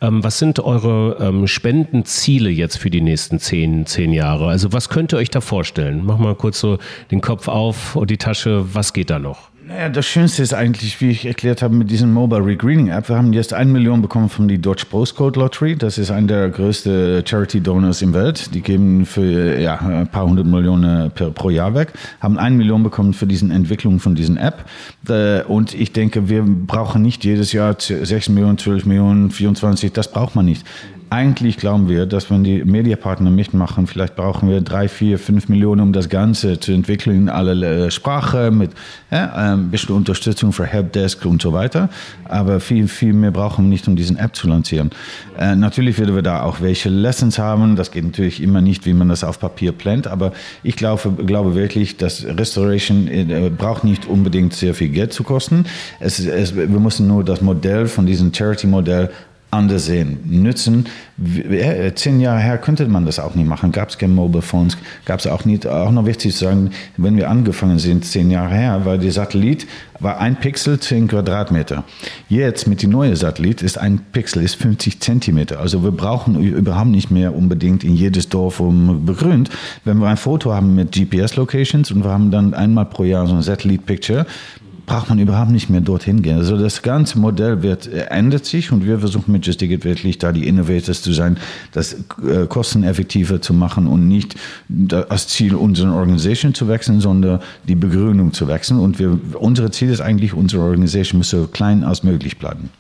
Ähm, 0.01 0.25
was 0.25 0.39
sind 0.39 0.59
eure 0.59 1.19
ähm, 1.21 1.47
Spendenziele 1.47 2.51
jetzt 2.51 2.77
für 2.79 2.91
die 2.91 3.01
nächsten 3.01 3.39
zehn, 3.39 3.87
zehn 3.87 4.13
Jahre? 4.13 4.49
Also 4.49 4.73
was 4.73 4.89
könnt 4.89 5.13
ihr 5.13 5.19
euch 5.19 5.31
da 5.31 5.41
vorstellen? 5.41 6.03
Mach 6.05 6.19
mal 6.19 6.35
kurz 6.35 6.59
so 6.59 6.79
den 7.11 7.21
Kopf 7.21 7.47
auf 7.47 7.95
und 7.95 8.11
die 8.11 8.19
Tasche. 8.19 8.75
Was 8.75 8.93
geht 8.93 9.11
da 9.11 9.21
noch? 9.21 9.52
Naja, 9.65 9.89
das 9.89 10.07
Schönste 10.07 10.43
ist 10.43 10.55
eigentlich, 10.55 11.01
wie 11.01 11.11
ich 11.11 11.25
erklärt 11.25 11.63
habe, 11.63 11.75
mit 11.77 11.89
diesem 11.89 12.13
Mobile 12.13 12.45
Regreening 12.45 12.89
App. 12.89 13.09
Wir 13.09 13.17
haben 13.17 13.33
jetzt 13.33 13.55
eine 13.55 13.71
Million 13.71 14.03
bekommen 14.03 14.29
von 14.29 14.49
der 14.49 14.59
Dodge 14.59 14.87
Postcode 14.91 15.37
Lottery. 15.37 15.77
Das 15.77 15.99
ist 15.99 16.11
einer 16.11 16.27
der 16.27 16.49
größten 16.49 17.25
Charity 17.25 17.61
Donors 17.61 18.03
im 18.03 18.13
Welt. 18.13 18.53
Die 18.55 18.61
geben 18.61 19.07
für 19.07 19.61
ja, 19.61 19.79
ein 19.79 20.09
paar 20.09 20.27
hundert 20.27 20.47
Millionen 20.47 21.13
per, 21.13 21.31
pro 21.31 21.49
Jahr 21.51 21.77
weg. 21.77 21.93
Haben 22.21 22.39
eine 22.39 22.57
Million 22.57 22.83
bekommen 22.83 23.15
für 23.15 23.29
diese 23.29 23.53
Entwicklung 23.53 24.01
von 24.01 24.17
diesen 24.17 24.37
App. 24.37 24.65
Äh, 25.09 25.43
und 25.45 25.75
ich 25.75 25.93
denke, 25.93 26.29
wir 26.29 26.43
brauchen 26.43 27.01
nicht 27.01 27.25
jedes 27.25 27.53
Jahr 27.53 27.77
6 27.79 28.31
Millionen, 28.31 28.59
12 28.59 28.85
Millionen, 28.85 29.31
24. 29.31 29.93
Das 29.93 30.11
braucht 30.11 30.35
man 30.35 30.45
nicht 30.45 30.67
eigentlich 31.13 31.59
glauben 31.59 31.91
wir, 31.91 32.07
dass 32.07 32.31
wenn 32.31 32.43
die 32.43 32.65
Mediapartner 32.65 33.31
mitmachen, 33.31 33.87
vielleicht 33.87 34.17
brauchen 34.17 34.49
wir 34.49 34.63
drei, 34.63 34.89
vier, 34.89 35.19
fünf 35.19 35.51
Millionen, 35.51 35.83
um 35.83 35.93
das 35.93 36.09
Ganze 36.09 36.59
zu 36.59 36.73
entwickeln 36.73 37.15
in 37.15 37.29
alle 37.29 37.91
Sprachen, 37.91 38.57
mit 38.57 38.71
ja, 39.11 39.31
ein 39.33 39.71
bisschen 39.71 39.95
Unterstützung 39.95 40.55
für 40.55 40.65
Helpdesk 40.65 41.27
und 41.27 41.43
so 41.43 41.53
weiter. 41.53 41.91
Aber 42.25 42.61
viel, 42.61 42.89
viel 42.89 43.13
mehr 43.13 43.31
brauchen 43.31 43.67
wir 43.67 43.69
nicht, 43.69 43.87
um 43.89 43.95
diesen 43.95 44.17
App 44.17 44.35
zu 44.35 44.49
lancieren. 44.49 44.91
Äh, 45.39 45.55
natürlich 45.55 45.99
werden 45.99 46.15
wir 46.15 46.23
da 46.23 46.45
auch 46.45 46.63
welche 46.63 46.89
Lessons 46.89 47.39
haben. 47.39 47.77
Das 47.77 47.91
geht 47.91 48.05
natürlich 48.05 48.43
immer 48.43 48.63
nicht, 48.63 48.87
wie 48.87 48.95
man 48.95 49.11
das 49.11 49.23
auf 49.23 49.39
Papier 49.39 49.73
plant. 49.73 50.07
Aber 50.07 50.33
ich 50.63 50.77
glaube, 50.77 51.13
glaube 51.27 51.55
wirklich, 51.55 51.99
dass 51.99 52.25
Restoration 52.25 53.07
äh, 53.09 53.51
braucht 53.55 53.85
nicht 53.85 54.07
unbedingt 54.07 54.55
sehr 54.55 54.73
viel 54.73 54.89
Geld 54.89 55.13
zu 55.13 55.25
kosten. 55.25 55.67
Es, 56.01 56.19
es, 56.21 56.57
wir 56.57 56.69
müssen 56.69 57.07
nur 57.07 57.23
das 57.23 57.43
Modell 57.43 57.87
von 57.87 58.07
diesem 58.07 58.33
Charity-Modell 58.33 59.11
anders 59.53 59.85
sehen, 59.85 60.19
nützen. 60.25 60.87
Zehn 61.95 62.21
Jahre 62.21 62.41
her 62.41 62.59
könnte 62.59 62.89
man 62.89 63.05
das 63.07 63.19
auch 63.19 63.35
nicht 63.35 63.47
machen. 63.47 63.71
Gab 63.71 63.91
es 63.91 63.99
keine 63.99 64.15
Mobile 64.15 64.43
Phones, 64.43 64.77
gab 65.05 65.21
es 65.21 65.27
auch 65.27 65.45
nicht. 65.45 65.67
Auch 65.67 65.93
noch 65.93 66.07
wichtig 66.07 66.33
zu 66.33 66.45
sagen, 66.45 66.71
wenn 66.97 67.17
wir 67.17 67.31
angefangen 67.31 67.79
sind, 67.79 68.05
zehn 68.05 68.31
Jahre 68.31 68.55
her, 68.55 68.85
war 68.85 68.99
der 68.99 69.13
Satellit 69.13 69.67
war 70.03 70.19
ein 70.19 70.37
Pixel 70.37 70.81
zehn 70.81 71.07
Quadratmeter. 71.07 71.85
Jetzt 72.29 72.67
mit 72.67 72.83
dem 72.83 72.91
neuen 72.91 73.15
Satellit 73.15 73.63
ist 73.63 73.79
ein 73.79 74.01
Pixel 74.11 74.43
ist 74.43 74.57
50 74.57 75.01
Zentimeter. 75.01 75.61
Also 75.61 75.85
wir 75.85 75.93
brauchen 75.93 76.41
überhaupt 76.43 76.89
nicht 76.89 77.11
mehr 77.11 77.35
unbedingt 77.35 77.85
in 77.85 77.95
jedes 77.95 78.29
Dorf 78.29 78.59
um 78.59 79.07
begrünt. 79.07 79.51
Wenn 79.85 79.99
wir 79.99 80.09
ein 80.09 80.17
Foto 80.17 80.53
haben 80.53 80.75
mit 80.75 80.93
GPS-Locations 80.93 81.91
und 81.93 82.05
wir 82.05 82.11
haben 82.11 82.31
dann 82.31 82.53
einmal 82.53 82.87
pro 82.87 83.05
Jahr 83.05 83.27
so 83.27 83.35
ein 83.35 83.43
Satellite-Picture, 83.43 84.27
braucht 84.87 85.09
man 85.09 85.19
überhaupt 85.19 85.51
nicht 85.51 85.71
mehr 85.71 85.81
dorthin 85.81 86.23
gehen. 86.23 86.37
Also 86.37 86.59
das 86.59 86.83
ganze 86.83 87.19
Modell 87.19 87.63
wird, 87.63 87.87
äh, 87.87 88.07
ändert 88.11 88.45
sich 88.45 88.73
und 88.73 88.85
wir 88.85 88.99
versuchen 88.99 89.33
mit 89.33 89.47
Just 89.47 89.61
wirklich 89.61 90.19
da 90.19 90.33
die 90.33 90.47
Innovators 90.47 91.03
zu 91.03 91.13
sein, 91.13 91.39
das 91.73 91.95
äh, 91.95 92.47
kosteneffektiver 92.49 93.41
zu 93.41 93.55
machen 93.55 93.87
und 93.87 94.09
nicht 94.09 94.35
als 95.09 95.29
Ziel 95.29 95.55
unsere 95.55 95.93
Organisation 95.93 96.55
zu 96.55 96.69
wechseln, 96.69 97.01
sondern 97.01 97.41
die 97.69 97.75
Begründung 97.75 98.33
zu 98.33 98.49
wechseln. 98.49 98.81
Und 98.81 98.99
wir, 98.99 99.19
unser 99.35 99.71
Ziel 99.73 99.91
ist 99.91 100.01
eigentlich, 100.01 100.35
unsere 100.35 100.63
Organisation 100.63 101.19
muss 101.19 101.31
so 101.31 101.47
klein 101.47 101.85
als 101.85 102.03
möglich 102.03 102.39
bleiben. 102.39 102.71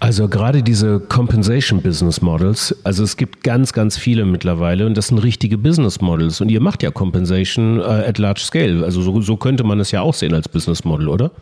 Also 0.00 0.28
gerade 0.28 0.62
diese 0.62 1.00
Compensation 1.00 1.82
Business 1.82 2.22
Models, 2.22 2.74
also 2.84 3.02
es 3.02 3.16
gibt 3.16 3.42
ganz, 3.42 3.72
ganz 3.72 3.96
viele 3.98 4.24
mittlerweile 4.24 4.86
und 4.86 4.96
das 4.96 5.08
sind 5.08 5.18
richtige 5.18 5.58
Business 5.58 6.00
Models 6.00 6.40
und 6.40 6.50
ihr 6.50 6.60
macht 6.60 6.82
ja 6.82 6.90
Compensation 6.90 7.80
äh, 7.80 7.82
at 7.82 8.18
large 8.18 8.40
scale. 8.40 8.84
Also 8.84 9.02
so, 9.02 9.20
so, 9.20 9.36
könnte 9.36 9.64
man 9.64 9.80
es 9.80 9.90
ja 9.90 10.00
auch 10.00 10.14
sehen 10.14 10.34
als 10.34 10.48
Business 10.48 10.84
Model, 10.84 11.08
oder? 11.08 11.32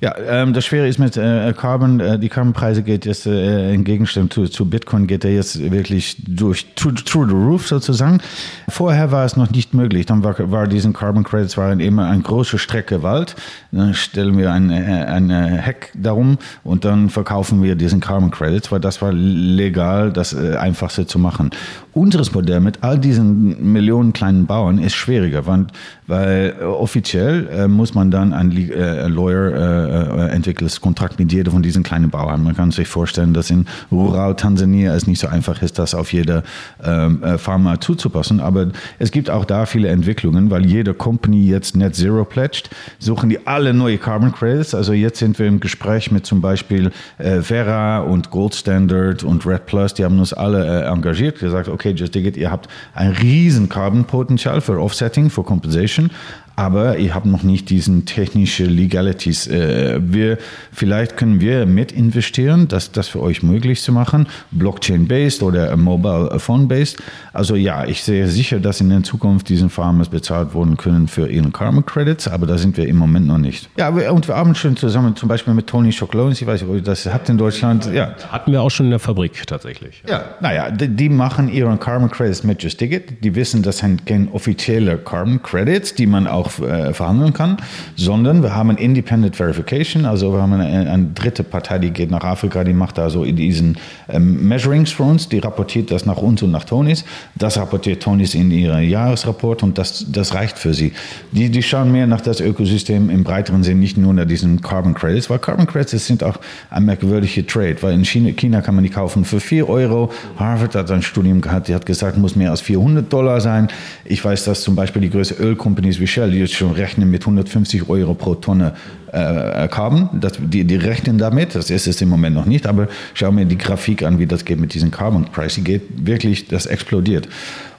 Ja, 0.00 0.14
ähm, 0.16 0.54
das 0.54 0.64
Schwere 0.64 0.88
ist 0.88 0.98
mit 0.98 1.16
äh, 1.16 1.52
Carbon, 1.56 2.00
äh, 2.00 2.18
die 2.18 2.28
Carbon-Preise 2.28 2.82
geht 2.82 3.04
jetzt 3.04 3.26
äh, 3.26 3.74
im 3.74 3.84
Gegenstand 3.84 4.32
zu, 4.32 4.46
zu 4.46 4.64
Bitcoin 4.64 5.06
geht 5.06 5.24
er 5.24 5.32
jetzt 5.32 5.70
wirklich 5.70 6.16
durch 6.26 6.66
through, 6.76 7.28
the 7.28 7.34
roof 7.34 7.66
sozusagen. 7.66 8.20
Vorher 8.68 9.12
war 9.12 9.24
es 9.24 9.36
noch 9.36 9.50
nicht 9.50 9.74
möglich. 9.74 10.06
Dann 10.06 10.24
war, 10.24 10.34
war 10.50 10.66
diesen 10.66 10.92
Carbon 10.92 11.24
Credits 11.24 11.56
waren 11.56 11.80
immer 11.80 12.06
eine 12.06 12.22
große 12.22 12.58
Strecke 12.58 13.02
Wald. 13.02 13.36
Dann 13.72 13.92
stellen 13.92 14.38
wir 14.38 14.52
ein, 14.52 14.70
äh, 14.70 14.74
ein 14.74 15.30
Heck 15.30 15.92
darum 15.94 16.38
und 16.64 16.84
dann 16.84 17.10
verkaufen 17.10 17.62
wir 17.62 17.74
diesen 17.74 17.97
diesen 17.98 18.00
Carbon 18.00 18.30
Credits, 18.30 18.70
weil 18.72 18.80
das 18.80 19.02
war 19.02 19.12
legal, 19.12 20.12
das 20.12 20.32
äh, 20.32 20.56
einfachste 20.56 21.06
zu 21.06 21.18
machen. 21.18 21.50
Unseres 21.92 22.32
Modell 22.32 22.60
mit 22.60 22.82
all 22.82 22.98
diesen 22.98 23.72
Millionen 23.72 24.12
kleinen 24.12 24.46
Bauern 24.46 24.78
ist 24.78 24.94
schwieriger, 24.94 25.46
weil, 25.46 25.72
weil 26.08 26.56
äh, 26.58 26.64
offiziell 26.64 27.46
äh, 27.48 27.68
muss 27.68 27.94
man 27.94 28.10
dann 28.10 28.32
ein, 28.32 28.50
äh, 28.50 29.06
Lawyer 29.06 30.30
äh, 30.30 30.30
entwickeltes 30.30 30.80
Kontrakt 30.80 31.18
mit 31.18 31.30
jedem 31.32 31.52
von 31.52 31.62
diesen 31.62 31.82
kleinen 31.82 32.10
Bauern. 32.10 32.42
Man 32.42 32.56
kann 32.56 32.70
sich 32.70 32.88
vorstellen, 32.88 33.34
dass 33.34 33.50
in 33.50 33.66
rural 33.92 34.34
Tansania 34.34 34.94
es 34.94 35.06
nicht 35.06 35.20
so 35.20 35.28
einfach 35.28 35.60
ist, 35.62 35.78
das 35.78 35.94
auf 35.94 36.12
jede 36.12 36.42
ähm, 36.82 37.22
äh, 37.22 37.36
Farmer 37.36 37.80
zuzupassen. 37.80 38.40
Aber 38.40 38.68
es 38.98 39.10
gibt 39.10 39.28
auch 39.28 39.44
da 39.44 39.66
viele 39.66 39.88
Entwicklungen, 39.88 40.50
weil 40.50 40.64
jede 40.64 40.94
Company 40.94 41.46
jetzt 41.46 41.76
Net 41.76 41.94
Zero 41.94 42.24
pledged, 42.24 42.70
suchen 42.98 43.28
die 43.28 43.46
alle 43.46 43.74
neue 43.74 43.98
Carbon 43.98 44.32
Credits. 44.32 44.74
Also 44.74 44.94
jetzt 44.94 45.18
sind 45.18 45.38
wir 45.38 45.46
im 45.46 45.60
Gespräch 45.60 46.10
mit 46.10 46.24
zum 46.24 46.40
Beispiel 46.40 46.90
Vera 47.18 47.98
und 47.98 48.30
Gold 48.30 48.54
Standard 48.54 49.24
und 49.24 49.46
Red 49.46 49.66
Plus. 49.66 49.92
Die 49.94 50.04
haben 50.04 50.18
uns 50.18 50.32
alle 50.32 50.84
engagiert, 50.84 51.38
gesagt, 51.38 51.68
okay, 51.68 51.92
Just 51.94 52.14
Dig 52.14 52.24
It, 52.26 52.36
ihr 52.36 52.50
habt 52.50 52.68
ein 52.94 53.10
riesen 53.10 53.68
Carbon-Potenzial 53.68 54.60
für 54.60 54.80
Offsetting, 54.80 55.28
für 55.28 55.42
Compensation 55.42 55.97
Menschen 55.98 56.10
aber 56.58 56.98
ich 56.98 57.14
habe 57.14 57.28
noch 57.28 57.44
nicht 57.44 57.70
diesen 57.70 58.04
technische 58.04 58.64
Legalities. 58.64 59.46
Äh, 59.46 60.00
wir, 60.02 60.38
vielleicht 60.72 61.16
können 61.16 61.40
wir 61.40 61.66
mit 61.66 61.92
investieren, 61.92 62.66
das, 62.66 62.90
das 62.90 63.06
für 63.06 63.22
euch 63.22 63.44
möglich 63.44 63.80
zu 63.80 63.92
machen, 63.92 64.26
Blockchain-based 64.50 65.44
oder 65.44 65.76
Mobile 65.76 66.36
Phone-based. 66.40 67.00
Also 67.32 67.54
ja, 67.54 67.84
ich 67.84 68.02
sehe 68.02 68.26
sicher, 68.26 68.58
dass 68.58 68.80
in 68.80 68.90
der 68.90 69.04
Zukunft 69.04 69.48
diesen 69.48 69.70
Farmers 69.70 70.08
bezahlt 70.08 70.52
werden 70.52 70.76
können 70.76 71.06
für 71.06 71.28
ihren 71.28 71.52
Karma 71.52 71.82
Credits, 71.82 72.26
aber 72.26 72.48
da 72.48 72.58
sind 72.58 72.76
wir 72.76 72.88
im 72.88 72.96
Moment 72.96 73.28
noch 73.28 73.38
nicht. 73.38 73.70
Ja, 73.76 73.90
und 74.10 74.26
wir 74.26 74.34
haben 74.34 74.56
schon 74.56 74.76
zusammen, 74.76 75.14
zum 75.14 75.28
Beispiel 75.28 75.54
mit 75.54 75.68
Tony 75.68 75.92
Schoklones, 75.92 76.40
ich 76.40 76.46
weiß 76.48 76.62
nicht, 76.62 76.70
ob 76.70 76.74
ihr 76.74 76.82
das 76.82 77.06
habt 77.06 77.28
in 77.28 77.38
Deutschland. 77.38 77.88
Ja. 77.92 78.16
Hatten 78.32 78.50
wir 78.50 78.62
auch 78.62 78.70
schon 78.70 78.86
in 78.86 78.90
der 78.90 78.98
Fabrik 78.98 79.46
tatsächlich. 79.46 80.02
Ja, 80.08 80.24
naja, 80.40 80.72
die, 80.72 80.88
die 80.88 81.08
machen 81.08 81.48
ihren 81.52 81.78
Karma 81.78 82.08
Credits 82.08 82.42
mit 82.42 82.60
Just 82.60 82.80
Dig 82.80 83.20
Die 83.22 83.34
wissen, 83.36 83.62
das 83.62 83.78
sind 83.78 84.06
keine 84.06 84.32
offizielle 84.32 84.98
Carbon 84.98 85.40
Credits, 85.40 85.94
die 85.94 86.06
man 86.08 86.26
auch 86.26 86.47
äh, 86.60 86.92
verhandeln 86.92 87.32
kann, 87.32 87.58
sondern 87.96 88.42
wir 88.42 88.54
haben 88.54 88.76
Independent 88.76 89.36
Verification, 89.36 90.04
also 90.04 90.32
wir 90.32 90.42
haben 90.42 90.52
eine, 90.52 90.90
eine, 90.90 91.06
dritte 91.14 91.42
Partei, 91.42 91.78
die 91.78 91.90
geht 91.90 92.10
nach 92.10 92.24
Afrika, 92.24 92.64
die 92.64 92.72
macht 92.72 92.98
da 92.98 93.10
so 93.10 93.24
in 93.24 93.36
diesen 93.36 93.78
ähm, 94.08 94.48
Measurings 94.48 94.92
für 94.92 95.02
uns, 95.02 95.28
die 95.28 95.38
rapportiert 95.38 95.90
das 95.90 96.06
nach 96.06 96.18
uns 96.18 96.42
und 96.42 96.50
nach 96.50 96.64
Tonys. 96.64 97.04
Das 97.34 97.58
rapportiert 97.58 98.02
Tonys 98.02 98.34
in 98.34 98.50
ihrem 98.50 98.82
Jahresrapport 98.82 99.62
und 99.62 99.78
das, 99.78 100.06
das 100.10 100.34
reicht 100.34 100.58
für 100.58 100.74
sie. 100.74 100.92
Die, 101.32 101.50
die 101.50 101.62
schauen 101.62 101.92
mehr 101.92 102.06
nach 102.06 102.20
das 102.20 102.40
Ökosystem 102.40 103.10
im 103.10 103.24
breiteren 103.24 103.62
Sinn, 103.62 103.80
nicht 103.80 103.96
nur 103.96 104.12
nach 104.12 104.26
diesen 104.26 104.60
Carbon 104.60 104.94
Credits, 104.94 105.30
weil 105.30 105.38
Carbon 105.38 105.66
Credits 105.66 106.06
sind 106.06 106.22
auch 106.24 106.38
ein 106.70 106.84
merkwürdiger 106.84 107.46
Trade, 107.46 107.76
weil 107.80 107.94
in 107.94 108.04
China, 108.04 108.30
China 108.32 108.60
kann 108.60 108.74
man 108.74 108.84
die 108.84 108.90
kaufen 108.90 109.24
für 109.24 109.40
4 109.40 109.68
Euro. 109.68 110.10
Harvard 110.36 110.74
hat 110.74 110.90
ein 110.90 111.02
Studium 111.02 111.40
gehabt, 111.40 111.68
die 111.68 111.74
hat 111.74 111.86
gesagt, 111.86 112.18
muss 112.18 112.36
mehr 112.36 112.50
als 112.50 112.60
400 112.60 113.12
Dollar 113.12 113.40
sein. 113.40 113.68
Ich 114.04 114.24
weiß, 114.24 114.44
dass 114.44 114.62
zum 114.62 114.74
Beispiel 114.74 115.02
die 115.02 115.10
größten 115.10 115.38
Ölcompanies 115.38 116.00
wie 116.00 116.06
Shell, 116.06 116.30
die 116.38 116.44
jetzt 116.44 116.54
schon 116.54 116.72
rechnen 116.72 117.10
mit 117.10 117.22
150 117.22 117.88
Euro 117.88 118.14
pro 118.14 118.34
Tonne 118.36 118.74
äh, 119.12 119.68
Carbon. 119.68 120.08
Das, 120.20 120.34
die, 120.38 120.64
die 120.64 120.76
rechnen 120.76 121.18
damit, 121.18 121.54
das 121.54 121.70
ist 121.70 121.86
es 121.86 122.00
im 122.00 122.08
Moment 122.08 122.36
noch 122.36 122.46
nicht, 122.46 122.66
aber 122.66 122.88
schau 123.14 123.32
mir 123.32 123.44
die 123.44 123.58
Grafik 123.58 124.02
an, 124.04 124.18
wie 124.18 124.26
das 124.26 124.44
geht 124.44 124.60
mit 124.60 124.74
diesem 124.74 124.90
Carbon 124.90 125.24
Price. 125.24 125.56
Die 125.56 125.64
geht 125.64 126.06
wirklich, 126.06 126.46
das 126.46 126.66
explodiert. 126.66 127.28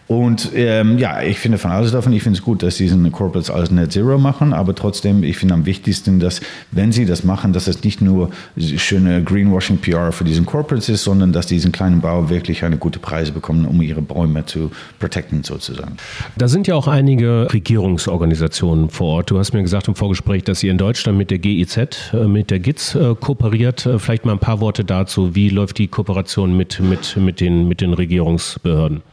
Und 0.09 0.53
ähm, 0.55 0.97
ja, 0.97 1.21
ich 1.21 1.37
finde 1.37 1.59
von 1.59 1.69
alles 1.69 1.91
davon, 1.91 2.11
ich 2.13 2.23
finde 2.23 2.39
es 2.39 2.43
gut, 2.43 2.63
dass 2.63 2.77
diesen 2.77 3.11
Corporates 3.11 3.51
alles 3.51 3.69
Net 3.69 3.91
Zero 3.91 4.17
machen, 4.17 4.53
aber 4.53 4.73
trotzdem, 4.73 5.21
ich 5.21 5.37
finde 5.37 5.53
am 5.53 5.67
wichtigsten, 5.67 6.19
dass, 6.19 6.41
wenn 6.71 6.91
sie 6.91 7.05
das 7.05 7.23
machen, 7.23 7.53
dass 7.53 7.67
es 7.67 7.83
nicht 7.83 8.01
nur 8.01 8.31
schöne 8.57 9.23
Greenwashing 9.23 9.77
PR 9.77 10.11
für 10.11 10.23
diesen 10.23 10.47
Corporates 10.47 10.89
ist, 10.89 11.03
sondern 11.03 11.31
dass 11.31 11.45
diesen 11.45 11.71
kleinen 11.71 12.01
Bauern 12.01 12.29
wirklich 12.29 12.63
eine 12.63 12.77
gute 12.77 12.97
Preise 12.97 13.31
bekommen, 13.33 13.65
um 13.65 13.79
ihre 13.83 14.01
Bäume 14.01 14.43
zu 14.47 14.71
protecten 14.97 15.43
sozusagen. 15.43 15.97
Da 16.39 16.47
sind 16.47 16.65
ja 16.65 16.73
auch 16.73 16.87
einige 16.87 17.47
Regierungsorganisationen 17.53 18.89
vor 18.89 19.17
Ort. 19.17 19.29
Du 19.29 19.37
hast 19.37 19.53
mir 19.53 19.61
gesagt 19.61 19.89
im 19.89 19.93
Vorgespräch, 19.93 20.43
dass 20.43 20.63
ihr 20.63 20.71
in 20.71 20.79
Deutschland 20.79 21.19
mit 21.19 21.29
der 21.29 21.37
GIZ, 21.37 21.77
äh, 22.13 22.25
mit 22.25 22.49
der 22.49 22.57
GIZ 22.57 22.95
äh, 22.95 23.13
kooperiert. 23.13 23.85
Äh, 23.85 23.99
vielleicht 23.99 24.25
mal 24.25 24.31
ein 24.31 24.39
paar 24.39 24.59
Worte 24.59 24.83
dazu. 24.83 25.35
Wie 25.35 25.49
läuft 25.49 25.77
die 25.77 25.87
Kooperation 25.87 26.57
mit, 26.57 26.79
mit, 26.79 27.15
mit, 27.15 27.39
den, 27.39 27.67
mit 27.67 27.81
den 27.81 27.93
Regierungsbehörden? 27.93 29.03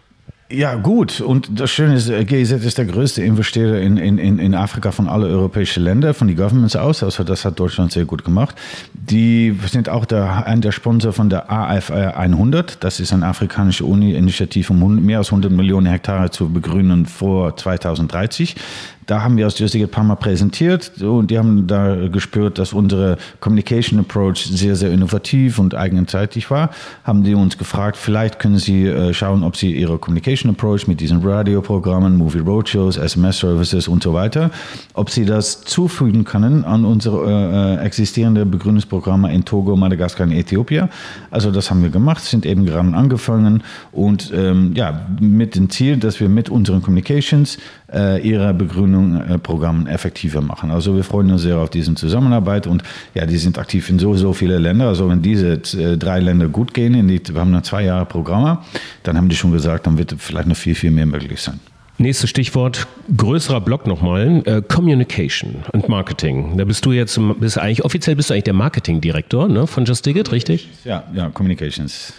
Ja, 0.48 0.76
gut. 0.76 1.20
Und 1.20 1.58
das 1.58 1.72
Schöne 1.72 1.96
ist, 1.96 2.08
GIZ 2.08 2.52
ist 2.52 2.78
der 2.78 2.84
größte 2.84 3.20
Investorer 3.20 3.80
in, 3.80 3.96
in, 3.96 4.38
in 4.38 4.54
Afrika 4.54 4.92
von 4.92 5.08
allen 5.08 5.24
europäischen 5.24 5.82
Ländern, 5.82 6.14
von 6.14 6.28
den 6.28 6.36
Governments 6.36 6.76
aus. 6.76 7.02
Also 7.02 7.24
das 7.24 7.44
hat 7.44 7.58
Deutschland 7.58 7.90
sehr 7.90 8.04
gut 8.04 8.24
gemacht. 8.24 8.54
Die 8.92 9.58
sind 9.66 9.88
auch 9.88 10.04
der, 10.04 10.46
ein 10.46 10.60
der 10.60 10.70
Sponsor 10.70 11.12
von 11.12 11.30
der 11.30 11.50
AFR 11.50 12.16
100. 12.16 12.84
Das 12.84 13.00
ist 13.00 13.12
eine 13.12 13.26
afrikanische 13.26 13.84
Uni-Initiative, 13.84 14.72
um 14.72 15.04
mehr 15.04 15.18
als 15.18 15.28
100 15.28 15.50
Millionen 15.50 15.86
Hektare 15.86 16.30
zu 16.30 16.48
begrünen 16.48 17.06
vor 17.06 17.56
2030. 17.56 18.54
Da 19.06 19.22
haben 19.22 19.36
wir 19.36 19.44
als 19.44 19.58
Justic 19.58 19.82
ein 19.82 19.88
paar 19.88 20.02
Mal 20.02 20.16
präsentiert 20.16 21.00
und 21.00 21.30
die 21.30 21.38
haben 21.38 21.68
da 21.68 22.08
gespürt, 22.08 22.58
dass 22.58 22.72
unsere 22.72 23.18
Communication 23.38 24.00
Approach 24.00 24.44
sehr, 24.44 24.74
sehr 24.74 24.90
innovativ 24.90 25.60
und 25.60 25.76
eigenzeitig 25.76 26.50
war. 26.50 26.70
Haben 27.04 27.22
die 27.22 27.34
uns 27.34 27.56
gefragt, 27.56 27.96
vielleicht 27.96 28.40
können 28.40 28.58
Sie 28.58 28.86
äh, 28.86 29.14
schauen, 29.14 29.44
ob 29.44 29.56
Sie 29.56 29.72
Ihre 29.72 29.98
Communication 29.98 30.50
Approach 30.50 30.88
mit 30.88 31.00
diesen 31.00 31.24
Radioprogrammen, 31.24 32.16
Movie 32.16 32.40
Roadshows, 32.40 32.96
SMS 32.96 33.38
Services 33.38 33.86
und 33.86 34.02
so 34.02 34.12
weiter, 34.12 34.50
ob 34.94 35.10
Sie 35.10 35.24
das 35.24 35.60
zufügen 35.62 36.24
können 36.24 36.64
an 36.64 36.84
unsere 36.84 37.76
äh, 37.78 37.82
äh 37.82 37.86
existierenden 37.86 38.50
Begründungsprogramme 38.50 39.32
in 39.32 39.44
Togo, 39.44 39.76
Madagaskar 39.76 40.26
und 40.26 40.32
Äthiopien. 40.32 40.88
Also 41.30 41.52
das 41.52 41.70
haben 41.70 41.82
wir 41.82 41.90
gemacht, 41.90 42.24
sind 42.24 42.44
eben 42.44 42.66
gerade 42.66 42.92
angefangen 42.92 43.62
und 43.92 44.32
ähm, 44.34 44.72
ja, 44.74 45.06
mit 45.20 45.54
dem 45.54 45.70
Ziel, 45.70 45.96
dass 45.96 46.18
wir 46.18 46.28
mit 46.28 46.50
unseren 46.50 46.82
Communications 46.82 47.58
äh, 47.92 48.20
ihre 48.20 48.52
Begründung 48.54 49.20
äh, 49.20 49.38
Programmen 49.38 49.86
effektiver 49.86 50.40
machen. 50.40 50.70
Also 50.70 50.96
wir 50.96 51.04
freuen 51.04 51.30
uns 51.30 51.42
sehr 51.42 51.58
auf 51.58 51.70
diese 51.70 51.94
Zusammenarbeit 51.94 52.66
und 52.66 52.82
ja, 53.14 53.26
die 53.26 53.36
sind 53.36 53.58
aktiv 53.58 53.88
in 53.90 53.98
so, 53.98 54.14
so 54.14 54.32
viele 54.32 54.58
Länder. 54.58 54.88
Also 54.88 55.08
wenn 55.08 55.22
diese 55.22 55.54
äh, 55.54 55.96
drei 55.96 56.20
Länder 56.20 56.48
gut 56.48 56.74
gehen, 56.74 56.94
in 56.94 57.08
die, 57.08 57.20
wir 57.28 57.40
haben 57.40 57.50
noch 57.50 57.62
zwei 57.62 57.84
Jahre 57.84 58.06
Programme, 58.06 58.58
dann 59.02 59.16
haben 59.16 59.28
die 59.28 59.36
schon 59.36 59.52
gesagt, 59.52 59.86
dann 59.86 59.98
wird 59.98 60.14
vielleicht 60.18 60.48
noch 60.48 60.56
viel, 60.56 60.74
viel 60.74 60.90
mehr 60.90 61.06
möglich 61.06 61.40
sein. 61.40 61.60
Nächstes 61.98 62.28
Stichwort, 62.28 62.86
größerer 63.16 63.62
Block 63.62 63.86
nochmal, 63.86 64.42
äh, 64.44 64.60
Communication 64.60 65.64
und 65.72 65.88
Marketing. 65.88 66.58
Da 66.58 66.64
bist 66.64 66.84
du 66.84 66.92
jetzt, 66.92 67.18
bist 67.40 67.56
eigentlich, 67.56 67.86
offiziell 67.86 68.16
bist 68.16 68.28
du 68.28 68.34
eigentlich 68.34 68.44
der 68.44 68.52
Marketingdirektor 68.52 69.48
ne, 69.48 69.66
von 69.66 69.86
Just 69.86 70.04
Dig 70.04 70.16
It, 70.16 70.30
richtig? 70.30 70.68
Ja, 70.84 71.04
ja, 71.14 71.30
Communications. 71.30 72.12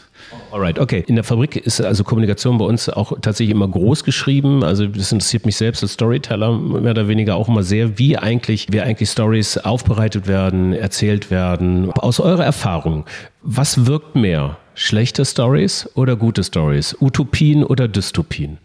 Alright, 0.51 0.79
okay. 0.79 1.03
In 1.07 1.15
der 1.15 1.23
Fabrik 1.23 1.55
ist 1.55 1.81
also 1.81 2.03
Kommunikation 2.03 2.57
bei 2.57 2.65
uns 2.65 2.89
auch 2.89 3.13
tatsächlich 3.21 3.53
immer 3.55 3.67
groß 3.67 4.03
geschrieben. 4.03 4.63
Also 4.63 4.87
das 4.87 5.11
interessiert 5.11 5.45
mich 5.45 5.57
selbst 5.57 5.83
als 5.83 5.93
Storyteller 5.93 6.51
mehr 6.57 6.91
oder 6.91 7.07
weniger 7.07 7.35
auch 7.35 7.47
immer 7.47 7.63
sehr, 7.63 7.97
wie 7.97 8.17
eigentlich, 8.17 8.67
wie 8.71 8.81
eigentlich 8.81 9.09
Stories 9.09 9.57
aufbereitet 9.57 10.27
werden, 10.27 10.73
erzählt 10.73 11.31
werden. 11.31 11.91
Aus 11.91 12.19
eurer 12.19 12.45
Erfahrung, 12.45 13.05
was 13.41 13.85
wirkt 13.85 14.15
mehr? 14.15 14.57
Schlechte 14.73 15.25
Stories 15.25 15.89
oder 15.95 16.15
gute 16.15 16.43
Stories? 16.43 16.95
Utopien 17.01 17.63
oder 17.63 17.87
Dystopien? 17.87 18.59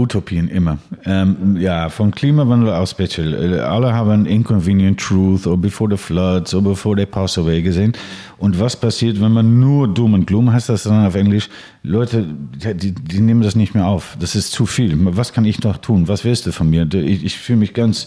Utopien 0.00 0.48
immer. 0.48 0.78
Ähm, 1.04 1.56
ja, 1.58 1.88
vom 1.88 2.10
Klimawandel 2.10 2.70
aus 2.70 2.94
bitte. 2.94 3.64
Alle 3.68 3.92
haben 3.92 4.26
Inconvenient 4.26 4.98
Truth 4.98 5.46
oder 5.46 5.56
Before 5.56 5.90
the 5.90 5.96
Floods 5.96 6.54
oder 6.54 6.70
Before 6.70 6.96
they 6.96 7.06
Pass 7.06 7.38
Away 7.38 7.62
gesehen. 7.62 7.92
Und 8.38 8.58
was 8.58 8.74
passiert, 8.76 9.20
wenn 9.20 9.32
man 9.32 9.60
nur 9.60 9.86
Doom 9.92 10.14
und 10.14 10.26
Gloom 10.26 10.52
heißt 10.52 10.68
das 10.68 10.84
dann 10.84 11.06
auf 11.06 11.14
Englisch? 11.14 11.48
Leute, 11.82 12.26
die, 12.74 12.92
die 12.92 13.20
nehmen 13.20 13.42
das 13.42 13.54
nicht 13.54 13.74
mehr 13.74 13.86
auf. 13.86 14.16
Das 14.18 14.34
ist 14.34 14.52
zu 14.52 14.66
viel. 14.66 14.96
Was 15.16 15.32
kann 15.32 15.44
ich 15.44 15.62
noch 15.62 15.76
tun? 15.76 16.08
Was 16.08 16.24
willst 16.24 16.46
du 16.46 16.52
von 16.52 16.70
mir? 16.70 16.88
Ich, 16.92 17.24
ich 17.24 17.38
fühle 17.38 17.58
mich 17.58 17.74
ganz 17.74 18.06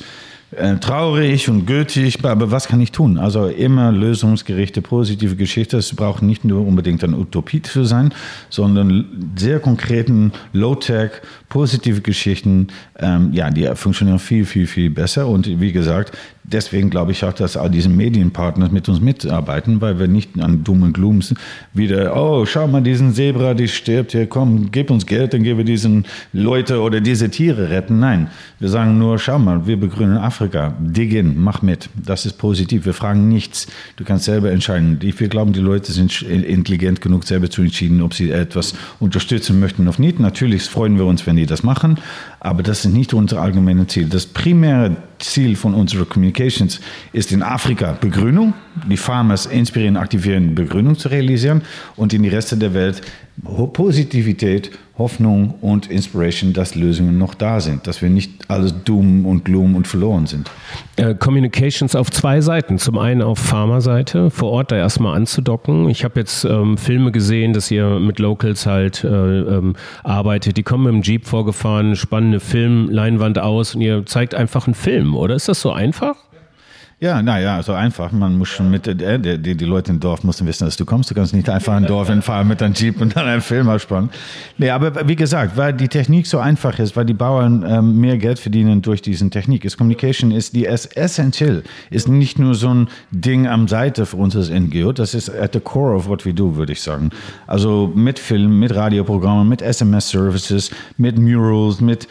äh, 0.58 0.78
traurig 0.78 1.50
und 1.50 1.66
gültig, 1.66 2.24
aber 2.24 2.52
was 2.52 2.68
kann 2.68 2.82
ich 2.82 2.92
tun? 2.92 3.18
Also 3.18 3.48
immer 3.48 3.92
lösungsgerichte, 3.92 4.82
positive 4.82 5.36
Geschichte. 5.36 5.78
Es 5.78 5.96
braucht 5.96 6.22
nicht 6.22 6.46
nur 6.46 6.66
unbedingt 6.66 7.04
eine 7.04 7.18
Utopie 7.18 7.62
zu 7.62 7.84
sein, 7.84 8.14
sondern 8.50 9.34
sehr 9.36 9.60
konkreten 9.60 10.32
Low-Tech, 10.54 11.12
positive 11.50 12.02
Geschichten, 12.02 12.68
ähm, 13.00 13.32
ja, 13.34 13.50
die 13.50 13.70
funktionieren 13.76 14.20
viel, 14.20 14.46
viel, 14.46 14.68
viel 14.68 14.90
besser. 14.90 15.28
Und 15.28 15.60
wie 15.60 15.72
gesagt, 15.72 16.18
deswegen 16.44 16.90
glaube 16.90 17.12
ich 17.12 17.24
auch, 17.26 17.34
dass 17.34 17.58
all 17.58 17.70
diese 17.70 17.90
Medienpartner 17.90 18.70
mit 18.70 18.88
uns 18.90 19.02
mitarbeiten, 19.02 19.82
weil 19.82 20.00
wir 20.00 20.08
nicht 20.08 20.40
an 20.40 20.64
dummen 20.64 20.94
Glooms 20.94 21.34
wieder, 21.74 22.16
oh, 22.16 22.46
schau 22.46 22.68
mal, 22.68 22.82
diesen 22.82 23.14
Zebra, 23.14 23.54
die 23.54 23.68
stirbt 23.68 24.12
hier, 24.12 24.28
komm, 24.28 24.72
gib 24.72 24.92
uns 24.92 25.06
Geld, 25.06 25.34
dann 25.34 25.44
geben 25.44 25.60
wir 25.60 25.66
diesen 25.66 26.06
Leute 26.32 26.82
oder 26.82 27.02
diese 27.02 27.30
Tiere 27.30 27.70
retten. 27.70 28.00
Nein, 28.00 28.28
wir 28.60 28.70
sagen 28.70 28.98
nur, 28.98 29.18
schau 29.20 29.40
mal, 29.40 29.66
wir 29.66 29.80
begrünen 29.80 30.18
Afrika 30.18 30.44
Afrika, 30.44 30.74
dig 30.80 31.14
in, 31.14 31.40
mach 31.40 31.62
mit. 31.62 31.90
Das 31.96 32.26
ist 32.26 32.38
positiv. 32.38 32.86
Wir 32.86 32.94
fragen 32.94 33.30
nichts. 33.30 33.68
Du 33.96 34.04
kannst 34.04 34.26
selber 34.26 34.52
entscheiden. 34.52 35.00
Wir 35.02 35.28
glauben, 35.28 35.54
die 35.54 35.60
Leute 35.60 35.92
sind 35.92 36.22
intelligent 36.22 37.02
genug, 37.02 37.24
selber 37.24 37.50
zu 37.50 37.62
entscheiden, 37.62 38.02
ob 38.02 38.14
sie 38.14 38.32
etwas 38.32 38.74
unterstützen 39.00 39.60
möchten 39.60 39.88
oder 39.88 40.00
nicht. 40.00 40.20
Natürlich 40.20 40.64
freuen 40.64 40.98
wir 40.98 41.06
uns, 41.06 41.26
wenn 41.26 41.38
die 41.38 41.46
das 41.46 41.64
machen, 41.64 41.98
aber 42.40 42.64
das 42.64 42.84
ist 42.84 42.94
nicht 42.94 43.14
unser 43.14 43.42
allgemeines 43.42 43.88
Ziel. 43.88 44.08
Das 44.10 44.26
primäre 44.26 44.98
Ziel 45.24 45.56
von 45.56 45.74
unserer 45.74 46.06
Communications 46.06 46.80
ist 47.12 47.32
in 47.32 47.42
Afrika 47.42 47.94
Begrünung, 48.00 48.54
die 48.90 48.98
Farmers 48.98 49.46
inspirieren, 49.46 49.98
aktivieren, 49.98 50.56
Begrünung 50.56 50.98
zu 50.98 51.10
realisieren. 51.10 51.62
Und 51.96 52.14
in 52.14 52.24
die 52.24 52.30
Reste 52.30 52.58
der 52.58 52.74
Welt 52.74 53.02
Positivität, 53.74 54.72
Hoffnung 54.98 55.56
und 55.62 55.90
Inspiration, 55.90 56.54
dass 56.54 56.76
Lösungen 56.76 57.18
noch 57.18 57.34
da 57.34 57.60
sind, 57.60 57.88
dass 57.88 58.04
wir 58.04 58.10
nicht 58.10 58.48
alles 58.48 58.76
Doom 58.84 59.26
und 59.26 59.44
Gloom 59.44 59.76
und 59.76 59.88
verloren 59.88 60.28
sind. 60.28 60.52
Äh, 60.98 61.16
Communications 61.16 61.96
auf 61.96 62.12
zwei 62.12 62.42
Seiten. 62.42 62.78
Zum 62.78 63.00
einen 63.00 63.24
auf 63.24 63.40
Pharma-Seite, 63.40 64.30
vor 64.30 64.52
Ort 64.52 64.72
da 64.72 64.76
erstmal 64.76 65.16
anzudocken. 65.16 65.90
Ich 65.90 66.04
habe 66.04 66.20
jetzt 66.20 66.46
ähm, 66.46 66.78
Filme 66.78 67.12
gesehen, 67.12 67.54
dass 67.54 67.72
ihr 67.72 68.00
mit 68.00 68.20
Locals 68.20 68.68
halt 68.68 69.04
äh, 69.04 69.08
ähm, 69.08 69.76
arbeitet. 70.04 70.58
Die 70.58 70.64
kommen 70.64 70.84
mit 70.84 70.94
dem 70.94 71.02
Jeep 71.02 71.26
vorgefahren, 71.26 71.96
spannen 71.96 72.30
eine 72.30 72.40
Filmleinwand 72.40 73.40
aus 73.40 73.74
und 73.74 73.82
ihr 73.82 74.06
zeigt 74.06 74.36
einfach 74.36 74.68
einen 74.68 74.76
Film, 74.76 75.16
oder? 75.16 75.34
Ist 75.34 75.50
das 75.50 75.60
so 75.60 75.72
einfach? 75.72 76.16
Ja, 77.04 77.22
naja, 77.22 77.62
so 77.62 77.74
einfach. 77.74 78.14
Man 78.14 78.38
muss 78.38 78.48
schon 78.48 78.72
mit, 78.72 78.88
äh, 78.88 79.20
die, 79.20 79.58
die 79.58 79.66
Leute 79.66 79.92
im 79.92 80.00
Dorf 80.00 80.24
müssen 80.24 80.48
wissen, 80.48 80.64
dass 80.64 80.78
du 80.78 80.86
kommst. 80.86 81.12
Du 81.12 81.16
kannst 81.16 81.34
nicht 81.34 81.50
einfach 81.50 81.74
ein 81.74 81.86
Dorf 81.86 82.08
entfahren 82.08 82.48
mit 82.48 82.62
deinem 82.62 82.76
Jeep 82.76 83.02
und 83.02 83.18
dann 83.18 83.28
einen 83.28 83.42
Film 83.42 83.68
ausspannen. 83.68 84.10
Nee, 84.58 84.70
aber 84.70 85.06
wie 85.06 85.18
gesagt, 85.18 85.58
weil 85.58 85.74
die 85.74 85.90
Technik 85.90 86.28
so 86.28 86.40
einfach 86.40 86.80
ist, 86.80 86.96
weil 86.96 87.04
die 87.04 87.14
Bauern 87.14 87.66
ähm, 87.68 88.00
mehr 88.00 88.18
Geld 88.18 88.40
verdienen 88.40 88.82
durch 88.82 89.02
diese 89.02 89.30
Technik, 89.30 89.66
ist 89.66 89.78
Communication 89.78 90.32
ist 90.32 90.56
die 90.56 90.64
ist 90.64 90.96
essentiell. 90.96 91.64
Ist 91.90 92.08
nicht 92.08 92.40
nur 92.40 92.56
so 92.56 92.74
ein 92.74 92.88
Ding 93.12 93.48
am 93.48 93.68
Seite 93.68 94.06
für 94.06 94.16
uns 94.16 94.38
als 94.38 94.50
NGO, 94.50 94.94
das 94.94 95.14
ist 95.14 95.30
at 95.30 95.52
the 95.52 95.60
core 95.60 95.94
of 95.94 96.08
what 96.08 96.26
we 96.26 96.34
do, 96.34 96.56
würde 96.56 96.72
ich 96.72 96.82
sagen. 96.82 97.10
Also 97.48 97.92
mit 97.94 98.18
Film, 98.18 98.60
mit 98.60 98.74
Radioprogrammen, 98.74 99.50
mit 99.50 99.62
SMS-Services, 99.62 100.72
mit 100.96 101.20
Murals, 101.20 101.82
mit 101.82 102.08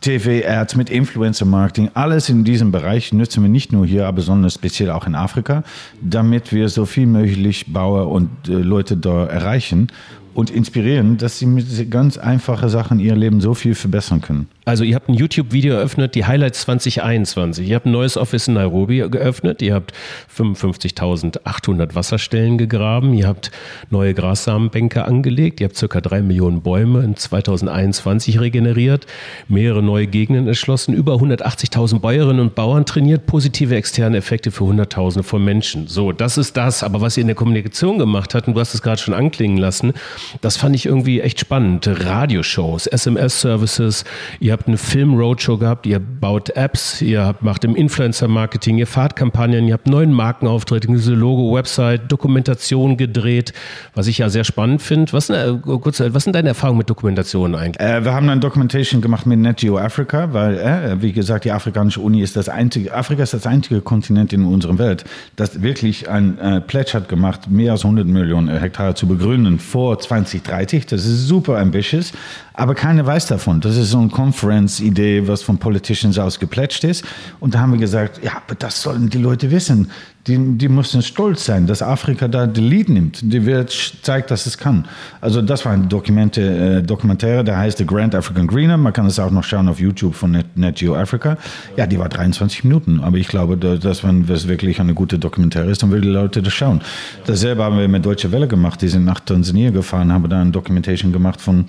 TV-Ads, 0.00 0.76
mit 0.76 0.90
Influencer-Marketing, 0.90 1.90
alles 1.94 2.28
in 2.28 2.44
diesem 2.44 2.72
Bereich 2.72 3.12
nutzen 3.12 3.42
wir 3.42 3.50
nicht 3.50 3.72
nur 3.72 3.86
hier, 3.86 4.06
aber 4.06 4.22
sondern 4.22 4.50
speziell 4.50 4.90
auch 4.90 5.06
in 5.06 5.14
Afrika, 5.14 5.62
damit 6.00 6.52
wir 6.52 6.68
so 6.68 6.86
viel 6.86 7.06
möglich 7.06 7.72
Bauer 7.72 8.10
und 8.10 8.30
äh, 8.48 8.52
Leute 8.52 8.96
da 8.96 9.26
erreichen 9.26 9.88
und 10.34 10.50
inspirieren, 10.50 11.16
dass 11.16 11.38
sie 11.38 11.46
mit 11.46 11.90
ganz 11.90 12.18
einfachen 12.18 12.68
Sachen 12.68 13.00
ihr 13.00 13.16
Leben 13.16 13.40
so 13.40 13.54
viel 13.54 13.74
verbessern 13.74 14.20
können. 14.20 14.48
Also 14.70 14.84
ihr 14.84 14.94
habt 14.94 15.08
ein 15.08 15.14
YouTube-Video 15.14 15.74
eröffnet, 15.74 16.14
die 16.14 16.26
Highlights 16.26 16.60
2021. 16.60 17.68
Ihr 17.68 17.74
habt 17.74 17.86
ein 17.86 17.92
neues 17.92 18.16
Office 18.16 18.46
in 18.46 18.54
Nairobi 18.54 18.98
geöffnet. 19.10 19.62
Ihr 19.62 19.74
habt 19.74 19.92
55.800 20.36 21.94
Wasserstellen 21.94 22.56
gegraben. 22.56 23.12
Ihr 23.14 23.26
habt 23.26 23.50
neue 23.88 24.14
Grassamenbänke 24.14 25.04
angelegt. 25.04 25.60
Ihr 25.60 25.66
habt 25.66 25.76
circa 25.76 26.00
drei 26.00 26.22
Millionen 26.22 26.60
Bäume 26.60 27.02
in 27.02 27.16
2021 27.16 28.38
regeneriert. 28.38 29.06
Mehrere 29.48 29.82
neue 29.82 30.06
Gegenden 30.06 30.46
erschlossen. 30.46 30.94
Über 30.94 31.14
180.000 31.14 31.98
Bäuerinnen 31.98 32.40
und 32.40 32.54
Bauern 32.54 32.86
trainiert. 32.86 33.26
Positive 33.26 33.74
externe 33.74 34.18
Effekte 34.18 34.52
für 34.52 34.66
Hunderttausende 34.66 35.26
von 35.26 35.44
Menschen. 35.44 35.88
So, 35.88 36.12
das 36.12 36.38
ist 36.38 36.56
das. 36.56 36.84
Aber 36.84 37.00
was 37.00 37.16
ihr 37.16 37.22
in 37.22 37.28
der 37.28 37.36
Kommunikation 37.36 37.98
gemacht 37.98 38.36
habt, 38.36 38.46
und 38.46 38.54
du 38.54 38.60
hast 38.60 38.74
es 38.74 38.82
gerade 38.82 39.00
schon 39.00 39.14
anklingen 39.14 39.56
lassen, 39.56 39.94
das 40.40 40.56
fand 40.56 40.74
ich 40.74 40.86
irgendwie 40.86 41.20
echt 41.20 41.40
spannend. 41.40 41.88
Radioshows, 41.88 42.86
SMS-Services. 42.86 44.04
Ihr 44.40 44.52
habt 44.52 44.68
eine 44.68 44.76
Film-Roadshow 44.76 45.58
gehabt, 45.58 45.86
ihr 45.86 46.00
baut 46.00 46.50
Apps, 46.50 47.00
ihr 47.02 47.24
habt, 47.24 47.42
macht 47.42 47.64
im 47.64 47.76
Influencer-Marketing, 47.76 48.78
ihr 48.78 48.86
fahrt 48.86 49.16
Kampagnen, 49.16 49.66
ihr 49.66 49.74
habt 49.74 49.88
neuen 49.88 50.12
Markenauftritt, 50.12 50.86
diese 50.88 51.14
Logo, 51.14 51.54
Website, 51.54 52.10
Dokumentation 52.10 52.96
gedreht, 52.96 53.52
was 53.94 54.06
ich 54.06 54.18
ja 54.18 54.28
sehr 54.28 54.44
spannend 54.44 54.82
finde. 54.82 55.12
Was, 55.12 55.30
äh, 55.30 55.54
was 55.64 56.24
sind 56.24 56.34
deine 56.34 56.48
Erfahrungen 56.48 56.78
mit 56.78 56.90
Dokumentation 56.90 57.54
eigentlich? 57.54 57.80
Äh, 57.80 58.04
wir 58.04 58.12
haben 58.12 58.28
eine 58.28 58.40
Dokumentation 58.40 59.00
gemacht 59.00 59.26
mit 59.26 59.38
NetGeo 59.38 59.78
Africa, 59.78 60.32
weil, 60.32 60.58
äh, 60.58 61.02
wie 61.02 61.12
gesagt, 61.12 61.44
die 61.44 61.52
Afrikanische 61.52 62.00
Uni 62.00 62.22
ist 62.22 62.36
das 62.36 62.48
einzige, 62.48 62.94
Afrika 62.94 63.22
ist 63.22 63.34
das 63.34 63.46
einzige 63.46 63.80
Kontinent 63.80 64.32
in 64.32 64.44
unserer 64.44 64.78
Welt, 64.78 65.04
das 65.36 65.62
wirklich 65.62 66.08
ein 66.08 66.38
äh, 66.38 66.60
Pledge 66.60 66.92
hat 66.94 67.08
gemacht, 67.08 67.50
mehr 67.50 67.72
als 67.72 67.84
100 67.84 68.06
Millionen 68.06 68.48
Hektar 68.48 68.94
zu 68.94 69.06
begründen 69.06 69.58
vor 69.58 69.98
2030. 70.10 70.86
Das 70.86 71.06
ist 71.06 71.26
super 71.26 71.58
ambitious, 71.58 72.12
aber 72.54 72.74
keiner 72.74 73.06
weiß 73.06 73.26
davon. 73.26 73.60
Das 73.60 73.76
ist 73.76 73.90
so 73.90 73.98
eine 73.98 74.08
Conference-Idee, 74.08 75.28
was 75.28 75.42
von 75.42 75.58
Politicians 75.58 76.18
aus 76.18 76.40
geplätscht 76.40 76.84
ist. 76.84 77.04
Und 77.38 77.54
da 77.54 77.60
haben 77.60 77.72
wir 77.72 77.78
gesagt, 77.78 78.22
ja, 78.22 78.32
aber 78.44 78.56
das 78.56 78.82
sollen 78.82 79.08
die 79.08 79.18
Leute 79.18 79.50
wissen 79.50 79.90
die, 80.26 80.58
die 80.58 80.68
müssen 80.68 81.00
stolz 81.02 81.46
sein, 81.46 81.66
dass 81.66 81.82
Afrika 81.82 82.28
da 82.28 82.46
die 82.46 82.60
Lead 82.60 82.90
nimmt. 82.90 83.20
Die 83.22 83.46
wird 83.46 83.70
zeigt, 84.02 84.30
dass 84.30 84.44
es 84.44 84.58
kann. 84.58 84.86
Also 85.20 85.40
das 85.40 85.64
war 85.64 85.72
ein 85.72 85.88
Dokumente, 85.88 86.42
äh, 86.42 86.82
Dokumentäre, 86.82 87.42
der 87.42 87.56
heißt 87.56 87.78
The 87.78 87.86
Grand 87.86 88.14
African 88.14 88.46
Greener. 88.46 88.76
Man 88.76 88.92
kann 88.92 89.06
es 89.06 89.18
auch 89.18 89.30
noch 89.30 89.44
schauen 89.44 89.68
auf 89.68 89.80
YouTube 89.80 90.14
von 90.14 90.32
Net, 90.32 90.56
Net 90.56 90.76
Geo 90.76 90.94
Africa. 90.94 91.38
Ja, 91.76 91.86
die 91.86 91.98
war 91.98 92.10
23 92.10 92.64
Minuten. 92.64 93.00
Aber 93.00 93.16
ich 93.16 93.28
glaube, 93.28 93.56
dass 93.56 94.04
wenn 94.04 94.28
es 94.28 94.46
wirklich 94.46 94.78
eine 94.78 94.92
gute 94.92 95.18
Dokumentäre 95.18 95.70
ist, 95.70 95.82
dann 95.82 95.90
will 95.90 96.02
die 96.02 96.08
Leute 96.08 96.42
das 96.42 96.52
schauen. 96.52 96.82
Dasselbe 97.24 97.64
haben 97.64 97.78
wir 97.78 97.88
mit 97.88 98.04
Deutsche 98.04 98.30
Welle 98.30 98.46
gemacht. 98.46 98.82
Die 98.82 98.88
sind 98.88 99.06
nach 99.06 99.20
Tansania 99.20 99.70
gefahren, 99.70 100.12
haben 100.12 100.28
da 100.28 100.40
eine 100.40 100.50
Dokumentation 100.50 101.12
gemacht 101.12 101.40
von, 101.40 101.64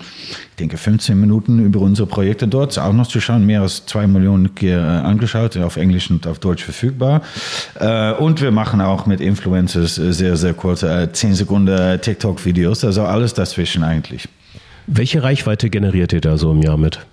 ich 0.50 0.56
denke, 0.58 0.76
15 0.76 1.18
Minuten 1.18 1.58
über 1.58 1.80
unsere 1.80 2.06
Projekte 2.06 2.46
dort. 2.46 2.78
Auch 2.78 2.92
noch 2.92 3.06
zu 3.06 3.18
schauen, 3.20 3.46
mehr 3.46 3.62
als 3.62 3.86
zwei 3.86 4.06
Millionen 4.06 4.50
äh, 4.60 4.74
angeschaut, 4.74 5.56
auf 5.56 5.78
Englisch 5.78 6.10
und 6.10 6.26
auf 6.26 6.38
Deutsch 6.38 6.64
verfügbar. 6.64 7.22
Äh, 7.80 8.12
und 8.12 8.41
wir 8.42 8.50
machen 8.50 8.80
auch 8.80 9.06
mit 9.06 9.20
Influencers 9.20 9.98
äh, 9.98 10.12
sehr, 10.12 10.36
sehr 10.36 10.54
kurze, 10.54 11.08
10 11.12 11.30
äh, 11.30 11.34
Sekunden 11.34 12.00
TikTok-Videos, 12.00 12.84
also 12.84 13.02
alles 13.04 13.34
dazwischen 13.34 13.82
eigentlich. 13.84 14.28
Welche 14.86 15.22
Reichweite 15.22 15.70
generiert 15.70 16.12
ihr 16.12 16.20
da 16.20 16.36
so 16.36 16.50
im 16.52 16.60
Jahr 16.60 16.76
mit? 16.76 17.06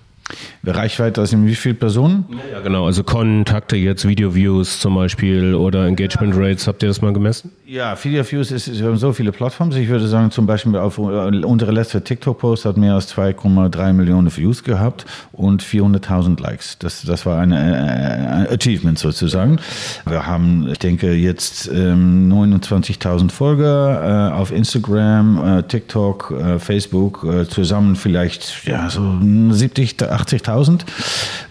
Reichweite 0.66 1.22
aus 1.22 1.34
wie 1.36 1.56
viele 1.56 1.76
Personen? 1.76 2.26
Ja, 2.52 2.60
genau. 2.60 2.86
Also 2.86 3.04
Kontakte 3.04 3.76
jetzt, 3.76 4.08
Video-Views 4.08 4.80
zum 4.80 4.96
Beispiel 4.96 5.56
oder 5.56 5.86
Engagement 5.86 6.36
Rates. 6.36 6.68
Habt 6.68 6.84
ihr 6.84 6.90
das 6.90 7.02
mal 7.02 7.14
gemessen? 7.14 7.52
Ja, 7.66 7.96
Video-Views 8.02 8.52
ist, 8.52 8.80
wir 8.80 8.88
haben 8.88 8.98
so 8.98 9.14
viele 9.14 9.32
Plattformen. 9.32 9.72
Ich 9.76 9.88
würde 9.88 10.08
sagen, 10.08 10.32
zum 10.32 10.46
Beispiel 10.46 10.76
auf 10.76 10.98
äh, 10.98 11.02
unsere 11.02 11.72
letzte 11.72 12.04
TikTok-Post 12.04 12.66
hat 12.66 12.78
mehr 12.78 12.96
als 12.96 13.16
2,3 13.16 13.94
Millionen 13.94 14.36
Views 14.36 14.64
gehabt 14.64 15.06
und 15.32 15.64
400.000 15.64 16.42
Likes. 16.42 16.78
Das, 16.80 17.04
das 17.04 17.26
war 17.26 17.40
ein, 17.40 17.54
ein 17.54 18.48
Achievement 18.50 19.00
sozusagen. 19.00 19.60
Wir 20.06 20.26
haben, 20.26 20.68
ich 20.72 20.80
denke, 20.80 21.14
jetzt 21.14 21.68
ähm, 21.68 22.32
29.000 22.32 23.32
Folger 23.32 24.32
äh, 24.32 24.34
auf 24.34 24.52
Instagram, 24.52 25.60
äh, 25.60 25.64
TikTok, 25.64 26.32
äh, 26.32 26.60
Facebook, 26.60 27.24
äh, 27.24 27.48
zusammen 27.48 27.96
vielleicht 27.96 28.66
ja, 28.66 28.90
so 28.90 29.18
70, 29.52 29.98
80.000. 30.20 30.82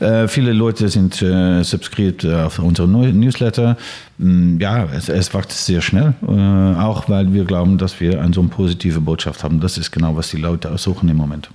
Äh, 0.00 0.28
viele 0.28 0.52
Leute 0.52 0.88
sind 0.88 1.20
äh, 1.22 1.62
subscribed 1.62 2.24
äh, 2.24 2.34
auf 2.34 2.58
unsere 2.58 2.88
Newsletter. 2.88 3.76
Mm, 4.18 4.58
ja, 4.60 4.86
es, 4.94 5.08
es 5.08 5.32
wächst 5.34 5.64
sehr 5.64 5.80
schnell, 5.80 6.14
äh, 6.22 6.80
auch 6.80 7.08
weil 7.08 7.32
wir 7.32 7.44
glauben, 7.44 7.78
dass 7.78 8.00
wir 8.00 8.20
eine 8.20 8.34
so 8.34 8.42
positive 8.44 9.00
Botschaft 9.00 9.44
haben. 9.44 9.60
Das 9.60 9.78
ist 9.78 9.90
genau, 9.90 10.16
was 10.16 10.30
die 10.30 10.38
Leute 10.38 10.76
suchen 10.78 11.08
im 11.08 11.16
Moment. 11.16 11.50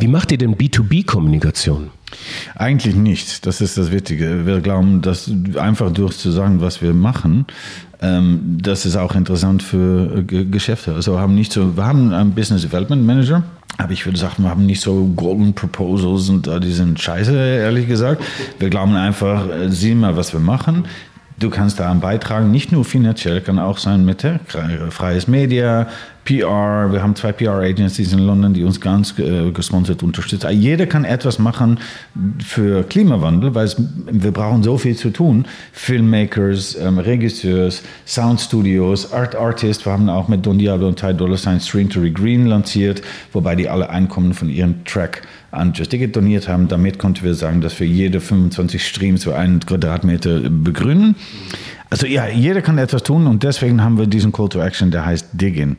Wie 0.00 0.08
macht 0.08 0.32
ihr 0.32 0.38
denn 0.38 0.56
B2B-Kommunikation? 0.56 1.90
Eigentlich 2.54 2.96
nicht. 2.96 3.44
Das 3.46 3.60
ist 3.60 3.76
das 3.76 3.92
Wichtige. 3.92 4.46
Wir 4.46 4.60
glauben, 4.60 5.02
dass 5.02 5.30
einfach 5.56 5.92
durch 5.92 6.16
zu 6.16 6.30
sagen, 6.30 6.60
was 6.62 6.80
wir 6.80 6.94
machen, 6.94 7.46
ähm, 8.00 8.58
das 8.62 8.86
ist 8.86 8.96
auch 8.96 9.14
interessant 9.14 9.62
für 9.62 10.18
äh, 10.18 10.44
Geschäfte. 10.44 10.94
Also 10.94 11.12
wir 11.12 11.20
haben 11.20 11.34
nicht 11.34 11.52
so, 11.52 11.76
wir 11.76 11.84
haben 11.84 12.14
einen 12.14 12.32
Business 12.32 12.62
Development 12.62 13.04
Manager, 13.04 13.42
aber 13.76 13.92
ich 13.92 14.06
würde 14.06 14.18
sagen, 14.18 14.42
wir 14.42 14.50
haben 14.50 14.64
nicht 14.64 14.80
so 14.80 15.12
Golden 15.14 15.52
Proposals 15.52 16.30
und 16.30 16.48
uh, 16.48 16.58
die 16.58 16.72
sind 16.72 16.98
scheiße, 16.98 17.36
ehrlich 17.36 17.86
gesagt. 17.86 18.22
Wir 18.58 18.70
glauben 18.70 18.96
einfach, 18.96 19.48
äh, 19.50 19.68
sieh 19.68 19.94
mal, 19.94 20.16
was 20.16 20.32
wir 20.32 20.40
machen. 20.40 20.86
Du 21.38 21.50
kannst 21.50 21.78
daran 21.80 22.00
beitragen, 22.00 22.50
nicht 22.50 22.72
nur 22.72 22.84
finanziell, 22.84 23.40
kann 23.40 23.58
auch 23.58 23.78
sein 23.78 24.04
mit 24.04 24.24
äh, 24.24 24.38
freies 24.90 25.28
Media, 25.28 25.88
PR. 26.30 26.92
Wir 26.92 27.02
haben 27.02 27.16
zwei 27.16 27.32
PR-Agencies 27.32 28.12
in 28.12 28.20
London, 28.20 28.54
die 28.54 28.62
uns 28.62 28.80
ganz 28.80 29.18
äh, 29.18 29.50
gesponsert 29.50 30.04
unterstützen. 30.04 30.48
Jeder 30.52 30.86
kann 30.86 31.04
etwas 31.04 31.40
machen 31.40 31.80
für 32.38 32.84
Klimawandel, 32.84 33.56
weil 33.56 33.64
es, 33.64 33.76
wir 34.08 34.30
brauchen 34.30 34.62
so 34.62 34.78
viel 34.78 34.94
zu 34.94 35.10
tun. 35.10 35.46
Filmmakers, 35.72 36.76
ähm, 36.76 36.98
Regisseurs, 36.98 37.82
Soundstudios, 38.06 39.12
Art 39.12 39.34
Artists. 39.34 39.84
Wir 39.84 39.92
haben 39.92 40.08
auch 40.08 40.28
mit 40.28 40.46
Don 40.46 40.58
Diablo 40.58 40.86
und 40.86 41.00
Ty 41.00 41.14
Dolla 41.14 41.36
Sign 41.36 41.58
Stream 41.58 41.90
to 41.90 42.00
Green 42.14 42.46
lanciert, 42.46 43.02
wobei 43.32 43.56
die 43.56 43.68
alle 43.68 43.90
Einkommen 43.90 44.32
von 44.32 44.48
ihrem 44.48 44.84
Track 44.84 45.22
an 45.50 45.72
Just 45.72 45.90
Ticket 45.90 46.14
doniert 46.14 46.48
haben. 46.48 46.68
Damit 46.68 46.98
konnten 46.98 47.24
wir 47.24 47.34
sagen, 47.34 47.60
dass 47.60 47.80
wir 47.80 47.86
jede 47.86 48.20
25 48.20 48.86
Streams 48.86 49.24
für 49.24 49.34
einen 49.34 49.60
Quadratmeter 49.60 50.48
begründen. 50.48 51.16
Also 51.92 52.06
ja, 52.06 52.28
jeder 52.28 52.62
kann 52.62 52.78
etwas 52.78 53.02
tun 53.02 53.26
und 53.26 53.42
deswegen 53.42 53.82
haben 53.82 53.98
wir 53.98 54.06
diesen 54.06 54.30
Call 54.30 54.48
to 54.48 54.60
Action, 54.60 54.92
der 54.92 55.04
heißt 55.04 55.30
Diggin. 55.32 55.76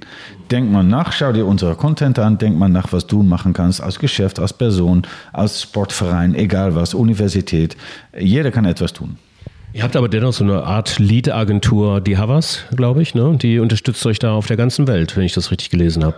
Denk 0.51 0.69
mal 0.69 0.83
nach, 0.83 1.13
schau 1.13 1.31
dir 1.31 1.45
unsere 1.45 1.75
Content 1.75 2.19
an, 2.19 2.37
denk 2.37 2.57
mal 2.57 2.67
nach, 2.67 2.91
was 2.91 3.07
du 3.07 3.23
machen 3.23 3.53
kannst 3.53 3.81
als 3.81 3.97
Geschäft, 3.97 4.37
als 4.37 4.51
Person, 4.51 5.03
als 5.31 5.61
Sportverein, 5.61 6.35
egal 6.35 6.75
was, 6.75 6.93
Universität. 6.93 7.77
Jeder 8.19 8.51
kann 8.51 8.65
etwas 8.65 8.91
tun. 8.91 9.17
Ihr 9.71 9.83
habt 9.83 9.95
aber 9.95 10.09
dennoch 10.09 10.33
so 10.33 10.43
eine 10.43 10.63
Art 10.63 10.99
Lead-Agentur, 10.99 12.01
die 12.01 12.17
Havas, 12.17 12.65
glaube 12.75 13.01
ich, 13.01 13.15
ne? 13.15 13.37
Die 13.41 13.59
unterstützt 13.59 14.05
euch 14.05 14.19
da 14.19 14.33
auf 14.33 14.47
der 14.47 14.57
ganzen 14.57 14.87
Welt, 14.87 15.15
wenn 15.15 15.23
ich 15.23 15.33
das 15.33 15.49
richtig 15.49 15.69
gelesen 15.69 16.03
habe. 16.03 16.17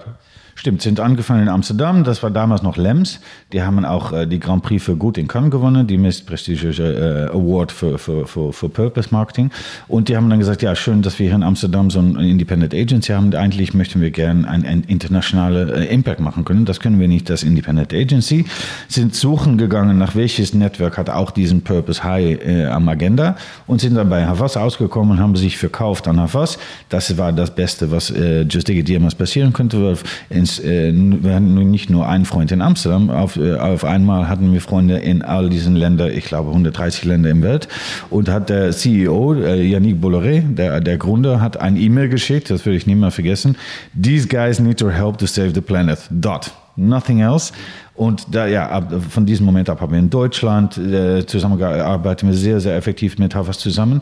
Stimmt, 0.55 0.81
sind 0.83 0.99
angefangen 0.99 1.43
in 1.43 1.49
Amsterdam, 1.49 2.03
das 2.03 2.21
war 2.21 2.29
damals 2.29 2.61
noch 2.61 2.77
Lems. 2.77 3.19
Die 3.53 3.63
haben 3.63 3.83
auch 3.85 4.13
äh, 4.13 4.27
die 4.27 4.39
Grand 4.39 4.61
Prix 4.63 4.83
für 4.83 4.95
Gut 4.95 5.17
in 5.17 5.27
Cannes 5.27 5.49
gewonnen, 5.49 5.87
die 5.87 5.97
meist 5.97 6.27
prestigiöse 6.27 7.29
äh, 7.31 7.35
Award 7.35 7.71
für, 7.71 7.97
für, 7.97 8.27
für, 8.27 8.53
für 8.53 8.69
Purpose 8.69 9.09
Marketing. 9.11 9.49
Und 9.87 10.09
die 10.09 10.15
haben 10.15 10.29
dann 10.29 10.39
gesagt, 10.39 10.61
ja, 10.61 10.75
schön, 10.75 11.01
dass 11.01 11.17
wir 11.17 11.25
hier 11.25 11.35
in 11.35 11.43
Amsterdam 11.43 11.89
so 11.89 11.99
ein 11.99 12.15
Independent 12.17 12.73
Agency 12.73 13.13
haben. 13.13 13.33
Eigentlich 13.33 13.73
möchten 13.73 13.99
wir 13.99 14.11
gerne 14.11 14.47
ein, 14.47 14.63
ein 14.63 14.83
internationale 14.83 15.87
äh, 15.87 15.93
Impact 15.93 16.19
machen 16.19 16.45
können. 16.45 16.65
Das 16.65 16.79
können 16.79 16.99
wir 16.99 17.07
nicht, 17.07 17.29
das 17.29 17.41
Independent 17.41 17.91
Agency. 17.91 18.45
Sind 18.87 19.15
suchen 19.15 19.57
gegangen, 19.57 19.97
nach 19.97 20.15
welches 20.15 20.53
Netzwerk 20.53 20.97
hat 20.97 21.09
auch 21.09 21.31
diesen 21.31 21.63
Purpose 21.63 22.03
High 22.03 22.39
äh, 22.45 22.65
am 22.67 22.87
Agenda 22.87 23.37
und 23.65 23.81
sind 23.81 23.95
dann 23.95 24.09
bei 24.09 24.27
Havas 24.27 24.55
ausgekommen 24.55 25.17
und 25.17 25.19
haben 25.19 25.35
sich 25.35 25.57
verkauft 25.57 26.07
an 26.07 26.19
Havas. 26.19 26.59
Das 26.89 27.17
war 27.17 27.33
das 27.33 27.55
Beste, 27.55 27.89
was 27.89 28.11
äh, 28.11 28.43
Just 28.43 28.67
Digit 28.67 28.87
jemals 28.87 29.15
passieren 29.15 29.51
könnte. 29.51 29.97
In 30.29 30.42
ins, 30.43 30.59
äh, 30.59 30.91
wir 30.93 31.35
hatten 31.35 31.53
nicht 31.71 31.89
nur 31.89 32.07
einen 32.07 32.25
Freund 32.25 32.51
in 32.51 32.61
Amsterdam, 32.61 33.09
auf, 33.09 33.37
äh, 33.37 33.55
auf 33.55 33.85
einmal 33.85 34.27
hatten 34.27 34.51
wir 34.51 34.61
Freunde 34.61 34.97
in 34.97 35.21
all 35.21 35.49
diesen 35.49 35.75
Ländern, 35.75 36.11
ich 36.11 36.25
glaube 36.25 36.49
130 36.49 37.05
Länder 37.05 37.29
im 37.29 37.41
Welt. 37.41 37.67
Und 38.09 38.29
hat 38.29 38.49
der 38.49 38.71
CEO, 38.71 39.35
äh, 39.35 39.63
Yannick 39.63 40.01
Bolloré, 40.01 40.41
der, 40.41 40.81
der 40.81 40.97
Gründer, 40.97 41.39
hat 41.39 41.59
ein 41.59 41.77
E-Mail 41.77 42.09
geschickt, 42.09 42.49
das 42.49 42.65
würde 42.65 42.77
ich 42.77 42.85
nie 42.85 42.95
mehr 42.95 43.11
vergessen. 43.11 43.55
These 43.99 44.27
guys 44.27 44.59
need 44.59 44.81
your 44.81 44.91
help 44.91 45.17
to 45.17 45.25
save 45.25 45.51
the 45.53 45.61
planet. 45.61 45.99
Dot. 46.09 46.51
Nothing 46.75 47.19
else. 47.19 47.53
Und 47.95 48.25
da, 48.31 48.47
ja, 48.47 48.67
ab, 48.67 48.91
von 49.09 49.25
diesem 49.27 49.45
Moment 49.45 49.69
ab 49.69 49.79
haben 49.79 49.91
wir 49.91 49.99
in 49.99 50.09
Deutschland 50.09 50.75
äh, 50.77 51.23
zusammengearbeitet, 51.25 52.27
wir 52.27 52.35
sehr, 52.35 52.59
sehr 52.59 52.75
effektiv 52.75 53.19
mit 53.19 53.35
Havas 53.35 53.59
zusammen 53.59 54.01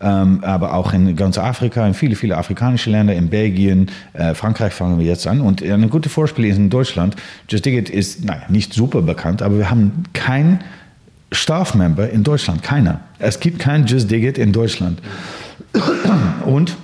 ähm, 0.00 0.42
aber 0.42 0.74
auch 0.74 0.92
in 0.92 1.14
ganz 1.16 1.38
Afrika, 1.38 1.86
in 1.86 1.94
viele, 1.94 2.16
viele 2.16 2.36
afrikanische 2.36 2.90
Länder, 2.90 3.14
in 3.14 3.28
Belgien, 3.28 3.90
äh, 4.14 4.34
Frankreich 4.34 4.72
fangen 4.72 4.98
wir 4.98 5.06
jetzt 5.06 5.26
an. 5.26 5.40
Und 5.40 5.62
eine 5.62 5.88
gute 5.88 6.08
Vorspiel 6.08 6.46
ist 6.46 6.56
in 6.56 6.70
Deutschland. 6.70 7.16
Just 7.48 7.66
Digit 7.66 7.90
ist 7.90 8.24
naja, 8.24 8.42
nicht 8.48 8.72
super 8.72 9.02
bekannt, 9.02 9.42
aber 9.42 9.58
wir 9.58 9.70
haben 9.70 10.04
kein 10.12 10.60
Staff-Member 11.32 12.10
in 12.10 12.24
Deutschland, 12.24 12.62
keiner. 12.62 13.00
Es 13.18 13.40
gibt 13.40 13.58
kein 13.58 13.86
Just 13.86 14.10
Digit 14.10 14.38
in 14.38 14.52
Deutschland. 14.52 15.00
Und 16.44 16.76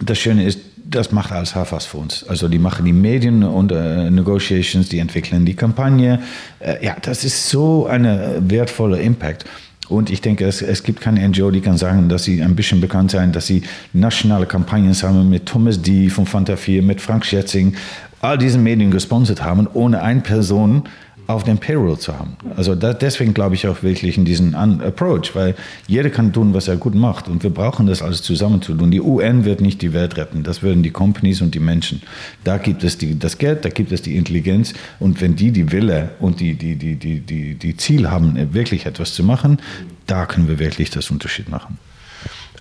das 0.00 0.18
Schöne 0.18 0.44
ist, 0.44 0.60
das 0.84 1.12
macht 1.12 1.32
alles 1.32 1.54
Hafas 1.54 1.84
für 1.84 1.98
uns. 1.98 2.24
Also 2.26 2.48
die 2.48 2.58
machen 2.58 2.86
die 2.86 2.94
Medien 2.94 3.44
und 3.44 3.70
äh, 3.72 4.10
Negotiations, 4.10 4.88
die 4.88 4.98
entwickeln 5.00 5.44
die 5.44 5.54
Kampagne. 5.54 6.20
Äh, 6.60 6.84
ja, 6.84 6.96
das 7.02 7.24
ist 7.24 7.50
so 7.50 7.86
ein 7.86 8.04
wertvoller 8.50 8.98
Impact. 8.98 9.44
Und 9.88 10.10
ich 10.10 10.20
denke, 10.20 10.44
es, 10.46 10.60
es 10.60 10.82
gibt 10.82 11.00
keine 11.00 11.26
NGO, 11.26 11.50
die 11.50 11.60
kann 11.60 11.78
sagen, 11.78 12.08
dass 12.08 12.24
sie 12.24 12.42
ein 12.42 12.54
bisschen 12.54 12.80
bekannt 12.80 13.10
sein, 13.10 13.32
dass 13.32 13.46
sie 13.46 13.62
nationale 13.92 14.46
Kampagnen 14.46 14.92
haben 14.94 15.30
mit 15.30 15.46
Thomas 15.46 15.80
D. 15.80 16.08
von 16.10 16.26
Fanta 16.26 16.56
4, 16.56 16.82
mit 16.82 17.00
Frank 17.00 17.24
Schätzing, 17.24 17.74
all 18.20 18.36
diese 18.36 18.58
Medien 18.58 18.90
gesponsert 18.90 19.42
haben, 19.42 19.66
ohne 19.72 20.02
eine 20.02 20.20
Person 20.20 20.84
auf 21.28 21.44
dem 21.44 21.58
Payroll 21.58 21.98
zu 21.98 22.18
haben. 22.18 22.36
Also 22.56 22.74
da, 22.74 22.94
deswegen 22.94 23.34
glaube 23.34 23.54
ich 23.54 23.68
auch 23.68 23.82
wirklich 23.82 24.16
in 24.16 24.24
diesen 24.24 24.54
Approach, 24.54 25.34
weil 25.34 25.54
jeder 25.86 26.08
kann 26.08 26.32
tun, 26.32 26.54
was 26.54 26.68
er 26.68 26.76
gut 26.76 26.94
macht 26.94 27.28
und 27.28 27.42
wir 27.42 27.50
brauchen 27.50 27.86
das 27.86 28.00
alles 28.02 28.22
zusammen 28.22 28.62
zu 28.62 28.74
tun. 28.74 28.90
Die 28.90 29.00
UN 29.02 29.44
wird 29.44 29.60
nicht 29.60 29.82
die 29.82 29.92
Welt 29.92 30.16
retten, 30.16 30.42
das 30.42 30.62
würden 30.62 30.82
die 30.82 30.90
Companies 30.90 31.42
und 31.42 31.54
die 31.54 31.60
Menschen. 31.60 32.00
Da 32.44 32.56
gibt 32.56 32.82
es 32.82 32.96
die, 32.96 33.18
das 33.18 33.36
Geld, 33.36 33.66
da 33.66 33.68
gibt 33.68 33.92
es 33.92 34.00
die 34.00 34.16
Intelligenz 34.16 34.72
und 35.00 35.20
wenn 35.20 35.36
die 35.36 35.50
die 35.50 35.70
Wille 35.70 36.10
und 36.18 36.40
die, 36.40 36.54
die, 36.54 36.76
die, 36.76 36.96
die, 36.96 37.20
die, 37.20 37.54
die 37.56 37.76
Ziel 37.76 38.10
haben, 38.10 38.54
wirklich 38.54 38.86
etwas 38.86 39.12
zu 39.12 39.22
machen, 39.22 39.58
da 40.06 40.24
können 40.24 40.48
wir 40.48 40.58
wirklich 40.58 40.88
das 40.88 41.10
Unterschied 41.10 41.50
machen. 41.50 41.78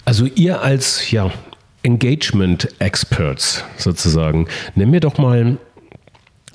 Also 0.03 0.25
ihr 0.25 0.61
als 0.61 1.09
ja, 1.11 1.31
Engagement 1.83 2.67
Experts 2.79 3.63
sozusagen, 3.77 4.47
nimm 4.75 4.89
mir 4.89 4.99
doch 4.99 5.17
mal 5.17 5.57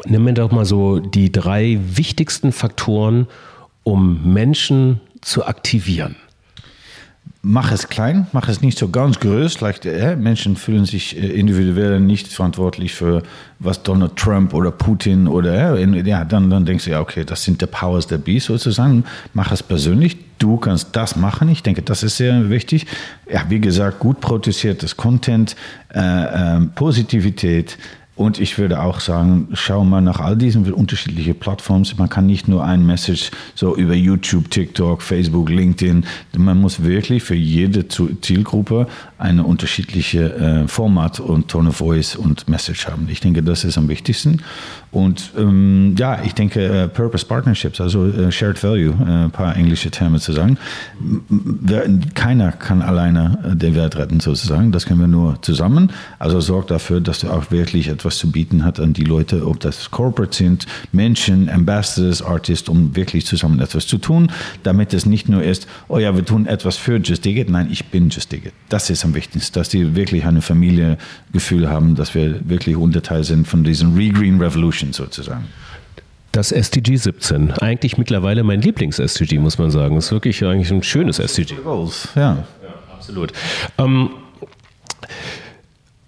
Nimm 0.06 0.24
mir 0.24 0.34
doch 0.34 0.50
mal 0.50 0.64
so 0.64 0.98
die 0.98 1.30
drei 1.30 1.78
wichtigsten 1.80 2.52
Faktoren, 2.52 3.28
um 3.84 4.32
Menschen 4.32 5.00
zu 5.20 5.46
aktivieren. 5.46 6.16
Mach 7.44 7.72
es 7.72 7.88
klein, 7.88 8.28
mach 8.30 8.48
es 8.48 8.62
nicht 8.62 8.78
so 8.78 8.88
ganz 8.88 9.18
groß. 9.18 9.60
Like, 9.62 9.84
äh, 9.84 10.14
Menschen 10.14 10.54
fühlen 10.54 10.84
sich 10.84 11.16
äh, 11.16 11.26
individuell 11.26 11.98
nicht 11.98 12.28
verantwortlich 12.28 12.94
für 12.94 13.24
was 13.58 13.82
Donald 13.82 14.14
Trump 14.14 14.54
oder 14.54 14.70
Putin 14.70 15.26
oder 15.26 15.76
äh, 15.76 16.08
ja, 16.08 16.24
dann, 16.24 16.50
dann 16.50 16.64
denkst 16.64 16.84
du 16.84 16.92
ja, 16.92 17.00
okay, 17.00 17.24
das 17.24 17.42
sind 17.42 17.60
the 17.60 17.66
powers 17.66 18.06
that 18.06 18.24
be 18.24 18.38
sozusagen. 18.38 19.04
Mach 19.34 19.50
es 19.50 19.60
persönlich. 19.60 20.18
Du 20.38 20.56
kannst 20.56 20.94
das 20.94 21.16
machen. 21.16 21.48
Ich 21.48 21.64
denke, 21.64 21.82
das 21.82 22.04
ist 22.04 22.16
sehr 22.16 22.48
wichtig. 22.48 22.86
Ja, 23.28 23.44
wie 23.48 23.60
gesagt, 23.60 23.98
gut 23.98 24.20
produziertes 24.20 24.96
Content, 24.96 25.56
äh, 25.92 25.98
ähm, 25.98 26.70
Positivität, 26.76 27.76
und 28.14 28.38
ich 28.38 28.58
würde 28.58 28.82
auch 28.82 29.00
sagen, 29.00 29.48
schau 29.54 29.84
mal 29.84 30.02
nach 30.02 30.20
all 30.20 30.36
diesen 30.36 30.70
unterschiedlichen 30.70 31.34
Plattformen. 31.34 31.86
Man 31.96 32.10
kann 32.10 32.26
nicht 32.26 32.46
nur 32.46 32.62
ein 32.62 32.84
Message 32.84 33.30
so 33.54 33.74
über 33.74 33.94
YouTube, 33.94 34.50
TikTok, 34.50 35.00
Facebook, 35.00 35.48
LinkedIn. 35.48 36.04
Man 36.36 36.60
muss 36.60 36.82
wirklich 36.82 37.22
für 37.22 37.34
jede 37.34 37.88
Zielgruppe 37.88 38.86
eine 39.16 39.44
unterschiedliche 39.44 40.34
äh, 40.34 40.68
Format 40.68 41.20
und 41.20 41.48
Tone 41.48 41.70
of 41.70 41.76
Voice 41.76 42.14
und 42.14 42.48
Message 42.48 42.86
haben. 42.86 43.08
Ich 43.10 43.20
denke, 43.20 43.42
das 43.42 43.64
ist 43.64 43.78
am 43.78 43.88
wichtigsten. 43.88 44.42
Und 44.92 45.32
ähm, 45.38 45.94
ja, 45.98 46.22
ich 46.22 46.34
denke, 46.34 46.62
äh, 46.66 46.86
Purpose 46.86 47.24
Partnerships, 47.24 47.80
also 47.80 48.06
äh, 48.06 48.30
Shared 48.30 48.62
Value, 48.62 48.92
äh, 49.00 49.24
ein 49.24 49.30
paar 49.30 49.56
englische 49.56 49.90
Terme 49.90 50.20
zu 50.20 50.32
sagen. 50.32 50.58
Keiner 52.14 52.52
kann 52.52 52.82
alleine 52.82 53.38
äh, 53.42 53.56
die 53.56 53.74
Welt 53.74 53.96
retten, 53.96 54.20
sozusagen. 54.20 54.70
Das 54.70 54.84
können 54.84 55.00
wir 55.00 55.08
nur 55.08 55.40
zusammen. 55.40 55.90
Also 56.18 56.40
sorg 56.40 56.66
dafür, 56.66 57.00
dass 57.00 57.20
du 57.20 57.30
auch 57.30 57.50
wirklich 57.50 57.88
etwas 57.88 58.18
zu 58.18 58.30
bieten 58.30 58.66
hast 58.66 58.80
an 58.80 58.92
die 58.92 59.04
Leute, 59.04 59.46
ob 59.46 59.60
das 59.60 59.90
Corporate 59.90 60.36
sind, 60.36 60.66
Menschen, 60.92 61.48
Ambassadors, 61.48 62.20
Artists, 62.20 62.68
um 62.68 62.94
wirklich 62.94 63.24
zusammen 63.24 63.60
etwas 63.60 63.86
zu 63.86 63.96
tun, 63.96 64.30
damit 64.62 64.92
es 64.92 65.06
nicht 65.06 65.26
nur 65.26 65.42
ist, 65.42 65.66
oh 65.88 66.00
ja, 66.00 66.14
wir 66.14 66.24
tun 66.26 66.44
etwas 66.44 66.76
für 66.76 66.98
Just 66.98 67.24
Dig 67.24 67.38
It. 67.38 67.48
Nein, 67.48 67.68
ich 67.70 67.86
bin 67.86 68.10
Just 68.10 68.30
Dig 68.30 68.44
It. 68.44 68.52
Das 68.68 68.90
ist 68.90 69.06
am 69.06 69.14
wichtigsten, 69.14 69.54
dass 69.54 69.70
die 69.70 69.96
wirklich 69.96 70.26
eine 70.26 70.42
Familiegefühl 70.42 71.70
haben, 71.70 71.94
dass 71.94 72.14
wir 72.14 72.46
wirklich 72.46 72.76
Unterteil 72.76 73.24
sind 73.24 73.48
von 73.48 73.64
diesem 73.64 73.94
Regreen 73.96 74.38
Revolution. 74.38 74.81
Menschen 74.82 74.92
sozusagen. 74.92 75.48
Das 76.32 76.50
SDG 76.50 76.96
17, 76.96 77.52
eigentlich 77.52 77.98
mittlerweile 77.98 78.42
mein 78.42 78.62
Lieblings-SDG, 78.62 79.38
muss 79.38 79.58
man 79.58 79.70
sagen. 79.70 79.96
Das 79.96 80.06
ist 80.06 80.12
wirklich 80.12 80.42
eigentlich 80.44 80.70
ein 80.70 80.82
schönes 80.82 81.18
SDG. 81.18 81.56
Ja, 82.14 82.20
ja 82.22 82.44
absolut. 82.92 83.32
Ähm, 83.76 84.10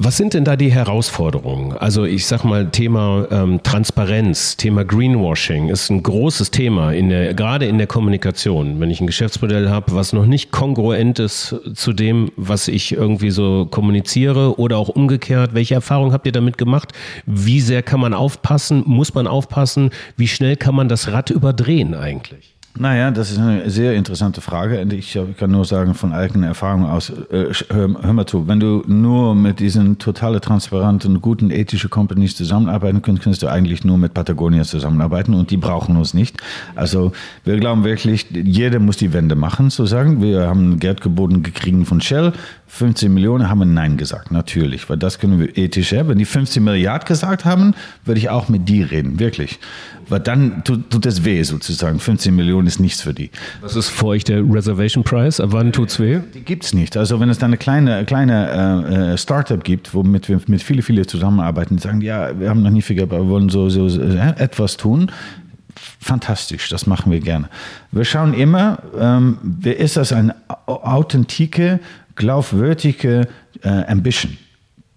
was 0.05 0.19
sind 0.19 0.35
denn 0.35 0.45
da 0.45 0.55
die 0.55 0.71
Herausforderungen? 0.71 1.79
Also 1.79 2.05
ich 2.05 2.27
sag 2.27 2.45
mal, 2.45 2.67
Thema 2.71 3.27
ähm, 3.31 3.63
Transparenz, 3.63 4.59
Thema 4.59 4.85
Greenwashing 4.85 5.71
ist 5.71 5.89
ein 5.89 6.03
großes 6.03 6.51
Thema, 6.51 6.93
in 6.93 7.09
der, 7.09 7.33
gerade 7.33 7.65
in 7.65 7.79
der 7.79 7.87
Kommunikation. 7.87 8.81
Wenn 8.81 8.91
ich 8.91 9.01
ein 9.01 9.07
Geschäftsmodell 9.07 9.71
habe, 9.71 9.95
was 9.95 10.13
noch 10.13 10.27
nicht 10.27 10.53
kongruent 10.53 11.19
ist 11.21 11.55
zu 11.75 11.95
dem, 11.95 12.31
was 12.37 12.69
ich 12.69 12.93
irgendwie 12.93 13.31
so 13.31 13.67
kommuniziere 13.71 14.59
oder 14.59 14.77
auch 14.77 14.91
umgekehrt, 14.91 15.55
welche 15.55 15.75
Erfahrungen 15.75 16.13
habt 16.13 16.27
ihr 16.27 16.33
damit 16.33 16.59
gemacht? 16.59 16.93
Wie 17.25 17.61
sehr 17.63 17.83
kann 17.83 18.01
man 18.01 18.13
aufpassen? 18.13 18.83
Muss 18.85 19.15
man 19.15 19.27
aufpassen? 19.27 19.89
Wie 20.19 20.29
schnell 20.29 20.57
kann 20.57 20.75
man 20.75 20.91
das 20.91 21.13
Rad 21.13 21.31
überdrehen 21.31 21.95
eigentlich? 21.95 22.54
Naja, 22.77 23.13
das 23.13 23.31
ist 23.31 23.39
eine 23.39 23.71
sehr 23.71 23.95
interessante 23.95 24.41
Frage. 24.41 24.81
Und 24.81 24.93
ich 24.93 25.17
kann 25.39 25.53
nur 25.53 25.65
sagen, 25.65 25.95
von 25.95 26.13
eigener 26.13 26.49
Erfahrung 26.49 26.85
aus, 26.87 27.09
äh, 27.09 27.53
hör, 27.71 27.89
hör, 28.03 28.13
mal 28.13 28.27
zu, 28.27 28.49
wenn 28.49 28.59
du 28.59 28.83
nur 28.89 29.37
mit 29.37 29.61
diesen 29.61 29.99
total 29.99 30.41
transparenten, 30.41 31.21
guten, 31.21 31.53
ethischen 31.53 31.89
Companies 31.89 32.35
zusammenarbeiten 32.35 33.01
kannst, 33.01 33.23
kannst 33.23 33.43
du 33.45 33.47
eigentlich 33.47 33.85
nur 33.85 33.97
mit 33.97 34.13
Patagonia 34.13 34.65
zusammenarbeiten 34.65 35.35
und 35.35 35.53
die 35.53 35.57
brauchen 35.57 35.97
uns 35.97 36.15
nicht. 36.15 36.43
Also 36.75 37.13
wir 37.45 37.61
glauben 37.61 37.85
wirklich, 37.85 38.27
jeder 38.33 38.81
muss 38.81 38.97
die 38.97 39.13
Wende 39.13 39.37
machen, 39.37 39.71
sozusagen. 39.71 40.21
Wir 40.21 40.49
haben 40.49 40.81
Geld 40.81 41.01
geboten 41.01 41.45
gekriegt 41.45 41.87
von 41.87 42.01
Shell, 42.01 42.33
15 42.67 43.15
Millionen 43.15 43.49
haben 43.49 43.73
Nein 43.73 43.97
gesagt, 43.97 44.33
natürlich, 44.33 44.91
weil 44.91 44.97
das 44.97 45.21
können 45.21 45.39
wir 45.39 45.57
ethisch, 45.57 45.93
ja. 45.93 46.09
Wenn 46.09 46.19
die 46.19 46.25
15 46.25 46.65
Milliarden 46.65 47.07
gesagt 47.07 47.45
haben, 47.45 47.75
würde 48.05 48.19
ich 48.19 48.31
auch 48.31 48.49
mit 48.49 48.69
dir 48.69 48.91
reden, 48.91 49.21
wirklich. 49.21 49.61
Weil 50.09 50.21
dann 50.21 50.65
tut, 50.65 50.91
tut 50.91 51.07
es 51.07 51.25
weh 51.25 51.43
sozusagen. 51.43 51.99
15 51.99 52.35
Millionen 52.35 52.67
ist 52.67 52.81
nichts 52.81 53.01
für 53.01 53.15
die. 53.15 53.31
Was 53.61 53.77
ist 53.77 53.89
für 53.89 54.07
euch 54.07 54.25
der 54.25 54.43
Reservation 54.43 55.05
Price? 55.05 55.41
Ab 55.41 55.51
wann 55.53 55.73
tut 55.73 55.89
es 55.89 56.01
weh? 56.01 56.21
Die 56.35 56.41
gibt 56.41 56.65
es 56.65 56.75
nicht. 56.75 56.97
Also 56.97 57.21
wenn 57.21 57.29
es 57.29 57.39
dann 57.39 57.51
eine 57.51 57.57
kleine, 57.57 58.05
kleine 58.05 58.85
äh, 58.89 59.13
äh, 59.13 59.19
Startup 59.19 59.63
gibt, 59.63 59.95
womit 59.95 60.29
wir 60.29 60.41
mit 60.47 60.63
viele, 60.63 60.83
viele 60.83 61.07
zusammenarbeiten, 61.07 61.77
die 61.77 61.83
sagen, 61.83 62.01
ja, 62.01 62.39
wir 62.39 62.51
haben 62.51 62.63
noch 62.63 62.71
nie 62.71 62.83
viel 62.83 62.97
Geld, 62.97 63.13
aber 63.13 63.25
wir 63.25 63.29
wollen 63.29 63.49
so, 63.49 63.69
so 63.69 63.87
äh, 63.87 64.35
etwas 64.37 64.77
tun, 64.77 65.11
fantastisch, 66.01 66.69
das 66.69 66.87
machen 66.87 67.11
wir 67.11 67.21
gerne. 67.21 67.49
Wir 67.93 68.05
schauen 68.05 68.35
immer, 68.35 68.79
ähm, 68.99 69.39
ist 69.63 69.97
das 69.97 70.13
eine 70.13 70.35
authentike, 70.67 71.81
glaubwürdige 72.17 73.29
äh, 73.63 73.69
Ambition? 73.69 74.37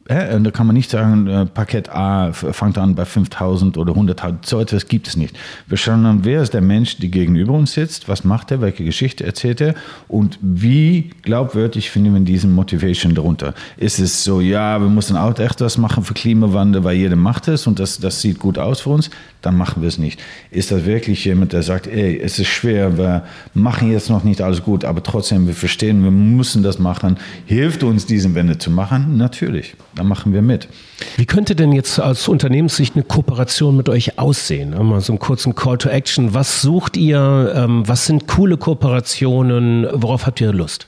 Und 0.09 0.45
da 0.45 0.51
kann 0.51 0.67
man 0.67 0.75
nicht 0.75 0.89
sagen, 0.89 1.27
äh, 1.27 1.45
Paket 1.45 1.89
A 1.89 2.31
fängt 2.31 2.77
an 2.77 2.95
bei 2.95 3.03
5000 3.03 3.77
oder 3.77 3.91
100.000. 3.91 4.37
So 4.45 4.61
etwas 4.61 4.87
gibt 4.87 5.07
es 5.07 5.17
nicht. 5.17 5.35
Wir 5.67 5.77
schauen 5.77 6.05
an, 6.05 6.23
wer 6.23 6.41
ist 6.41 6.53
der 6.53 6.61
Mensch, 6.61 6.97
der 6.97 7.09
gegenüber 7.09 7.53
uns 7.53 7.73
sitzt, 7.73 8.07
was 8.07 8.23
macht 8.23 8.51
er, 8.51 8.61
welche 8.61 8.85
Geschichte 8.85 9.25
erzählt 9.25 9.59
er 9.59 9.75
und 10.07 10.39
wie 10.41 11.11
glaubwürdig 11.23 11.89
finden 11.89 12.13
wir 12.13 12.21
diesen 12.21 12.55
Motivation 12.55 13.15
darunter. 13.15 13.53
Ist 13.75 13.99
es 13.99 14.23
so, 14.23 14.39
ja, 14.39 14.79
wir 14.79 14.87
müssen 14.87 15.17
auch 15.17 15.37
echt 15.39 15.59
was 15.59 15.77
machen 15.77 16.05
für 16.05 16.13
Klimawandel, 16.13 16.85
weil 16.85 16.95
jeder 16.95 17.17
macht 17.17 17.49
es 17.49 17.67
und 17.67 17.79
das, 17.79 17.99
das 17.99 18.21
sieht 18.21 18.39
gut 18.39 18.57
aus 18.57 18.81
für 18.81 18.91
uns, 18.91 19.09
dann 19.41 19.57
machen 19.57 19.81
wir 19.81 19.89
es 19.89 19.97
nicht. 19.97 20.21
Ist 20.51 20.71
das 20.71 20.85
wirklich 20.85 21.25
jemand, 21.25 21.51
der 21.51 21.63
sagt, 21.63 21.85
ey, 21.85 22.17
es 22.17 22.39
ist 22.39 22.47
schwer, 22.47 22.97
wir 22.97 23.23
machen 23.53 23.91
jetzt 23.91 24.09
noch 24.09 24.23
nicht 24.23 24.41
alles 24.41 24.63
gut, 24.63 24.85
aber 24.85 25.03
trotzdem, 25.03 25.47
wir 25.47 25.53
verstehen, 25.53 26.03
wir 26.03 26.11
müssen 26.11 26.63
das 26.63 26.79
machen, 26.79 27.17
hilft 27.45 27.83
uns, 27.83 28.05
diesen 28.05 28.35
Wende 28.35 28.57
zu 28.57 28.71
machen? 28.71 29.17
Natürlich 29.17 29.75
dann 29.97 30.07
machen 30.07 30.33
wir 30.33 30.41
mit. 30.41 30.67
Wie 31.15 31.25
könnte 31.25 31.55
denn 31.55 31.71
jetzt 31.71 31.99
aus 31.99 32.27
Unternehmenssicht 32.27 32.95
eine 32.95 33.03
Kooperation 33.03 33.75
mit 33.75 33.89
euch 33.89 34.19
aussehen? 34.19 34.71
Mal 34.71 35.01
so 35.01 35.13
einen 35.13 35.19
kurzen 35.19 35.55
Call 35.55 35.77
to 35.77 35.89
Action. 35.89 36.33
Was 36.33 36.61
sucht 36.61 36.97
ihr? 36.97 37.53
Ähm, 37.55 37.87
was 37.87 38.05
sind 38.05 38.27
coole 38.27 38.57
Kooperationen? 38.57 39.87
Worauf 39.91 40.25
habt 40.25 40.41
ihr 40.41 40.53
Lust? 40.53 40.87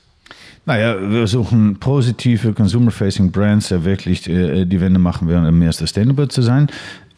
Naja, 0.65 0.95
wir 1.01 1.25
suchen 1.25 1.77
positive 1.79 2.53
Consumer-Facing 2.53 3.31
Brands, 3.31 3.69
die 3.69 3.83
wirklich 3.85 4.29
äh, 4.29 4.65
die 4.65 4.79
Wende 4.79 4.99
machen 4.99 5.27
werden, 5.27 5.47
um 5.47 5.57
mehr 5.57 5.73
sustainable 5.73 6.27
zu 6.27 6.41
sein. 6.41 6.67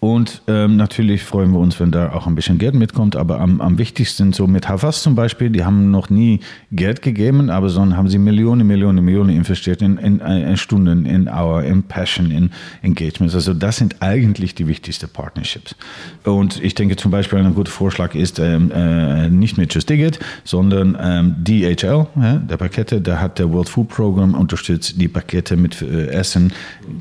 Und 0.03 0.41
ähm, 0.47 0.77
natürlich 0.77 1.23
freuen 1.23 1.51
wir 1.51 1.59
uns, 1.59 1.79
wenn 1.79 1.91
da 1.91 2.11
auch 2.13 2.25
ein 2.25 2.33
bisschen 2.33 2.57
Geld 2.57 2.73
mitkommt. 2.73 3.15
Aber 3.15 3.39
am, 3.39 3.61
am 3.61 3.77
wichtigsten 3.77 4.33
so 4.33 4.47
mit 4.47 4.67
Havas 4.67 5.03
zum 5.03 5.13
Beispiel, 5.13 5.51
die 5.51 5.63
haben 5.63 5.91
noch 5.91 6.09
nie 6.09 6.39
Geld 6.71 7.03
gegeben, 7.03 7.51
aber 7.51 7.69
sondern 7.69 7.99
haben 7.99 8.07
sie 8.07 8.17
Millionen, 8.17 8.65
Millionen, 8.65 9.05
Millionen 9.05 9.29
investiert 9.29 9.83
in, 9.83 9.97
in, 9.99 10.19
in 10.19 10.57
Stunden, 10.57 11.05
in 11.05 11.29
Hour, 11.29 11.63
in 11.65 11.83
Passion, 11.83 12.31
in 12.31 12.49
Engagements. 12.81 13.35
Also 13.35 13.53
das 13.53 13.77
sind 13.77 13.97
eigentlich 13.99 14.55
die 14.55 14.65
wichtigsten 14.65 15.07
Partnerships. 15.07 15.75
Und 16.23 16.59
ich 16.63 16.73
denke 16.73 16.95
zum 16.95 17.11
Beispiel 17.11 17.37
ein 17.37 17.53
guter 17.53 17.71
Vorschlag 17.71 18.15
ist 18.15 18.39
ähm, 18.39 18.71
äh, 18.71 19.29
nicht 19.29 19.59
mit 19.59 19.71
Just 19.71 19.87
Digit, 19.87 20.17
sondern 20.43 20.97
ähm, 20.99 21.35
DHL, 21.43 22.07
ja, 22.15 22.37
der 22.37 22.57
Pakete, 22.57 23.01
da 23.01 23.19
hat 23.19 23.37
der 23.37 23.53
World 23.53 23.69
Food 23.69 23.89
Program 23.89 24.33
unterstützt 24.33 24.99
die 24.99 25.07
Pakete 25.07 25.55
mit 25.57 25.79
äh, 25.83 26.07
Essen 26.07 26.53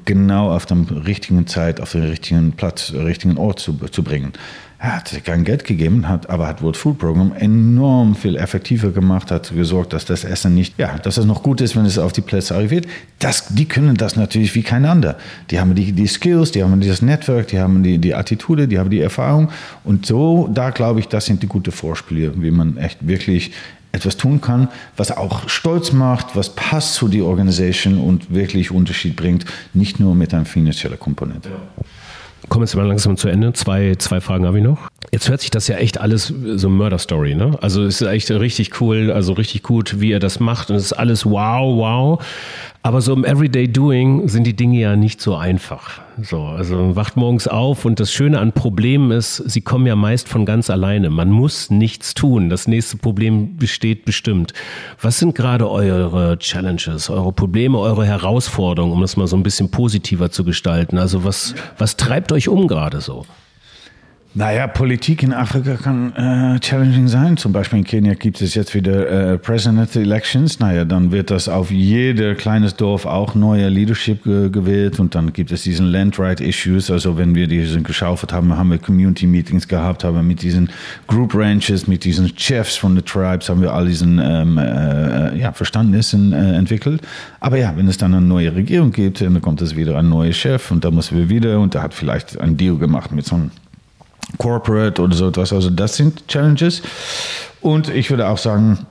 genau 0.05 0.51
auf 0.51 0.67
der 0.67 0.77
richtigen 1.07 1.47
Zeit, 1.47 1.81
auf 1.81 1.93
dem 1.93 2.03
richtigen 2.03 2.53
Platz 2.53 2.90
richtigen 2.95 3.37
Ort 3.39 3.61
zu, 3.61 3.75
zu 3.75 4.03
bringen. 4.03 4.33
Er 4.83 4.97
hat 4.97 5.25
kein 5.27 5.45
Geld 5.45 5.65
gegeben, 5.65 6.09
hat, 6.09 6.31
aber 6.31 6.47
hat 6.47 6.63
World 6.63 6.75
Food 6.75 6.99
Program 6.99 7.35
enorm 7.39 8.15
viel 8.15 8.35
effektiver 8.37 8.91
gemacht, 8.91 9.31
hat 9.31 9.55
gesorgt, 9.55 9.93
dass 9.93 10.07
das 10.07 10.25
Essen 10.25 10.55
nicht, 10.55 10.79
ja, 10.79 10.97
dass 10.97 11.19
es 11.19 11.27
noch 11.27 11.43
gut 11.43 11.61
ist, 11.61 11.77
wenn 11.77 11.85
es 11.85 11.99
auf 11.99 12.15
die 12.15 12.23
Plätze 12.23 12.55
arriviert. 12.55 12.87
Das, 13.19 13.49
die 13.49 13.67
können 13.67 13.99
das 13.99 14.17
natürlich 14.17 14.55
wie 14.55 14.63
kein 14.63 14.87
anderer. 14.87 15.17
Die 15.51 15.61
haben 15.61 15.75
die, 15.75 15.93
die 15.93 16.07
Skills, 16.07 16.53
die 16.53 16.63
haben 16.63 16.81
dieses 16.81 17.03
Network, 17.03 17.49
die 17.49 17.61
haben 17.61 17.83
die, 17.83 17.99
die 17.99 18.15
Attitude, 18.15 18.69
die 18.69 18.79
haben 18.79 18.89
die 18.89 19.01
Erfahrung. 19.01 19.51
Und 19.85 20.07
so, 20.07 20.49
da 20.51 20.71
glaube 20.71 21.01
ich, 21.01 21.09
das 21.09 21.27
sind 21.27 21.43
die 21.43 21.47
guten 21.47 21.73
Vorspiele, 21.73 22.33
wie 22.41 22.51
man 22.51 22.79
echt 22.79 23.07
wirklich 23.07 23.53
etwas 23.93 24.17
tun 24.17 24.41
kann, 24.41 24.69
was 24.97 25.15
auch 25.15 25.47
stolz 25.51 25.93
macht, 25.93 26.37
was 26.37 26.55
passt 26.55 26.95
zu 26.95 27.09
die 27.09 27.21
Organisation 27.21 27.99
und 27.99 28.33
wirklich 28.33 28.71
Unterschied 28.71 29.15
bringt, 29.15 29.45
nicht 29.75 30.01
nur 30.01 30.15
mit 30.15 30.33
einer 30.33 30.47
finanziellen 30.47 30.99
Komponente. 30.99 31.51
Ja 31.51 31.85
kommen 32.49 32.65
jetzt 32.65 32.75
mal 32.75 32.87
langsam 32.87 33.17
zu 33.17 33.29
Ende. 33.29 33.53
Zwei, 33.53 33.95
zwei 33.97 34.21
Fragen 34.21 34.47
habe 34.47 34.59
ich 34.59 34.65
noch. 34.65 34.79
Jetzt 35.13 35.29
hört 35.29 35.41
sich 35.41 35.51
das 35.51 35.67
ja 35.67 35.77
echt 35.77 35.99
alles 35.99 36.33
so 36.55 36.69
Mörder-Story, 36.69 37.35
ne? 37.35 37.59
Also 37.61 37.85
es 37.85 38.01
ist 38.01 38.09
echt 38.09 38.31
richtig 38.31 38.81
cool, 38.81 39.11
also 39.11 39.33
richtig 39.33 39.63
gut, 39.63 40.01
wie 40.01 40.13
er 40.13 40.21
das 40.21 40.39
macht 40.39 40.71
und 40.71 40.77
es 40.77 40.87
ist 40.87 40.93
alles 40.93 41.27
wow, 41.27 41.77
wow. 41.77 42.25
Aber 42.83 43.03
so 43.03 43.13
im 43.13 43.27
Everyday 43.27 43.69
Doing 43.69 44.27
sind 44.29 44.45
die 44.45 44.57
Dinge 44.57 44.81
ja 44.81 44.97
nicht 44.97 45.21
so 45.21 45.37
einfach. 45.37 46.01
So, 46.23 46.45
also 46.45 46.77
man 46.77 46.97
wacht 46.97 47.15
morgens 47.15 47.47
auf 47.47 47.85
und 47.85 48.01
das 48.01 48.11
Schöne 48.11 48.39
an 48.39 48.53
Problemen 48.53 49.11
ist, 49.11 49.37
sie 49.37 49.61
kommen 49.61 49.87
ja 49.87 49.97
meist 49.97 50.31
von 50.31 50.47
ganz 50.47 50.71
alleine. 50.71 51.11
Man 51.11 51.31
muss 51.31 51.69
nichts 51.69 52.15
tun. 52.15 52.49
Das 52.49 52.67
nächste 52.67 52.97
Problem 52.97 53.59
besteht 53.59 54.07
bestimmt. 54.07 54.55
Was 55.01 55.19
sind 55.19 55.35
gerade 55.35 55.71
eure 55.71 56.39
Challenges, 56.39 57.11
eure 57.11 57.33
Probleme, 57.33 57.79
eure 57.79 58.07
Herausforderungen, 58.07 58.95
um 58.95 59.03
das 59.03 59.15
mal 59.15 59.27
so 59.27 59.37
ein 59.37 59.43
bisschen 59.43 59.71
positiver 59.71 60.31
zu 60.31 60.43
gestalten? 60.45 60.97
Also 60.97 61.23
was, 61.23 61.55
was 61.77 61.99
treibt 61.99 62.33
euch 62.33 62.49
um 62.49 62.67
gerade 62.67 63.03
so? 63.03 63.27
Naja, 64.33 64.69
Politik 64.69 65.25
in 65.25 65.33
Afrika 65.33 65.75
kann 65.75 66.15
äh, 66.15 66.61
challenging 66.61 67.09
sein. 67.09 67.37
Zum 67.37 67.53
Beispiel 67.53 67.81
in 67.81 67.85
Kenia 67.85 68.15
gibt 68.15 68.41
es 68.41 68.55
jetzt 68.55 68.77
wieder 68.77 69.33
äh, 69.33 69.39
President 69.39 69.97
Elections. 69.97 70.61
Naja, 70.61 70.85
dann 70.85 71.11
wird 71.11 71.33
das 71.33 71.49
auf 71.49 71.73
jeder 71.73 72.37
kleines 72.37 72.77
Dorf 72.77 73.07
auch 73.07 73.35
neue 73.35 73.69
Leadership 73.69 74.23
ge 74.23 74.49
gewählt 74.49 75.01
und 75.01 75.17
dann 75.17 75.33
gibt 75.33 75.51
es 75.51 75.65
diesen 75.65 75.87
Landright 75.87 76.41
Issues. 76.41 76.93
Also 76.93 77.19
wenn 77.19 77.35
wir 77.35 77.49
diesen 77.49 77.83
geschaufelt 77.83 78.33
haben, 78.33 78.57
haben 78.57 78.71
wir 78.71 78.79
Community 78.79 79.27
Meetings 79.27 79.67
gehabt, 79.67 80.05
haben 80.05 80.15
wir 80.15 80.23
mit 80.23 80.43
diesen 80.43 80.71
Group 81.09 81.35
Ranches, 81.35 81.89
mit 81.89 82.05
diesen 82.05 82.31
Chefs 82.39 82.77
von 82.77 82.95
den 82.95 83.05
Tribes, 83.05 83.49
haben 83.49 83.63
wir 83.63 83.75
all 83.75 83.87
diesen 83.89 84.21
ähm, 84.23 84.59
äh, 84.59 85.39
ja, 85.39 85.51
Verstandnissen 85.51 86.33
äh, 86.33 86.55
entwickelt. 86.55 87.03
Aber 87.41 87.57
ja, 87.57 87.77
wenn 87.77 87.89
es 87.89 87.99
dann 87.99 88.15
eine 88.15 88.25
neue 88.25 88.55
Regierung 88.55 88.93
gibt, 88.93 89.21
dann 89.23 89.43
kommt 89.43 89.61
es 89.61 89.75
wieder 89.75 89.99
ein 89.99 90.09
neuer 90.09 90.33
Chef 90.33 90.71
und 90.71 90.85
da 90.85 90.93
müssen 90.93 91.19
wir 91.19 91.29
wieder 91.29 91.59
und 91.59 91.75
der 91.75 91.83
hat 91.83 91.95
vielleicht 91.95 92.41
einen 92.41 92.57
Deal 92.57 92.77
gemacht 92.77 93.11
mit 93.11 93.27
so 93.27 93.35
einem 93.35 93.51
Corporate 94.39 95.01
oder 95.03 95.15
so 95.15 95.29
etwas. 95.29 95.53
Also 95.53 95.71
das 95.71 95.97
sind 95.97 96.27
Challenges. 96.29 96.83
Und 97.61 97.89
ich 97.89 98.11
würde 98.11 98.29
auch 98.29 98.39
sagen, 98.39 98.87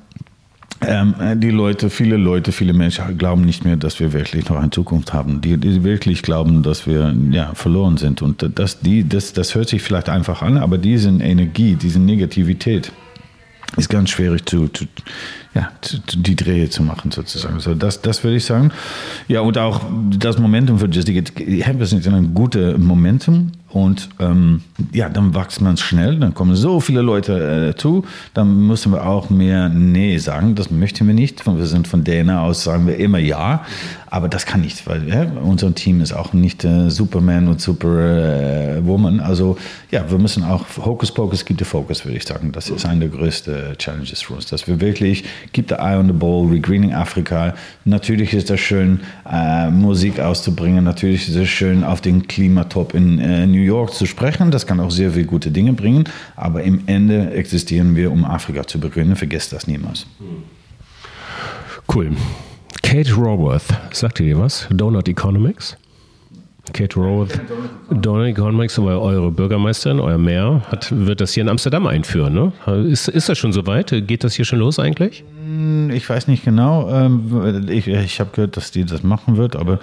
ähm, 0.82 1.14
die 1.36 1.50
Leute, 1.50 1.90
viele 1.90 2.16
Leute, 2.16 2.52
viele 2.52 2.74
Menschen 2.74 3.18
glauben 3.18 3.42
nicht 3.42 3.66
mehr, 3.66 3.76
dass 3.76 4.00
wir 4.00 4.14
wirklich 4.14 4.48
noch 4.50 4.58
eine 4.58 4.70
Zukunft 4.70 5.12
haben. 5.14 5.42
Die, 5.42 5.58
die 5.58 5.84
wirklich 5.84 6.22
glauben, 6.22 6.64
dass 6.64 6.88
wir 6.88 7.14
ja, 7.32 7.52
verloren 7.54 7.98
sind. 7.98 8.22
Und 8.22 8.50
das, 8.58 8.80
die, 8.80 9.08
das, 9.08 9.34
das 9.34 9.56
hört 9.56 9.68
sich 9.68 9.82
vielleicht 9.82 10.08
einfach 10.08 10.42
an, 10.42 10.58
aber 10.58 10.78
diese 10.78 11.10
Energie, 11.10 11.76
diese 11.76 12.00
Negativität 12.00 12.92
ist 13.76 13.90
ganz 13.90 14.10
schwierig 14.10 14.46
zu, 14.46 14.68
zu 14.70 14.86
ja, 15.54 15.72
die 16.14 16.36
Drehe 16.36 16.70
zu 16.70 16.82
machen 16.84 17.12
sozusagen. 17.12 17.60
So, 17.60 17.76
das, 17.76 18.02
das 18.02 18.24
würde 18.24 18.38
ich 18.38 18.46
sagen. 18.46 18.72
Ja, 19.28 19.42
und 19.42 19.58
auch 19.58 19.82
das 20.18 20.40
Momentum 20.40 20.80
für 20.80 20.88
Just 20.88 21.08
wir 21.08 21.86
sind 21.86 22.06
in 22.06 22.14
einem 22.14 22.34
guten 22.34 22.84
Momentum 22.84 23.52
und 23.70 24.10
ähm, 24.20 24.62
ja, 24.94 25.10
dann 25.10 25.36
wächst 25.36 25.62
man 25.62 25.78
schnell, 25.78 26.20
dann 26.20 26.34
kommen 26.34 26.56
so 26.56 26.80
viele 26.80 27.02
Leute 27.02 27.70
äh, 27.70 27.76
zu, 27.76 28.04
dann 28.34 28.68
müssen 28.68 28.92
wir 28.92 29.06
auch 29.06 29.30
mehr 29.30 29.70
Nee 29.70 30.18
sagen, 30.18 30.56
das 30.56 30.72
möchten 30.72 31.06
wir 31.06 31.14
nicht. 31.14 31.46
Wir 31.46 31.66
sind 31.66 31.88
von 31.88 32.04
DNA 32.04 32.42
aus, 32.42 32.64
sagen 32.64 32.88
wir 32.88 32.98
immer 32.98 33.20
Ja, 33.20 33.64
aber 34.12 34.28
das 34.28 34.46
kann 34.46 34.62
nicht, 34.62 34.88
weil 34.88 35.08
ja, 35.08 35.24
unser 35.24 35.74
Team 35.76 36.02
ist 36.02 36.14
auch 36.14 36.34
nicht 36.34 36.64
äh, 36.66 36.90
Superman 36.90 37.48
und 37.48 37.62
Superwoman. 37.62 39.20
Äh, 39.20 39.24
also 39.24 39.58
ja, 39.92 40.10
wir 40.10 40.18
müssen 40.18 40.44
auch, 40.44 40.66
Hocus 40.78 41.12
Pocus 41.12 41.46
gibt 41.46 41.60
der 41.60 41.68
Focus, 41.68 42.06
würde 42.06 42.18
ich 42.18 42.26
sagen. 42.26 42.52
Das 42.52 42.70
ist 42.70 42.86
eine 42.86 43.02
der 43.02 43.10
größten 43.10 43.78
Challenges 43.78 44.22
für 44.22 44.34
uns, 44.34 44.48
dass 44.48 44.68
wir 44.68 44.82
wirklich 44.82 45.24
keep 45.54 45.70
the 45.70 45.76
eye 45.76 45.98
on 45.98 46.08
the 46.08 46.14
ball, 46.14 46.48
regreening 46.48 46.94
Afrika. 46.94 47.54
Natürlich 47.86 48.34
ist 48.34 48.50
es 48.50 48.60
schön, 48.60 49.02
äh, 49.32 49.70
Musik 49.70 50.20
auszubringen. 50.20 50.84
Natürlich 50.84 51.30
ist 51.30 51.36
es 51.36 51.48
schön, 51.48 51.84
auf 51.84 52.02
den 52.02 52.28
Klimatop 52.28 52.96
in 52.96 53.20
äh, 53.20 53.46
New 53.46 53.62
York 53.62 53.94
zu 53.94 54.08
sprechen. 54.08 54.50
Das 54.50 54.66
kann 54.66 54.80
auch 54.80 54.92
sehr 54.92 55.12
viele 55.12 55.26
gute 55.26 55.52
Dinge 55.52 55.74
bringen. 55.74 56.06
Aber 56.36 56.64
im 56.64 56.82
Ende 56.88 57.32
existieren 57.32 57.96
wir, 57.96 58.12
um 58.12 58.26
Afrika 58.26 58.66
zu 58.66 58.80
begründen. 58.80 59.16
Vergesst 59.16 59.54
das 59.54 59.68
niemals. 59.68 60.08
Cool. 61.94 62.12
Kate 62.90 63.16
Raworth, 63.16 63.66
sagt 63.92 64.20
ihr 64.20 64.26
dir 64.26 64.40
was? 64.40 64.68
Donut 64.72 65.08
Economics? 65.08 65.78
Kate 66.74 67.00
Roth, 67.00 67.40
Donald 67.92 68.36
Economics, 68.36 68.80
eure 68.80 69.30
Bürgermeisterin, 69.30 70.00
euer 70.00 70.18
Mayor, 70.18 70.64
hat, 70.72 70.88
wird 70.92 71.22
das 71.22 71.34
hier 71.34 71.44
in 71.44 71.50
Amsterdam 71.50 71.86
einführen. 71.86 72.34
Ne? 72.34 72.52
Ist, 72.90 73.08
ist 73.08 73.30
das 73.30 73.38
schon 73.38 73.54
soweit? 73.54 73.92
Geht 74.08 74.24
das 74.24 74.34
hier 74.34 74.44
schon 74.44 74.58
los 74.58 74.80
eigentlich? 74.80 75.24
Hm, 75.46 75.92
ich 75.92 76.10
weiß 76.10 76.28
nicht 76.30 76.44
genau. 76.44 76.90
Ähm, 76.90 77.68
ich, 77.70 77.88
ich 77.88 78.20
habe 78.20 78.32
gehört, 78.34 78.58
dass 78.58 78.72
die 78.72 78.86
das 78.86 79.04
machen 79.04 79.38
wird, 79.38 79.56
aber 79.56 79.80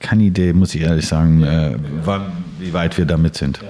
keine 0.00 0.22
Idee, 0.22 0.54
muss 0.54 0.74
ich 0.74 0.80
ehrlich 0.80 1.06
sagen, 1.06 1.42
äh, 1.42 1.76
wann, 2.06 2.22
wie 2.58 2.72
weit 2.72 2.96
wir 2.96 3.04
damit 3.04 3.36
sind. 3.36 3.60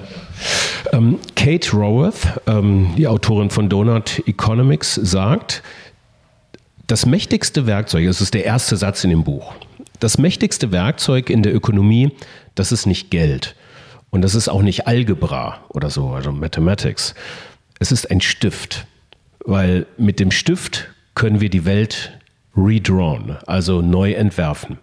Ähm, 0.93 1.19
Kate 1.35 1.73
Raworth, 1.73 2.41
ähm, 2.47 2.91
die 2.97 3.09
Autorin 3.09 3.51
von 3.51 3.69
Donut 3.69 4.23
Economics, 4.29 4.95
sagt, 4.95 5.65
das 6.87 7.07
mächtigste 7.07 7.67
Werkzeug, 7.67 8.07
das 8.07 8.21
ist 8.21 8.35
der 8.35 8.45
erste 8.45 8.77
Satz 8.77 9.05
in 9.05 9.11
dem 9.11 9.25
Buch, 9.25 9.55
das 10.01 10.19
mächtigste 10.19 10.73
Werkzeug 10.73 11.31
in 11.31 11.43
der 11.43 11.55
Ökonomie 11.55 12.13
das 12.57 12.73
ist 12.73 12.87
nicht 12.87 13.11
Geld. 13.11 13.55
Und 14.11 14.23
das 14.23 14.35
ist 14.35 14.49
auch 14.49 14.63
nicht 14.63 14.89
Algebra 14.89 15.61
oder 15.69 15.91
so, 15.91 16.11
also 16.11 16.33
Mathematics. 16.33 17.15
Es 17.79 17.93
ist 17.93 18.11
ein 18.11 18.21
Stift, 18.21 18.87
weil 19.45 19.87
mit 19.97 20.19
dem 20.19 20.33
Stift 20.33 20.89
können 21.15 21.41
wir 21.41 21.51
die 21.51 21.65
Welt 21.65 22.19
redrawn, 22.57 23.37
also 23.47 23.83
neu 23.83 24.13
entwerfen. 24.13 24.79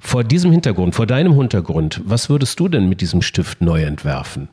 Vor 0.00 0.22
diesem 0.22 0.52
Hintergrund, 0.52 0.94
vor 0.94 1.06
deinem 1.06 1.34
Hintergrund, 1.34 2.00
was 2.04 2.30
würdest 2.30 2.60
du 2.60 2.68
denn 2.68 2.88
mit 2.88 3.00
diesem 3.00 3.22
Stift 3.22 3.60
neu 3.60 3.82
entwerfen? 3.82 4.48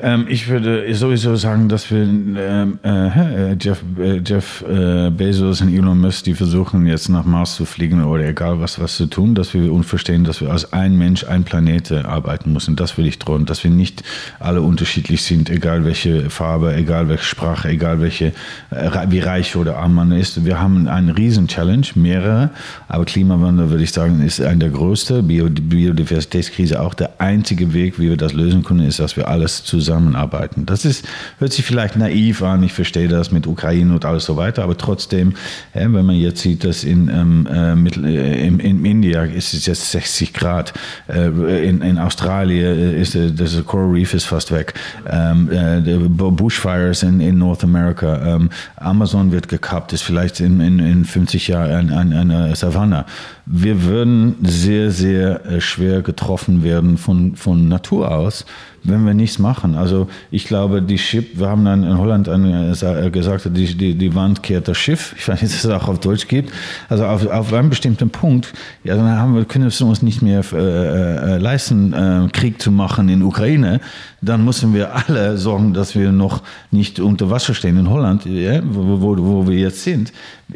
Ähm, 0.00 0.26
ich 0.28 0.48
würde 0.48 0.94
sowieso 0.94 1.34
sagen, 1.36 1.68
dass 1.68 1.90
wir 1.90 2.02
ähm, 2.02 2.78
äh, 2.82 3.54
Jeff, 3.60 3.82
äh, 3.98 4.20
Jeff 4.24 4.64
äh, 4.68 5.10
Bezos 5.10 5.60
und 5.60 5.74
Elon 5.74 5.98
Musk, 5.98 6.24
die 6.24 6.34
versuchen 6.34 6.86
jetzt 6.86 7.08
nach 7.08 7.24
Mars 7.24 7.56
zu 7.56 7.64
fliegen 7.64 8.04
oder 8.04 8.26
egal 8.26 8.60
was, 8.60 8.78
was 8.80 8.96
zu 8.96 9.06
tun, 9.06 9.34
dass 9.34 9.54
wir 9.54 9.72
uns 9.72 9.86
verstehen, 9.86 10.24
dass 10.24 10.40
wir 10.40 10.50
als 10.50 10.72
ein 10.72 10.96
Mensch, 10.96 11.24
ein 11.24 11.44
Planet 11.44 11.92
arbeiten 12.04 12.52
müssen. 12.52 12.76
Das 12.76 12.96
will 12.96 13.06
ich 13.06 13.18
drohen, 13.18 13.46
dass 13.46 13.64
wir 13.64 13.70
nicht 13.70 14.04
alle 14.38 14.62
unterschiedlich 14.62 15.22
sind, 15.22 15.50
egal 15.50 15.84
welche 15.84 16.30
Farbe, 16.30 16.74
egal 16.74 17.08
welche 17.08 17.24
Sprache, 17.24 17.68
egal 17.68 18.00
welche, 18.00 18.32
äh, 18.70 18.90
wie 19.08 19.20
reich 19.20 19.56
oder 19.56 19.78
arm 19.78 19.94
man 19.94 20.12
ist. 20.12 20.44
Wir 20.44 20.60
haben 20.60 20.86
einen 20.86 21.10
riesen 21.10 21.48
Challenge, 21.48 21.86
mehrere, 21.94 22.50
aber 22.86 23.04
Klimawandel, 23.04 23.70
würde 23.70 23.82
ich 23.82 23.92
sagen, 23.92 24.22
ist 24.22 24.40
einer 24.40 24.60
der 24.60 24.70
größten. 24.70 25.26
Biodiversitätskrise 25.26 26.80
auch 26.80 26.94
der 26.94 27.20
einzige 27.20 27.72
Weg, 27.72 27.98
wie 27.98 28.10
wir 28.10 28.16
das 28.16 28.32
lösen 28.32 28.62
können, 28.62 28.86
ist, 28.86 29.00
dass 29.00 29.16
wir 29.16 29.26
alles 29.28 29.64
zusammen 29.64 29.87
zusammenarbeiten. 29.88 30.66
Das 30.66 30.84
ist, 30.84 31.06
hört 31.38 31.52
sich 31.52 31.64
vielleicht 31.64 31.96
naiv 31.96 32.42
an, 32.42 32.62
ich 32.62 32.72
verstehe 32.72 33.08
das 33.08 33.32
mit 33.32 33.46
Ukraine 33.46 33.94
und 33.94 34.04
alles 34.04 34.24
so 34.24 34.36
weiter, 34.36 34.62
aber 34.62 34.76
trotzdem, 34.76 35.32
ja, 35.74 35.82
wenn 35.82 36.04
man 36.04 36.14
jetzt 36.14 36.40
sieht, 36.40 36.64
dass 36.64 36.84
in, 36.84 37.08
ähm, 37.08 37.48
äh, 37.50 37.74
Mittel, 37.74 38.04
äh, 38.04 38.46
in, 38.46 38.60
in 38.60 38.84
India 38.84 39.24
ist 39.24 39.54
es 39.54 39.66
jetzt 39.66 39.90
60 39.90 40.34
Grad, 40.34 40.74
äh, 41.08 41.68
in, 41.68 41.80
in 41.80 41.98
Australien 41.98 42.94
ist 42.94 43.14
äh, 43.14 43.32
das 43.32 43.64
Coral 43.64 43.90
Reef 43.90 44.12
ist 44.12 44.26
fast 44.26 44.52
weg, 44.52 44.74
ähm, 45.08 45.48
äh, 45.50 45.80
Bushfires 46.08 47.02
in, 47.02 47.20
in 47.20 47.38
North 47.38 47.64
America, 47.64 48.36
ähm, 48.36 48.50
Amazon 48.76 49.32
wird 49.32 49.48
gekappt, 49.48 49.92
ist 49.92 50.02
vielleicht 50.02 50.40
in, 50.40 50.60
in, 50.60 50.78
in 50.78 51.04
50 51.04 51.48
Jahren 51.48 51.90
ein, 51.90 52.12
ein, 52.12 52.30
eine 52.30 52.56
Savanne. 52.56 53.06
Wir 53.46 53.84
würden 53.84 54.36
sehr, 54.42 54.90
sehr 54.90 55.46
äh, 55.46 55.60
schwer 55.62 56.02
getroffen 56.02 56.62
werden 56.62 56.98
von, 56.98 57.36
von 57.36 57.68
Natur 57.68 58.10
aus, 58.10 58.44
wenn 58.88 59.04
wir 59.04 59.14
nichts 59.14 59.38
machen. 59.38 59.74
Also 59.74 60.08
ich 60.30 60.46
glaube, 60.46 60.82
die 60.82 60.98
Schiff, 60.98 61.26
wir 61.34 61.48
haben 61.48 61.64
dann 61.64 61.82
in 61.84 61.98
Holland 61.98 62.28
eine, 62.28 62.72
äh, 62.72 63.10
gesagt, 63.10 63.48
die, 63.56 63.74
die, 63.74 63.94
die 63.94 64.14
Wand 64.14 64.42
kehrt 64.42 64.68
das 64.68 64.78
Schiff. 64.78 65.14
Ich 65.18 65.28
weiß 65.28 65.42
nicht, 65.42 65.54
dass 65.54 65.64
es 65.64 65.70
auch 65.70 65.88
auf 65.88 66.00
Deutsch 66.00 66.28
gibt. 66.28 66.52
Also 66.88 67.04
auf, 67.04 67.26
auf 67.26 67.52
einem 67.52 67.70
bestimmten 67.70 68.10
Punkt, 68.10 68.52
ja, 68.84 68.96
dann 68.96 69.08
haben 69.08 69.34
wir, 69.34 69.44
können 69.44 69.70
wir 69.70 69.86
uns 69.86 70.02
nicht 70.02 70.22
mehr 70.22 70.42
äh, 70.52 70.56
äh, 70.56 71.38
leisten, 71.38 71.92
äh, 71.92 72.28
Krieg 72.32 72.60
zu 72.60 72.70
machen 72.70 73.08
in 73.08 73.22
Ukraine. 73.22 73.80
Dann 74.20 74.44
müssen 74.44 74.74
wir 74.74 74.94
alle 74.94 75.38
sorgen, 75.38 75.74
dass 75.74 75.94
wir 75.94 76.12
noch 76.12 76.42
nicht 76.70 77.00
unter 77.00 77.30
Wasser 77.30 77.54
stehen 77.54 77.76
in 77.76 77.88
Holland, 77.88 78.24
ja, 78.24 78.60
wo, 78.64 79.00
wo, 79.00 79.16
wo 79.18 79.48
wir 79.48 79.58
jetzt 79.58 79.84
sind. 79.84 80.12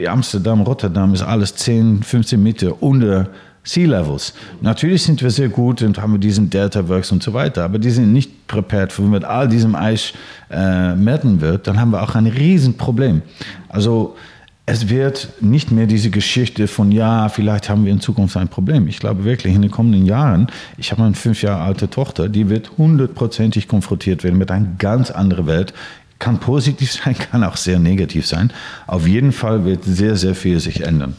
Amsterdam, 0.07 0.62
Rotterdam 0.62 1.14
ist 1.14 1.22
alles 1.22 1.55
10, 1.55 2.03
15 2.03 2.43
Meter 2.43 2.83
unter 2.83 3.24
Sea 3.24 3.30
Levels. 3.77 4.35
Natürlich 4.61 5.03
sind 5.05 5.23
wir 5.23 5.31
sehr 5.31 5.49
gut 5.49 5.83
und 5.83 6.01
haben 6.01 6.19
diesen 6.21 6.51
Delta 6.51 6.89
Works 6.89 7.13
und 7.13 7.23
so 7.23 7.33
weiter, 7.33 7.65
aber 7.65 7.79
die 7.79 7.91
sind 7.91 8.13
nicht 8.13 8.47
prepared, 8.49 8.97
wenn 8.99 9.11
mit 9.11 9.25
all 9.25 9.49
diesem 9.49 9.75
Eis 9.75 10.13
äh, 10.51 10.95
melden 10.95 11.41
wird, 11.41 11.67
dann 11.67 11.81
haben 11.81 11.93
wir 11.93 12.03
auch 12.03 12.15
ein 12.15 12.27
Riesenproblem. 12.27 13.23
Also 13.69 14.17
es 14.65 14.89
wird 14.89 15.29
nicht 15.41 15.73
mehr 15.73 15.87
diese 15.87 16.11
Geschichte 16.11 16.69
von, 16.69 16.93
ja, 16.93 17.29
vielleicht 17.29 17.69
haben 17.69 17.85
wir 17.85 17.93
in 17.93 18.01
Zukunft 18.01 18.37
ein 18.37 18.49
Problem. 18.49 18.87
Ich 18.87 19.01
glaube 19.01 19.25
wirklich, 19.25 19.55
in 19.55 19.63
den 19.63 19.71
kommenden 19.71 20.07
Jahren, 20.07 20.47
ich 20.77 20.93
habe 20.93 21.03
eine 21.03 21.15
fünf 21.15 21.43
Jahre 21.43 21.63
alte 21.63 21.91
Tochter, 21.91 22.29
die 22.29 22.49
wird 22.49 22.79
hundertprozentig 22.79 23.67
konfrontiert 23.67 24.23
werden 24.23 24.39
mit 24.39 24.51
einer 24.51 24.69
ganz 24.79 25.11
anderen 25.11 25.47
Welt. 25.47 25.75
Kann 26.21 26.39
positiv 26.39 26.93
sein, 27.05 27.17
kann 27.19 27.43
auch 27.43 27.57
sehr 27.57 27.81
negativ 27.81 28.27
sein. 28.27 28.53
Auf 28.87 29.07
jeden 29.07 29.33
Fall 29.33 29.65
wird 29.65 29.85
sehr, 29.85 30.17
sehr 30.17 30.37
viel 30.37 30.61
sich 30.61 30.85
ändern. 30.85 31.17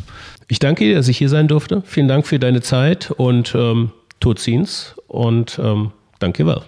Ich 0.47 0.59
danke 0.59 0.83
dir, 0.83 0.95
dass 0.95 1.07
ich 1.07 1.17
hier 1.17 1.29
sein 1.29 1.47
durfte. 1.47 1.83
Vielen 1.85 2.07
Dank 2.07 2.27
für 2.27 2.39
deine 2.39 2.61
Zeit 2.61 3.11
und 3.11 3.53
ähm, 3.55 3.91
Todziens 4.19 4.95
und 5.07 5.59
ähm, 5.61 5.91
danke 6.19 6.45
well. 6.45 6.61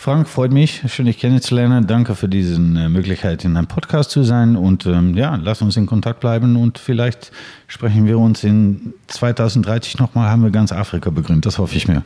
Frank, 0.00 0.28
freut 0.28 0.52
mich, 0.52 0.82
schön 0.86 1.06
dich 1.06 1.18
kennenzulernen. 1.18 1.88
Danke 1.88 2.14
für 2.14 2.28
diese 2.28 2.54
äh, 2.54 2.88
Möglichkeit, 2.88 3.44
in 3.44 3.56
einem 3.56 3.66
Podcast 3.66 4.12
zu 4.12 4.22
sein. 4.22 4.54
Und 4.54 4.86
ähm, 4.86 5.16
ja, 5.16 5.34
lass 5.34 5.60
uns 5.60 5.76
in 5.76 5.86
Kontakt 5.86 6.20
bleiben 6.20 6.54
und 6.54 6.78
vielleicht 6.78 7.32
sprechen 7.66 8.06
wir 8.06 8.18
uns 8.20 8.44
in 8.44 8.94
2030 9.08 9.98
nochmal, 9.98 10.30
haben 10.30 10.44
wir 10.44 10.50
ganz 10.50 10.70
Afrika 10.70 11.10
begründet. 11.10 11.46
Das 11.46 11.58
hoffe 11.58 11.76
ich 11.76 11.88
mir. 11.88 12.04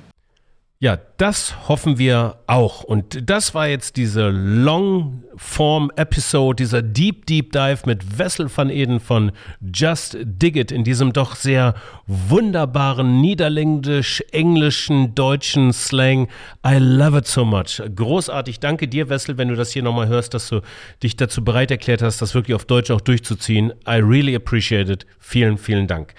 Ja, 0.82 0.98
das 1.16 1.68
hoffen 1.68 1.98
wir 1.98 2.38
auch. 2.48 2.82
Und 2.82 3.30
das 3.30 3.54
war 3.54 3.68
jetzt 3.68 3.96
diese 3.96 4.30
Long-Form-Episode, 4.30 6.56
dieser 6.56 6.82
Deep, 6.82 7.26
Deep 7.26 7.52
Dive 7.52 7.82
mit 7.86 8.18
Wessel 8.18 8.50
van 8.52 8.68
Eden 8.68 8.98
von 8.98 9.30
Just 9.72 10.16
Dig 10.20 10.56
It 10.56 10.72
in 10.72 10.82
diesem 10.82 11.12
doch 11.12 11.36
sehr 11.36 11.74
wunderbaren 12.08 13.20
niederländisch, 13.20 14.24
englischen, 14.32 15.14
deutschen 15.14 15.72
Slang. 15.72 16.26
I 16.66 16.78
love 16.78 17.16
it 17.16 17.28
so 17.28 17.44
much. 17.44 17.80
Großartig. 17.94 18.58
Danke 18.58 18.88
dir, 18.88 19.08
Wessel, 19.08 19.38
wenn 19.38 19.46
du 19.46 19.54
das 19.54 19.70
hier 19.70 19.84
nochmal 19.84 20.08
hörst, 20.08 20.34
dass 20.34 20.48
du 20.48 20.62
dich 21.00 21.14
dazu 21.14 21.44
bereit 21.44 21.70
erklärt 21.70 22.02
hast, 22.02 22.20
das 22.20 22.34
wirklich 22.34 22.56
auf 22.56 22.64
Deutsch 22.64 22.90
auch 22.90 23.00
durchzuziehen. 23.00 23.72
I 23.86 24.00
really 24.00 24.34
appreciate 24.34 24.90
it. 24.90 25.06
Vielen, 25.20 25.58
vielen 25.58 25.86
Dank. 25.86 26.12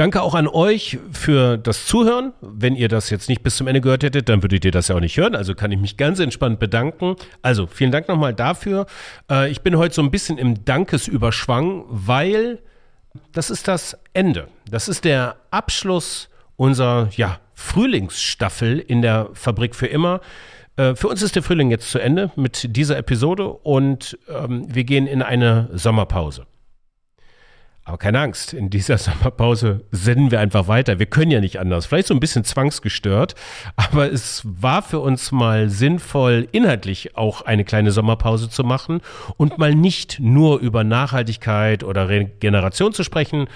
Danke 0.00 0.22
auch 0.22 0.34
an 0.34 0.48
euch 0.48 0.98
für 1.12 1.58
das 1.58 1.84
Zuhören. 1.84 2.32
Wenn 2.40 2.74
ihr 2.74 2.88
das 2.88 3.10
jetzt 3.10 3.28
nicht 3.28 3.42
bis 3.42 3.56
zum 3.56 3.66
Ende 3.66 3.82
gehört 3.82 4.02
hättet, 4.02 4.30
dann 4.30 4.42
würdet 4.42 4.64
ihr 4.64 4.70
das 4.70 4.88
ja 4.88 4.96
auch 4.96 5.00
nicht 5.00 5.18
hören. 5.18 5.36
Also 5.36 5.54
kann 5.54 5.70
ich 5.72 5.78
mich 5.78 5.98
ganz 5.98 6.20
entspannt 6.20 6.58
bedanken. 6.58 7.16
Also 7.42 7.66
vielen 7.66 7.92
Dank 7.92 8.08
nochmal 8.08 8.32
dafür. 8.32 8.86
Äh, 9.30 9.50
ich 9.50 9.60
bin 9.60 9.76
heute 9.76 9.94
so 9.94 10.00
ein 10.00 10.10
bisschen 10.10 10.38
im 10.38 10.64
Dankesüberschwang, 10.64 11.84
weil 11.90 12.60
das 13.32 13.50
ist 13.50 13.68
das 13.68 13.98
Ende. 14.14 14.48
Das 14.70 14.88
ist 14.88 15.04
der 15.04 15.36
Abschluss 15.50 16.30
unserer 16.56 17.10
ja, 17.14 17.38
Frühlingsstaffel 17.52 18.78
in 18.78 19.02
der 19.02 19.28
Fabrik 19.34 19.74
für 19.74 19.86
immer. 19.86 20.22
Äh, 20.76 20.94
für 20.94 21.08
uns 21.08 21.20
ist 21.20 21.36
der 21.36 21.42
Frühling 21.42 21.70
jetzt 21.70 21.90
zu 21.90 21.98
Ende 21.98 22.30
mit 22.36 22.74
dieser 22.74 22.96
Episode 22.96 23.50
und 23.50 24.18
ähm, 24.30 24.64
wir 24.66 24.84
gehen 24.84 25.06
in 25.06 25.20
eine 25.20 25.68
Sommerpause. 25.74 26.46
Aber 27.90 27.98
keine 27.98 28.20
Angst, 28.20 28.52
in 28.52 28.70
dieser 28.70 28.98
Sommerpause 28.98 29.80
senden 29.90 30.30
wir 30.30 30.38
einfach 30.38 30.68
weiter. 30.68 31.00
Wir 31.00 31.06
können 31.06 31.32
ja 31.32 31.40
nicht 31.40 31.58
anders. 31.58 31.86
Vielleicht 31.86 32.06
so 32.06 32.14
ein 32.14 32.20
bisschen 32.20 32.44
zwangsgestört, 32.44 33.34
aber 33.74 34.12
es 34.12 34.42
war 34.44 34.82
für 34.82 35.00
uns 35.00 35.32
mal 35.32 35.68
sinnvoll, 35.68 36.46
inhaltlich 36.52 37.16
auch 37.16 37.42
eine 37.42 37.64
kleine 37.64 37.90
Sommerpause 37.90 38.48
zu 38.48 38.62
machen 38.62 39.00
und 39.36 39.58
mal 39.58 39.74
nicht 39.74 40.20
nur 40.20 40.60
über 40.60 40.84
Nachhaltigkeit 40.84 41.82
oder 41.82 42.08
Regeneration 42.08 42.92
zu 42.92 43.02
sprechen, 43.02 43.48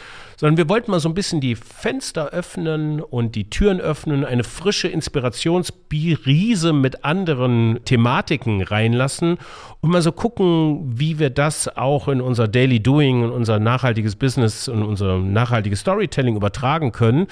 sondern 0.45 0.59
wir 0.59 0.69
wollten 0.69 0.91
mal 0.91 1.01
so 1.01 1.09
ein 1.09 1.15
bisschen 1.15 1.41
die 1.41 1.55
Fenster 1.55 2.29
öffnen 2.29 3.01
und 3.01 3.35
die 3.35 3.49
Türen 3.49 3.81
öffnen, 3.81 4.27
eine 4.27 4.45
frische 4.45 4.89
Inspirationsbrise 4.89 6.75
mit 6.75 7.03
anderen 7.03 7.81
Thematiken 7.87 8.61
reinlassen 8.61 9.39
und 9.81 9.91
mal 9.91 10.03
so 10.03 10.13
gucken, 10.13 10.99
wie 10.99 11.19
wir 11.19 11.31
das 11.31 11.75
auch 11.79 12.09
in 12.09 12.21
unser 12.21 12.47
Daily 12.47 12.79
Doing 12.79 13.23
und 13.23 13.31
unser 13.31 13.59
nachhaltiges 13.59 14.17
Business 14.17 14.69
und 14.69 14.83
unser 14.83 15.17
nachhaltiges 15.17 15.81
Storytelling 15.81 16.37
übertragen 16.37 16.93
können. 16.93 17.27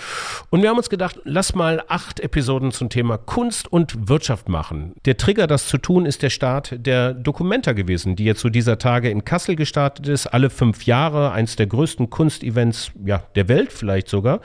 Und 0.48 0.62
wir 0.62 0.70
haben 0.70 0.78
uns 0.78 0.88
gedacht, 0.88 1.20
lass 1.24 1.54
mal 1.54 1.84
acht 1.88 2.18
Episoden 2.18 2.72
zum 2.72 2.88
Thema 2.88 3.18
Kunst 3.18 3.70
und 3.70 4.08
Wirtschaft 4.08 4.48
machen. 4.48 4.94
Der 5.04 5.18
Trigger, 5.18 5.46
das 5.46 5.68
zu 5.68 5.76
tun, 5.76 6.06
ist 6.06 6.22
der 6.22 6.30
Start 6.30 6.76
der 6.78 7.12
Documenta 7.12 7.72
gewesen, 7.72 8.16
die 8.16 8.24
jetzt 8.24 8.40
zu 8.40 8.48
dieser 8.48 8.78
Tage 8.78 9.10
in 9.10 9.26
Kassel 9.26 9.54
gestartet 9.54 10.08
ist, 10.08 10.28
alle 10.28 10.48
fünf 10.48 10.86
Jahre, 10.86 11.32
eins 11.32 11.56
der 11.56 11.66
größten 11.66 12.08
Kunstevents 12.08 12.90
ja, 13.04 13.22
der 13.34 13.48
Welt 13.48 13.72
vielleicht 13.72 14.08
sogar. 14.08 14.40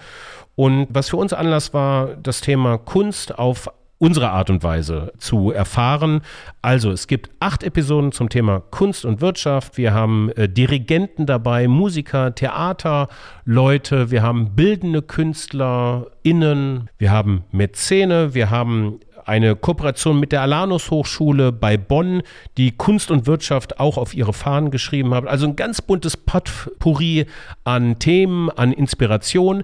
Und 0.55 0.87
was 0.89 1.09
für 1.09 1.17
uns 1.17 1.33
Anlass 1.33 1.73
war, 1.73 2.15
das 2.15 2.41
Thema 2.41 2.77
Kunst 2.77 3.37
auf 3.37 3.69
unsere 3.99 4.29
Art 4.29 4.49
und 4.49 4.63
Weise 4.63 5.11
zu 5.17 5.51
erfahren. 5.51 6.21
Also 6.61 6.91
es 6.91 7.07
gibt 7.07 7.31
acht 7.39 7.63
Episoden 7.63 8.11
zum 8.11 8.29
Thema 8.29 8.59
Kunst 8.59 9.05
und 9.05 9.21
Wirtschaft. 9.21 9.77
Wir 9.77 9.93
haben 9.93 10.29
äh, 10.31 10.47
Dirigenten 10.47 11.25
dabei, 11.25 11.67
Musiker, 11.67 12.33
Theaterleute, 12.35 14.11
wir 14.11 14.21
haben 14.21 14.55
bildende 14.55 15.01
KünstlerInnen, 15.01 16.89
wir 16.97 17.11
haben 17.11 17.43
Mäzene, 17.51 18.33
wir 18.33 18.49
haben 18.49 18.99
eine 19.27 19.55
Kooperation 19.55 20.19
mit 20.19 20.31
der 20.31 20.41
Alanus 20.41 20.89
Hochschule 20.89 21.51
bei 21.51 21.77
Bonn, 21.77 22.23
die 22.57 22.71
Kunst 22.71 23.11
und 23.11 23.27
Wirtschaft 23.27 23.79
auch 23.79 23.97
auf 23.97 24.13
ihre 24.13 24.33
Fahnen 24.33 24.71
geschrieben 24.71 25.13
hat. 25.13 25.27
Also 25.27 25.47
ein 25.47 25.55
ganz 25.55 25.81
buntes 25.81 26.17
Potpourri 26.17 27.25
an 27.63 27.99
Themen, 27.99 28.49
an 28.49 28.71
Inspiration. 28.71 29.63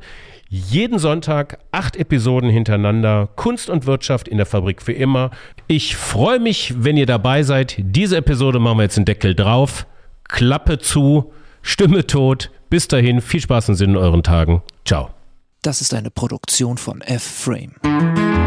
Jeden 0.49 0.99
Sonntag 0.99 1.59
acht 1.71 1.95
Episoden 1.95 2.49
hintereinander. 2.49 3.29
Kunst 3.35 3.69
und 3.69 3.85
Wirtschaft 3.85 4.27
in 4.27 4.37
der 4.37 4.45
Fabrik 4.45 4.81
für 4.81 4.93
immer. 4.93 5.31
Ich 5.67 5.95
freue 5.95 6.39
mich, 6.39 6.73
wenn 6.83 6.97
ihr 6.97 7.07
dabei 7.07 7.43
seid. 7.43 7.75
Diese 7.79 8.17
Episode 8.17 8.59
machen 8.59 8.77
wir 8.77 8.83
jetzt 8.83 8.97
den 8.97 9.05
Deckel 9.05 9.33
drauf. 9.33 9.87
Klappe 10.27 10.77
zu, 10.77 11.31
Stimme 11.61 12.05
tot. 12.05 12.51
Bis 12.69 12.87
dahin, 12.87 13.21
viel 13.21 13.39
Spaß 13.39 13.69
und 13.69 13.75
Sinn 13.75 13.91
in 13.91 13.97
euren 13.97 14.23
Tagen. 14.23 14.61
Ciao. 14.85 15.09
Das 15.61 15.79
ist 15.79 15.93
eine 15.93 16.11
Produktion 16.11 16.77
von 16.77 17.01
F-Frame. 17.01 18.42